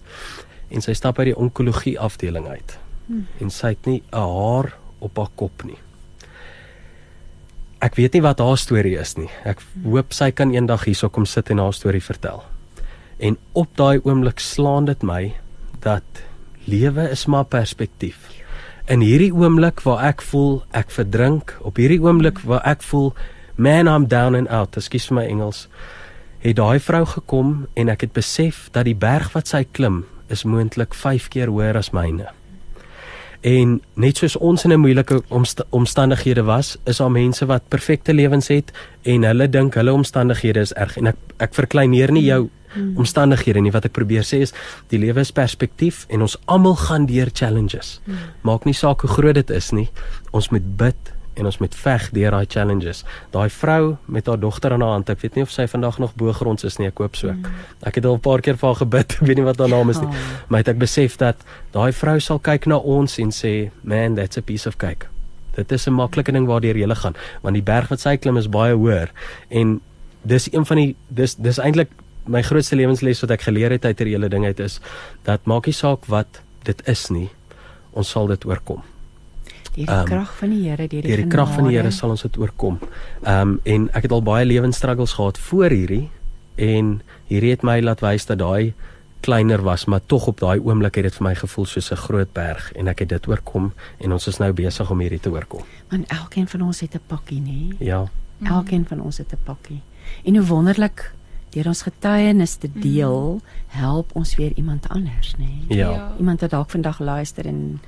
[0.72, 2.80] en sy stap uit die onkologie afdeling uit.
[3.04, 3.28] Hmm.
[3.44, 5.78] en sy het nie 'n haar op haar kop nie.
[7.82, 9.30] Ek weet nie wat haar storie is nie.
[9.44, 12.44] Ek hoop sy kan eendag hierso kom sit en haar storie vertel.
[13.20, 15.34] En op daai oomblik slaan dit my
[15.82, 16.24] dat
[16.66, 18.18] lewe is maar perspektief.
[18.88, 23.14] In hierdie oomblik waar ek voel ek verdrink op hierdie oomblik waar ek voel
[23.56, 25.68] Man I'm down and out, ekskuus vir my Engels.
[26.42, 30.04] Het daai vrou gekom en ek het besef dat die berg wat sy klim
[30.34, 32.32] is moontlik 5 keer hoër as myne.
[33.44, 38.14] En net soos ons in 'n moeilike omst omstandighede was, is daar mense wat perfekte
[38.14, 38.72] lewens het
[39.04, 42.98] en hulle dink hulle omstandighede is erg en ek ek verkleineer nie jou hmm.
[42.98, 44.54] omstandighede nie wat ek probeer sê is
[44.88, 48.02] die lewe is perspektief en ons almal gaan deur challenges.
[48.06, 48.16] Hmm.
[48.42, 49.90] Maak nie saak hoe groot dit is nie.
[50.32, 53.04] Ons moet bid en ons moet veg deur daai challenges.
[53.32, 56.16] Daai vrou met haar dogter aan haar hand, ek weet nie of sy vandag nog
[56.20, 57.34] bo-gronds is nie, ek hoop so.
[57.34, 57.46] Mm.
[57.90, 59.90] Ek het al 'n paar keer vir haar gebid, ek weet nie wat haar naam
[59.90, 60.28] is nie, oh.
[60.48, 61.38] maar het ek besef dat
[61.72, 65.08] daai vrou sal kyk na ons en sê, "Man, that's a piece of cake."
[65.56, 68.48] Dit is 'n maklike ding waardeur jy gaan, want die berg wat sy klim is
[68.48, 69.10] baie hoër
[69.50, 69.82] en
[70.24, 71.90] dis een van die dis dis eintlik
[72.26, 74.80] my grootste lewensles wat ek geleer het uit hierdie hele ding uit is
[75.28, 77.30] dat maak nie saak wat dit is nie,
[77.92, 78.84] ons sal dit oorkom.
[79.74, 82.14] Deur die um, krag van die Here, deur die, die krag van die Here sal
[82.14, 82.80] ons dit oorkom.
[83.24, 86.10] Ehm um, en ek het al baie lewensstruggles gehad voor hierdie
[86.56, 88.74] en hierdie het my laat wys dat daai
[89.24, 92.34] kleiner was, maar tog op daai oomblik het dit vir my gevoel soos 'n groot
[92.34, 95.64] berg en ek het dit oorkom en ons is nou besig om hierdie te oorkom.
[95.90, 97.76] Want elkeen van ons het 'n pakkie, nê?
[97.80, 98.06] Ja.
[98.44, 99.82] Elkeen van ons het 'n pakkie.
[100.24, 101.14] En hoe wonderlik
[101.50, 105.68] deur ons getuienis te deel, help ons weer iemand anders, nê?
[105.68, 105.90] Ja.
[105.90, 106.12] ja.
[106.18, 107.80] Iemand wat dalk vandag luister en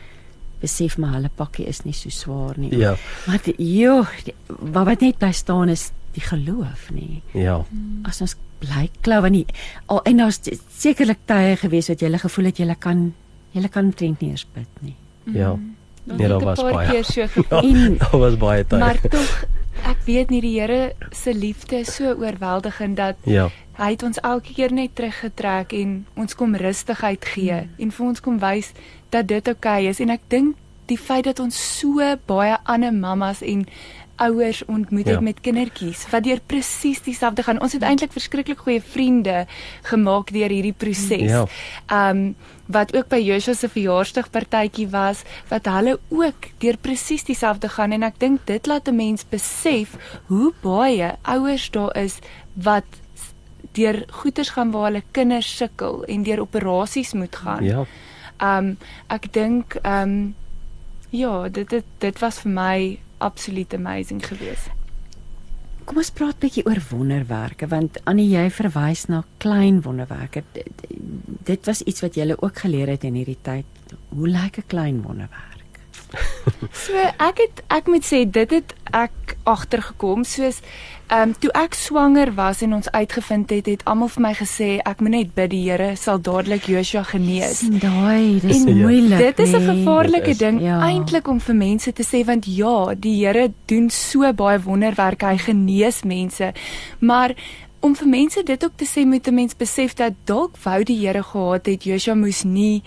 [0.62, 2.72] besef maar hulle pakkie is nie so swaar nie.
[2.78, 2.96] Ja.
[3.28, 4.08] Maar joh,
[4.48, 7.22] wat wat net bly staan is die geloof nie.
[7.34, 7.60] Ja.
[8.08, 9.46] As ons bly glo aan nie
[9.92, 10.40] al en daar's
[10.78, 13.08] sekerlik tye gewees wat jy gele gevoel het jy kan
[13.56, 14.96] jy kan trend nie eens bid nie.
[15.34, 15.56] Ja.
[15.56, 15.74] Mm.
[16.06, 17.02] Nee, daar was baie.
[17.02, 17.28] Ja,
[18.04, 18.80] daar was baie tye.
[18.80, 19.46] Maar tog
[19.86, 23.50] ek weet nie die Here se liefde is so oorweldigend dat Ja.
[23.76, 27.74] Hy het ons elke keer net teruggetrek en ons kom rustigheid gee mm.
[27.84, 28.72] en vir ons kom wys
[29.16, 32.94] dat dit oukei okay is en ek dink die feit dat ons so baie ander
[32.94, 33.66] mammas en
[34.22, 35.22] ouers ontmoet het ja.
[35.24, 37.60] met kindertjies wat deur presies dieselfde gaan.
[37.64, 39.44] Ons het eintlik verskriklik goeie vriende
[39.90, 41.32] gemaak deur hierdie proses.
[41.32, 41.46] Ja.
[41.92, 42.36] Um
[42.72, 45.22] wat ook by Joshua se verjaarsdagpartytjie was
[45.52, 49.98] wat hulle ook deur presies dieselfde gaan en ek dink dit laat 'n mens besef
[50.32, 52.18] hoe baie ouers daar is
[52.54, 52.88] wat
[53.76, 57.64] deur goeters gaan waar hulle kinders sukkel en deur operasies moet gaan.
[57.64, 57.86] Ja.
[58.42, 60.36] Um ek dink um
[61.10, 64.72] ja, dit dit dit was vir my absoluut amazing geweest.
[65.86, 70.44] Kom ons praat 'n bietjie oor wonderwerke want Annie jy verwys na klein wonderwerke.
[71.44, 73.66] Dit was iets wat jy ook geleer het in hierdie tyd.
[74.10, 75.55] Hoe lyk 'n klein wonderwerk?
[76.86, 80.62] so ek het ek moet sê dit het ek agtergekom soos
[81.06, 84.70] ehm um, toe ek swanger was en ons uitgevind het het almal vir my gesê
[84.82, 87.62] ek moet net bid die Here sal dadelik Joshua genees.
[87.62, 89.20] Daai, dis en moeilik.
[89.20, 89.76] Dit is 'n nee.
[89.76, 90.80] gevaarlike ding ja.
[90.82, 95.38] eintlik om vir mense te sê want ja, die Here doen so baie wonderwerke, hy
[95.38, 96.54] genees mense.
[97.00, 97.36] Maar
[97.86, 101.00] om vir mense dit ook te sê met 'n mens besef dat dalk wou die
[101.06, 102.84] Here gehad het Joshua moes nie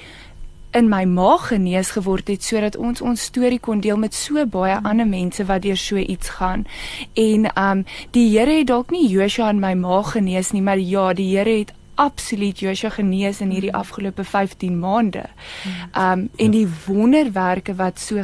[0.79, 4.79] in my maag genees geword het sodat ons ons storie kon deel met so baie
[4.83, 6.67] ander mense wat deur so iets gaan.
[7.15, 7.85] En um
[8.17, 11.59] die Here het dalk nie Joshua in my maag genees nie, maar ja, die Here
[11.59, 15.27] het absoluut Joshua genees in hierdie afgelope 15 maande.
[15.93, 18.23] Um en die wonderwerke wat so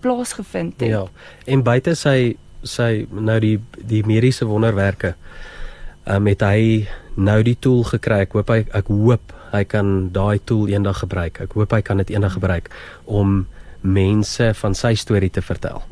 [0.00, 0.88] plaasgevind het.
[0.88, 1.06] Ja.
[1.46, 5.14] En buite sy sy nou die die mediese wonderwerke
[6.08, 6.86] um, het hy
[7.16, 8.24] nou die tool gekry.
[8.24, 11.40] Ek hoop hy ek hoop hy kan daai tool eendag gebruik.
[11.40, 12.70] Ek hoop hy kan dit eendag gebruik
[13.04, 13.46] om
[13.80, 15.82] mense van sy storie te vertel.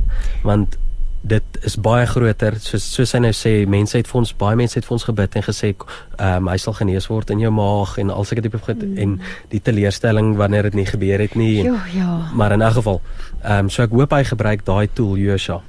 [0.42, 0.78] Want
[1.22, 4.74] dit is baie groter soos soos hy nou sê mense het vir ons baie mense
[4.74, 7.94] het vir ons gebid en gesê ehm um, hy sal genees word in jou maag
[8.02, 8.96] en al sulke tipe goed mm.
[9.04, 9.12] en
[9.52, 12.08] die teleurstelling wanneer dit nie gebeur het nie en, Jo, ja.
[12.34, 13.00] maar in 'n geval
[13.42, 15.60] ehm um, so ek hoop hy gebruik daai tool Joshua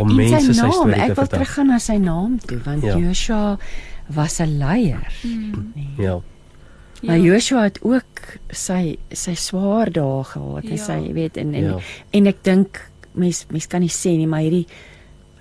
[0.00, 2.60] om En mense sy naam, storie te Ek wil vertel teruggaan na sy naam toe
[2.64, 2.96] want Ja.
[2.96, 3.58] Joshua
[4.06, 5.12] was 'n leier.
[5.98, 6.20] ja
[7.02, 10.70] Maar Joshua het ook sy sy swaar dae gehad, ja.
[10.70, 10.84] Ja.
[10.84, 11.70] sy weet en en, Ja.
[11.70, 11.78] ja.
[12.10, 12.80] en ek dink
[13.14, 14.66] mens mens kan nie sê nie, maar hierdie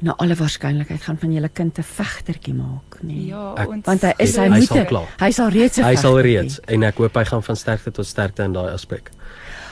[0.01, 3.27] na alle waarskynlikheid gaan van julle kind 'n vegtertjie maak, nee.
[3.27, 6.19] Ja, Ek- Want hy is hy, moet sal hy hy sal reeds 'n hy sal
[6.21, 9.09] reeds en ek hoop hy gaan van sterkte tot sterkte in daai aspek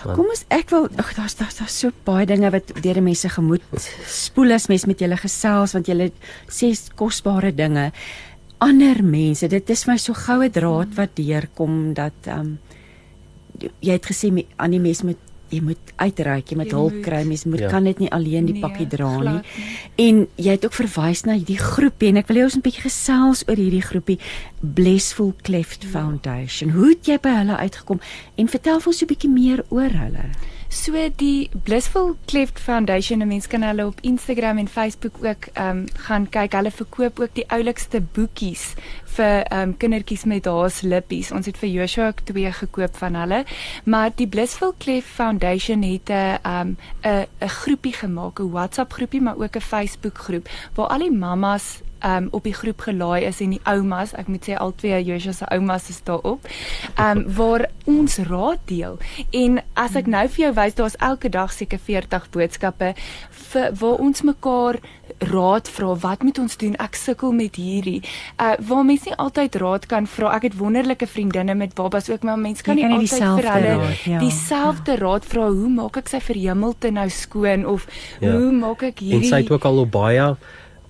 [0.03, 3.29] Kom ons ek wil ag daar's daar's daar so baie dinge wat deur die mense
[3.29, 3.61] gemoed
[4.05, 6.11] spoel as mens met julle gesels want julle
[6.49, 7.91] sê kosbare dinge.
[8.63, 12.59] Ander mense, dit is my so goue draad wat deurkom dat ehm um,
[13.79, 15.17] jy het gesê me- aan die mens moet
[15.53, 17.69] jy moet uitreik, jy moet Jy hulp moet- kry, mens moet Ja.
[17.69, 19.19] kan dit nie alleen die Nee, pakkie dra nie.
[19.21, 19.45] glad
[19.97, 22.81] En jy het ook verwys na die groepie en ek wil hê ons 'n bietjie
[22.89, 24.17] gesels oor hierdie groepie
[24.61, 26.71] Blissful Cleft Foundation.
[26.71, 27.99] Hoe het jy by hulle uitgekom
[28.35, 30.25] en vertel vir ons 'n bietjie meer oor hulle?
[30.73, 35.77] So die Blissful Cleft Foundation, 'n mens kan hulle op Instagram en Facebook ook ehm
[35.77, 36.53] um, gaan kyk.
[36.53, 38.73] Hulle verkoop ook die oulikste boekies
[39.17, 41.31] vir ehm um, kindertjies met haas lippies.
[41.31, 43.43] Ons het vir Joshua ook twee gekoop van hulle.
[43.85, 49.21] Maar die Blissful Cleft Foundation het 'n ehm 'n 'n groepie gemaak, 'n WhatsApp groepie,
[49.21, 53.39] maar ook 'n Facebook groep waar al die mammas um op die groep gelaai is
[53.43, 56.47] en die oumas, ek moet sê al twee Joshua se oumas is daarop.
[56.99, 58.97] Um waar ons raad deel.
[59.31, 62.93] En as ek nou vir jou wys, daar's elke dag seker 40 boodskappe
[63.53, 64.79] vir waar ons mekaar
[65.23, 66.75] raad vra, wat moet ons doen?
[66.81, 68.01] Ek sukkel met hierdie.
[68.37, 70.31] Uh waar mense nie altyd raad kan vra.
[70.35, 73.51] Ek het wonderlike vriendinne met babas ook, maar mense kan nie kan nie altyd vir
[73.53, 74.19] hulle raad, ja.
[74.19, 75.47] dieselfde raad vra.
[75.51, 77.87] Hoe maak ek sy verhemelte nou skoon of
[78.19, 78.31] Ja.
[78.31, 80.35] hoe maak ek hierdie En sy het ook al op baie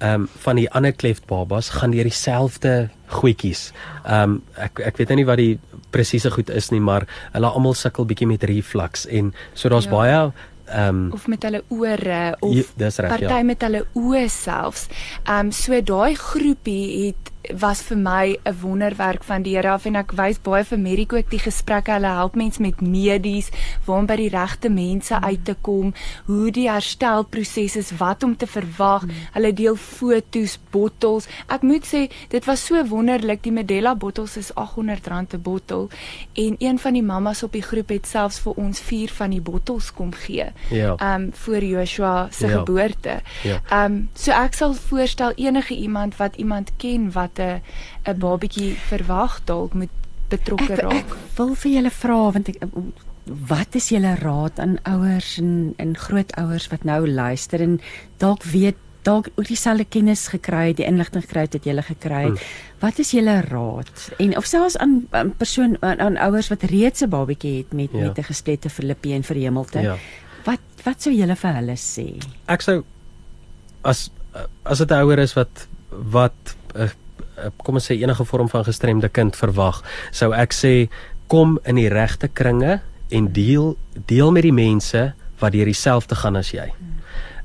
[0.04, 3.72] ehm um, van die ander kleft babas gaan deur dieselfde goedjies.
[4.06, 5.60] Ehm um, ek ek weet nou nie wat die
[5.92, 9.92] presiese goed is nie, maar hulle almal sukkel bietjie met reflux en so daar's Ja.
[9.92, 10.34] baie
[10.68, 12.64] ehm um, of met hulle ore of Ja,
[12.98, 13.44] reg, party ja.
[13.44, 14.88] met hulle oë selfs.
[15.26, 19.86] Ehm um, so daai groepie het was vir my 'n wonderwerk van die Here af
[19.86, 23.50] en ek wys baie vir Medico ook die gesprekke hulle help mense met medies
[23.86, 25.94] waar om by die regte mense uit te kom,
[26.26, 29.04] hoe die herstelproses is, wat om te verwag.
[29.34, 31.28] Hulle deel fotos, bottels.
[31.50, 33.42] Ek moet sê dit was so wonderlik.
[33.44, 35.90] Die Medela bottels is R800 'n bottel
[36.34, 39.42] en een van die mammas op die groep het selfs vir ons 4 van die
[39.42, 41.16] bottels kom gee Ja.
[41.16, 42.58] um voor Joshua se Ja.
[42.60, 43.22] geboorte.
[43.44, 43.86] Ja.
[43.86, 47.62] Um so ek sal voorstel enige iemand wat iemand ken wat 'n
[48.06, 49.90] 'n babatjie verwag dalk moet
[50.30, 50.94] betrokke Ek, raak.
[50.94, 52.58] ek wil vir julle vra want ek
[53.26, 57.80] wat is julle raad aan ouers en en grootouers wat nou luister en
[58.18, 62.22] dalk weet dalk ook dieselfde kennis gekry het, die inligting gekry het wat julle gekry
[62.30, 62.40] het.
[62.80, 64.12] Wat is julle raad?
[64.20, 67.90] En of selfs aan, aan persoon aan, aan ouers wat reeds 'n babatjie het met
[67.92, 68.00] Ja.
[68.08, 69.80] met 'n gesplette verlippie en verhemelte.
[69.80, 69.98] Ja.
[70.46, 72.18] Wat wat sou julle vir hulle sê?
[72.48, 72.84] ek sou
[73.84, 74.10] as
[74.64, 76.90] as dit 'n ouer is wat wat uh, uh,
[77.64, 80.90] kom ons sê enige vorm van gestremde kind verwag, sou ek sê
[81.28, 86.36] kom in die regte kringe en deel deel met die mense wat deur dieselfde gaan
[86.40, 86.70] as jy.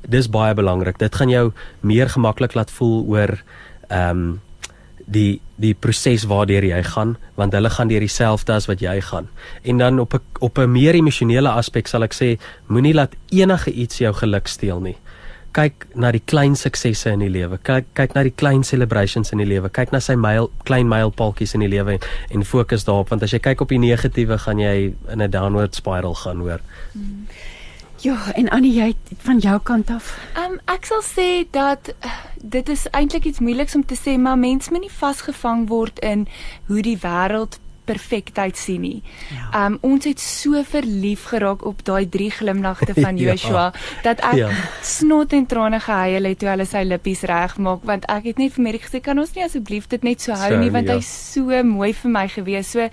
[0.07, 0.97] Dis baie belangrik.
[0.99, 1.51] Dit gaan jou
[1.81, 3.35] meer gemaklik laat voel oor
[3.89, 4.29] ehm um,
[5.09, 9.27] die die proses waardeur jy gaan want hulle gaan deur dieselfde as wat jy gaan.
[9.63, 12.37] En dan op 'n op 'n meer emosionele aspek sal ek sê
[12.67, 14.97] moenie laat enige iets jou geluk steel nie.
[15.53, 17.57] Kyk na die klein suksesse in die lewe.
[17.65, 19.69] Kyk kyk na die klein celebrations in die lewe.
[19.73, 23.33] Kyk na sy myl klein mylpaaltjies in die lewe en, en fokus daarop want as
[23.33, 26.61] jy kyk op die negatiewe gaan jy in 'n downward spiral gaan hoor.
[28.01, 30.13] Ja, en Annie, jy van jou kant af.
[30.39, 32.11] Um ek sal sê dat uh,
[32.41, 36.27] dit is eintlik iets moeiliks om te sê, maar mens moet nie vasgevang word in
[36.67, 37.59] hoe die wêreld
[37.89, 39.01] perfektheid sien nie.
[39.33, 39.65] Ja.
[39.65, 43.73] Um ons het so verlief geraak op daai drie glimlagte van Joshua ja.
[44.05, 44.49] dat ek ja.
[44.85, 48.67] snot en trane gehuil het toe hulle sy lippies regmaak want ek het net vir
[48.67, 50.99] Mary gesê kan ons nie asseblief dit net so hou so, nie want ja.
[50.99, 52.73] hy's so mooi vir my gewees.
[52.75, 52.89] So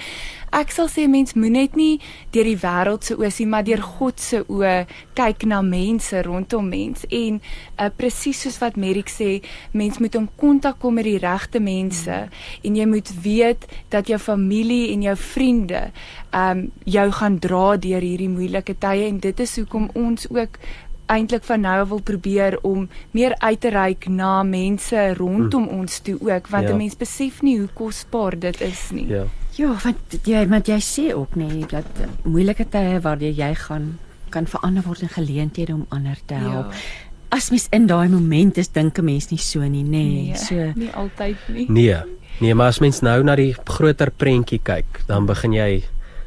[0.53, 1.99] ek sal sê mens moet net nie
[2.35, 4.87] deur die wêreld se oë sien, maar deur God se oë
[5.19, 9.41] kyk na mense rondom mens en uh, presies soos wat Merrick sê,
[9.73, 12.19] mens moet in kontak kom met die regte mense
[12.63, 15.87] en jy moet weet dat jou familie en jou vriende
[16.35, 20.61] um, jou gaan dra deur hierdie moeilike tye en dit is hoekom ons ook
[21.07, 25.81] eintlik van nou wil probeer om meer uit te reik na mense rondom hmm.
[25.81, 26.75] ons toe ook want ja.
[26.75, 29.07] 'n mens besef nie hoe kosbaar dit is nie.
[29.07, 29.25] Ja.
[29.57, 31.89] Ja, want jy want jy sê ook nê dat
[32.25, 33.99] moeilike tye waar jy gaan
[34.35, 36.73] kan verander word in geleenthede om ander te help.
[36.73, 37.05] Ja.
[37.37, 40.05] As mens in daai moment is, dink 'n mens nie so nie, nê.
[40.07, 41.67] Nee, so nie altyd nie.
[41.69, 41.97] Nee.
[42.41, 45.85] Nee, maar as mens nou na die groter prentjie kyk, dan begin jy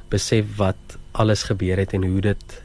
[0.09, 2.63] besef wat alles gebeur het en hoe dit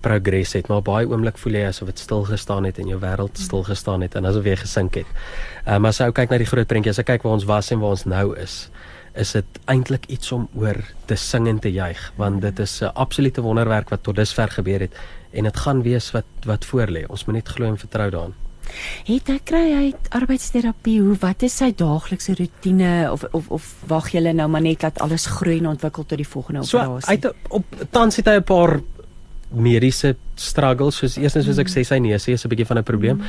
[0.00, 0.68] progress het.
[0.68, 4.04] Maar baie oomblik voel jy asof dit stil gestaan het en jou wêreld stil gestaan
[4.04, 5.06] het en asof jy gesink het.
[5.64, 7.48] Ehm um, maar as jy kyk na die groot prentjie, as jy kyk waar ons
[7.48, 8.68] was en waar ons nou is,
[9.14, 12.94] is dit eintlik iets om oor te sing en te juig want dit is 'n
[12.94, 14.94] absolute wonderwerk wat tot dusver gebeur het
[15.32, 17.06] en dit gaan wees wat wat voorlê.
[17.06, 18.34] Ons moet net glo en vertrou daarin.
[19.04, 21.00] Het hy kry hy arbeidsterapie?
[21.00, 25.00] Hoe wat is sy daaglikse rotine of of of wag jy nou maar net dat
[25.04, 27.02] alles groei en ontwikkel tot die volgende operasie?
[27.02, 28.80] So, het op tans het hy 'n paar
[29.54, 33.16] mediese struggles soos eerstens soos ek sê sy neus is 'n bietjie van 'n probleem.
[33.16, 33.24] Mm.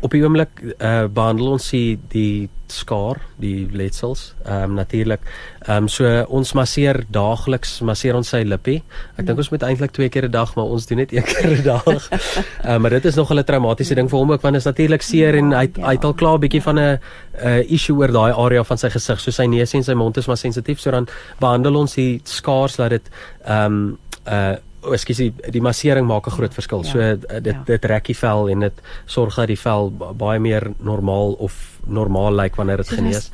[0.00, 5.20] Op die oomblik uh, behandel ons die, die skaar, die letsels, ehm um, natuurlik.
[5.66, 8.78] Ehm um, so ons masseer daagliks, masseer ons sy lippie.
[9.18, 11.56] Ek dink ons moet eintlik twee keer 'n dag, maar ons doen net een keer
[11.58, 12.08] 'n dag.
[12.10, 15.02] Ehm um, maar dit is nog 'n traumatiese ding vir hom ook want is natuurlik
[15.02, 16.98] seer en hy hy het al klaar 'n bietjie van 'n
[17.44, 20.26] uh, issue oor daai area van sy gesig, so sy neus en sy mond is
[20.26, 21.08] maar sensitief, so dan
[21.40, 23.10] behandel ons die skaars laat dit
[23.44, 25.20] ehm um, uh O, ekskuus,
[25.52, 26.84] die massering maak 'n groot verskil.
[26.84, 27.62] Ja, so eh, dit ja.
[27.64, 32.32] dit rek die vel en dit sorg dat die vel baie meer normaal of normaal
[32.34, 33.30] lyk wanneer dit genees.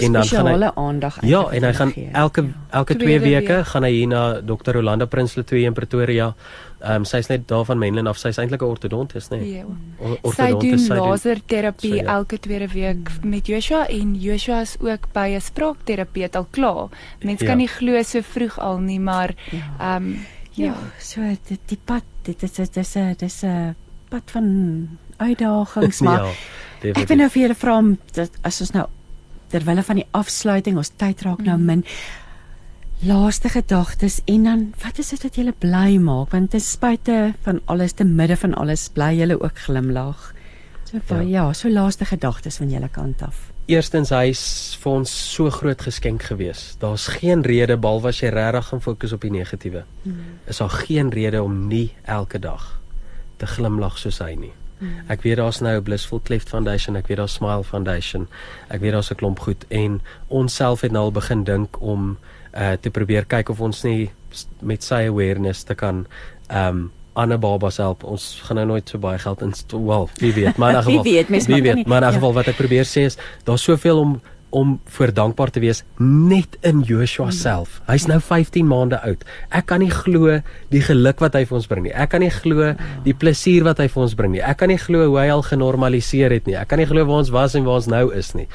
[0.00, 2.48] En dan gaan hy aandag Ja, en hy gaan elke ja.
[2.70, 3.66] elke 2 weke week.
[3.66, 4.72] gaan hy hier na Dr.
[4.72, 6.34] Rolanda Prinsloo 2 in Pretoria.
[6.80, 8.16] Ehm um, sy's net daar van Menlyn af.
[8.16, 9.36] Sy's eintlik 'n ortodontis, nê?
[9.36, 9.52] Nee.
[9.52, 9.64] Ja.
[10.22, 10.86] Ortodontis.
[10.86, 12.16] Sy doen laserterapie so, ja.
[12.16, 16.88] elke tweede week met Joshua en Joshua is ook by 'n spraakterapeut al klaar.
[17.22, 17.50] Mense ja.
[17.50, 19.58] kan nie glo so vroeg al nie, maar ja.
[19.78, 19.96] ehm ja.
[19.96, 20.18] um,
[20.60, 23.74] Ja, ja, so dit die pad, dit is dit is 'n dis 'n
[24.08, 24.46] pad van
[25.16, 26.24] uitdagings, maar
[26.82, 28.86] ja, ek wil nou vir julle vra om dat as ons nou
[29.48, 31.64] terwyl van die afsluiting ons tyd raak nou mm.
[31.64, 31.84] min
[33.00, 36.30] laaste gedagtes en dan wat is dit wat julle bly maak?
[36.30, 40.34] Want ten spyte van alles te midde van alles bly julle ook glimlag.
[40.84, 44.42] So ja, ja so laaste gedagtes van julle kant af eerstens hy's
[44.82, 46.74] vir ons so groot geskenk gewees.
[46.82, 49.84] Daar's geen rede behalwe as jy regtig gaan fokus op die negatiewe.
[50.02, 50.38] Hmm.
[50.50, 52.80] Is daar geen rede om nie elke dag
[53.40, 54.52] te glimlag soos hy nie.
[54.80, 55.04] Hmm.
[55.12, 58.28] Ek weet daar's nou 'n Blissful Cleft Foundation, ek weet daar's Smile Foundation.
[58.68, 62.18] Ek weet daar's 'n klomp goed en ons self het nou al begin dink om
[62.54, 64.10] uh te probeer kyk of ons nie
[64.60, 66.06] met sy awareness te kan
[66.48, 66.90] um
[67.20, 68.04] ander babas help.
[68.04, 71.02] Ons gaan nou nooit so baie geld in wel, wie weet, maar in geval.
[71.02, 72.18] wie weet, mens wie weet, maar in ja.
[72.18, 74.20] geval wat ek probeer sê is daar's soveel om
[74.50, 77.34] om voor dankbaar te wees net in Joshua hmm.
[77.36, 77.78] self.
[77.86, 79.22] Hy's nou 15 maande oud.
[79.54, 80.40] Ek kan nie glo
[80.72, 81.94] die geluk wat hy vir ons bring nie.
[81.94, 82.72] Ek kan nie glo
[83.06, 84.42] die plesier wat hy vir ons bring nie.
[84.42, 86.58] Ek kan nie glo hoe hy al genormaliseer het nie.
[86.58, 88.48] Ek kan nie glo waar ons was en waar ons nou is nie.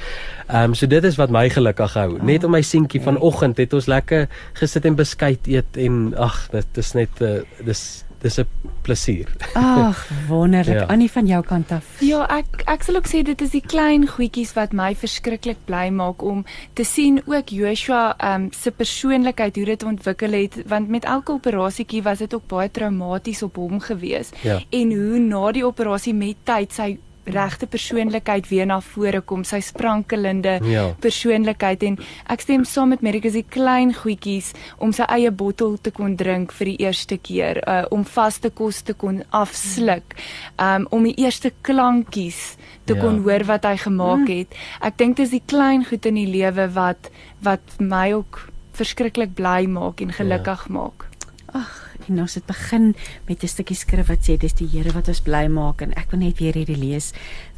[0.50, 2.10] Ehm um, so dit is wat my gelukkig hou.
[2.20, 4.28] Net om my seentjie vanoggend het ons lekker
[4.60, 7.86] gesit en beskuit eet en ag, dit is net uh, dis
[8.22, 8.48] dis 'n
[8.82, 9.30] plesier.
[9.54, 10.80] Ag, wonderlik.
[10.82, 10.86] ja.
[10.86, 11.86] Annie van jou kant af.
[12.00, 15.90] Ja, ek ek sal ook sê dit is die klein goedjies wat my verskriklik bly
[15.90, 21.06] maak om te sien ook Joshua um se persoonlikheid hoe dit ontwikkel het want met
[21.06, 24.30] elke operasietjie was dit ook baie traumaties op hom gewees.
[24.42, 24.62] Ja.
[24.70, 29.60] En hoe na die operasie met tyd sy regte persoonlikheid weer na vore kom, sy
[29.64, 30.86] sprankelende ja.
[31.02, 31.98] persoonlikheid en
[32.32, 36.16] ek stem saam met Merrick as die klein goedjies om sy eie bottel te kon
[36.20, 40.18] drink vir die eerste keer, uh, om vaste kos te kon afsluk,
[40.62, 43.02] um, om die eerste klankies te ja.
[43.02, 44.60] kon hoor wat hy gemaak het.
[44.86, 47.10] Ek dink dis die klein goed in die lewe wat
[47.46, 48.46] wat my ook
[48.76, 50.74] verskriklik bly maak en gelukkig ja.
[50.78, 51.10] maak.
[51.56, 52.96] Ag En ons het begin
[53.28, 56.12] met 'n stukkie skrif wat sê dis die Here wat ons bly maak en ek
[56.12, 57.14] wil net weer hierdie lees.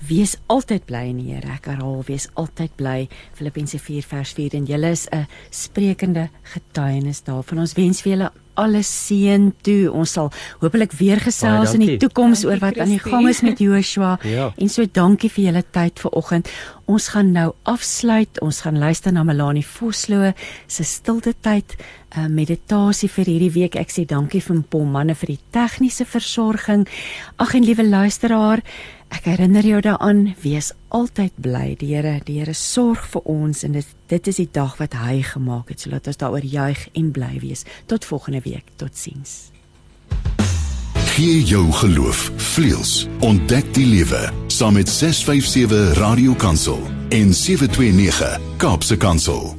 [0.07, 1.47] Wees altyd bly in die Here.
[1.53, 3.07] Ek herhaal, wees altyd bly.
[3.33, 7.59] Filippense 4 vers 4 en julle is 'n sprekende getuienis daarvan.
[7.59, 9.91] Ons wens vir julle alles seën toe.
[9.93, 13.61] Ons sal hopelik weer gesels in die toekoms oor wat aan die gang is met
[13.63, 14.17] Joshua.
[14.27, 14.51] Ja.
[14.57, 16.49] En so dankie vir julle tyd vanoggend.
[16.85, 18.41] Ons gaan nou afsluit.
[18.43, 20.33] Ons gaan luister na Melanie Vosloo
[20.67, 21.77] se stilte tyd
[22.17, 23.77] uh, meditasie vir hierdie week.
[23.79, 26.87] Ek sê dankie vir Paul manne vir die tegniese versorging.
[27.37, 28.63] Ag en liewe luisteraar,
[29.13, 31.75] ek herinner jou daaraan, wees altyd bly.
[31.79, 35.21] Die Here, die Here sorg vir ons en dit dit is die dag wat hy
[35.21, 35.83] gemaak het.
[35.83, 37.65] So laat ons daaroor juig en bly wees.
[37.91, 38.71] Tot volgende week.
[38.79, 39.51] Totsiens.
[41.17, 43.07] Gee jou geloof vleuels.
[43.25, 49.57] Ontdek die lewe saam met 657 Radio Kansel en 729 Kaapse Kansel.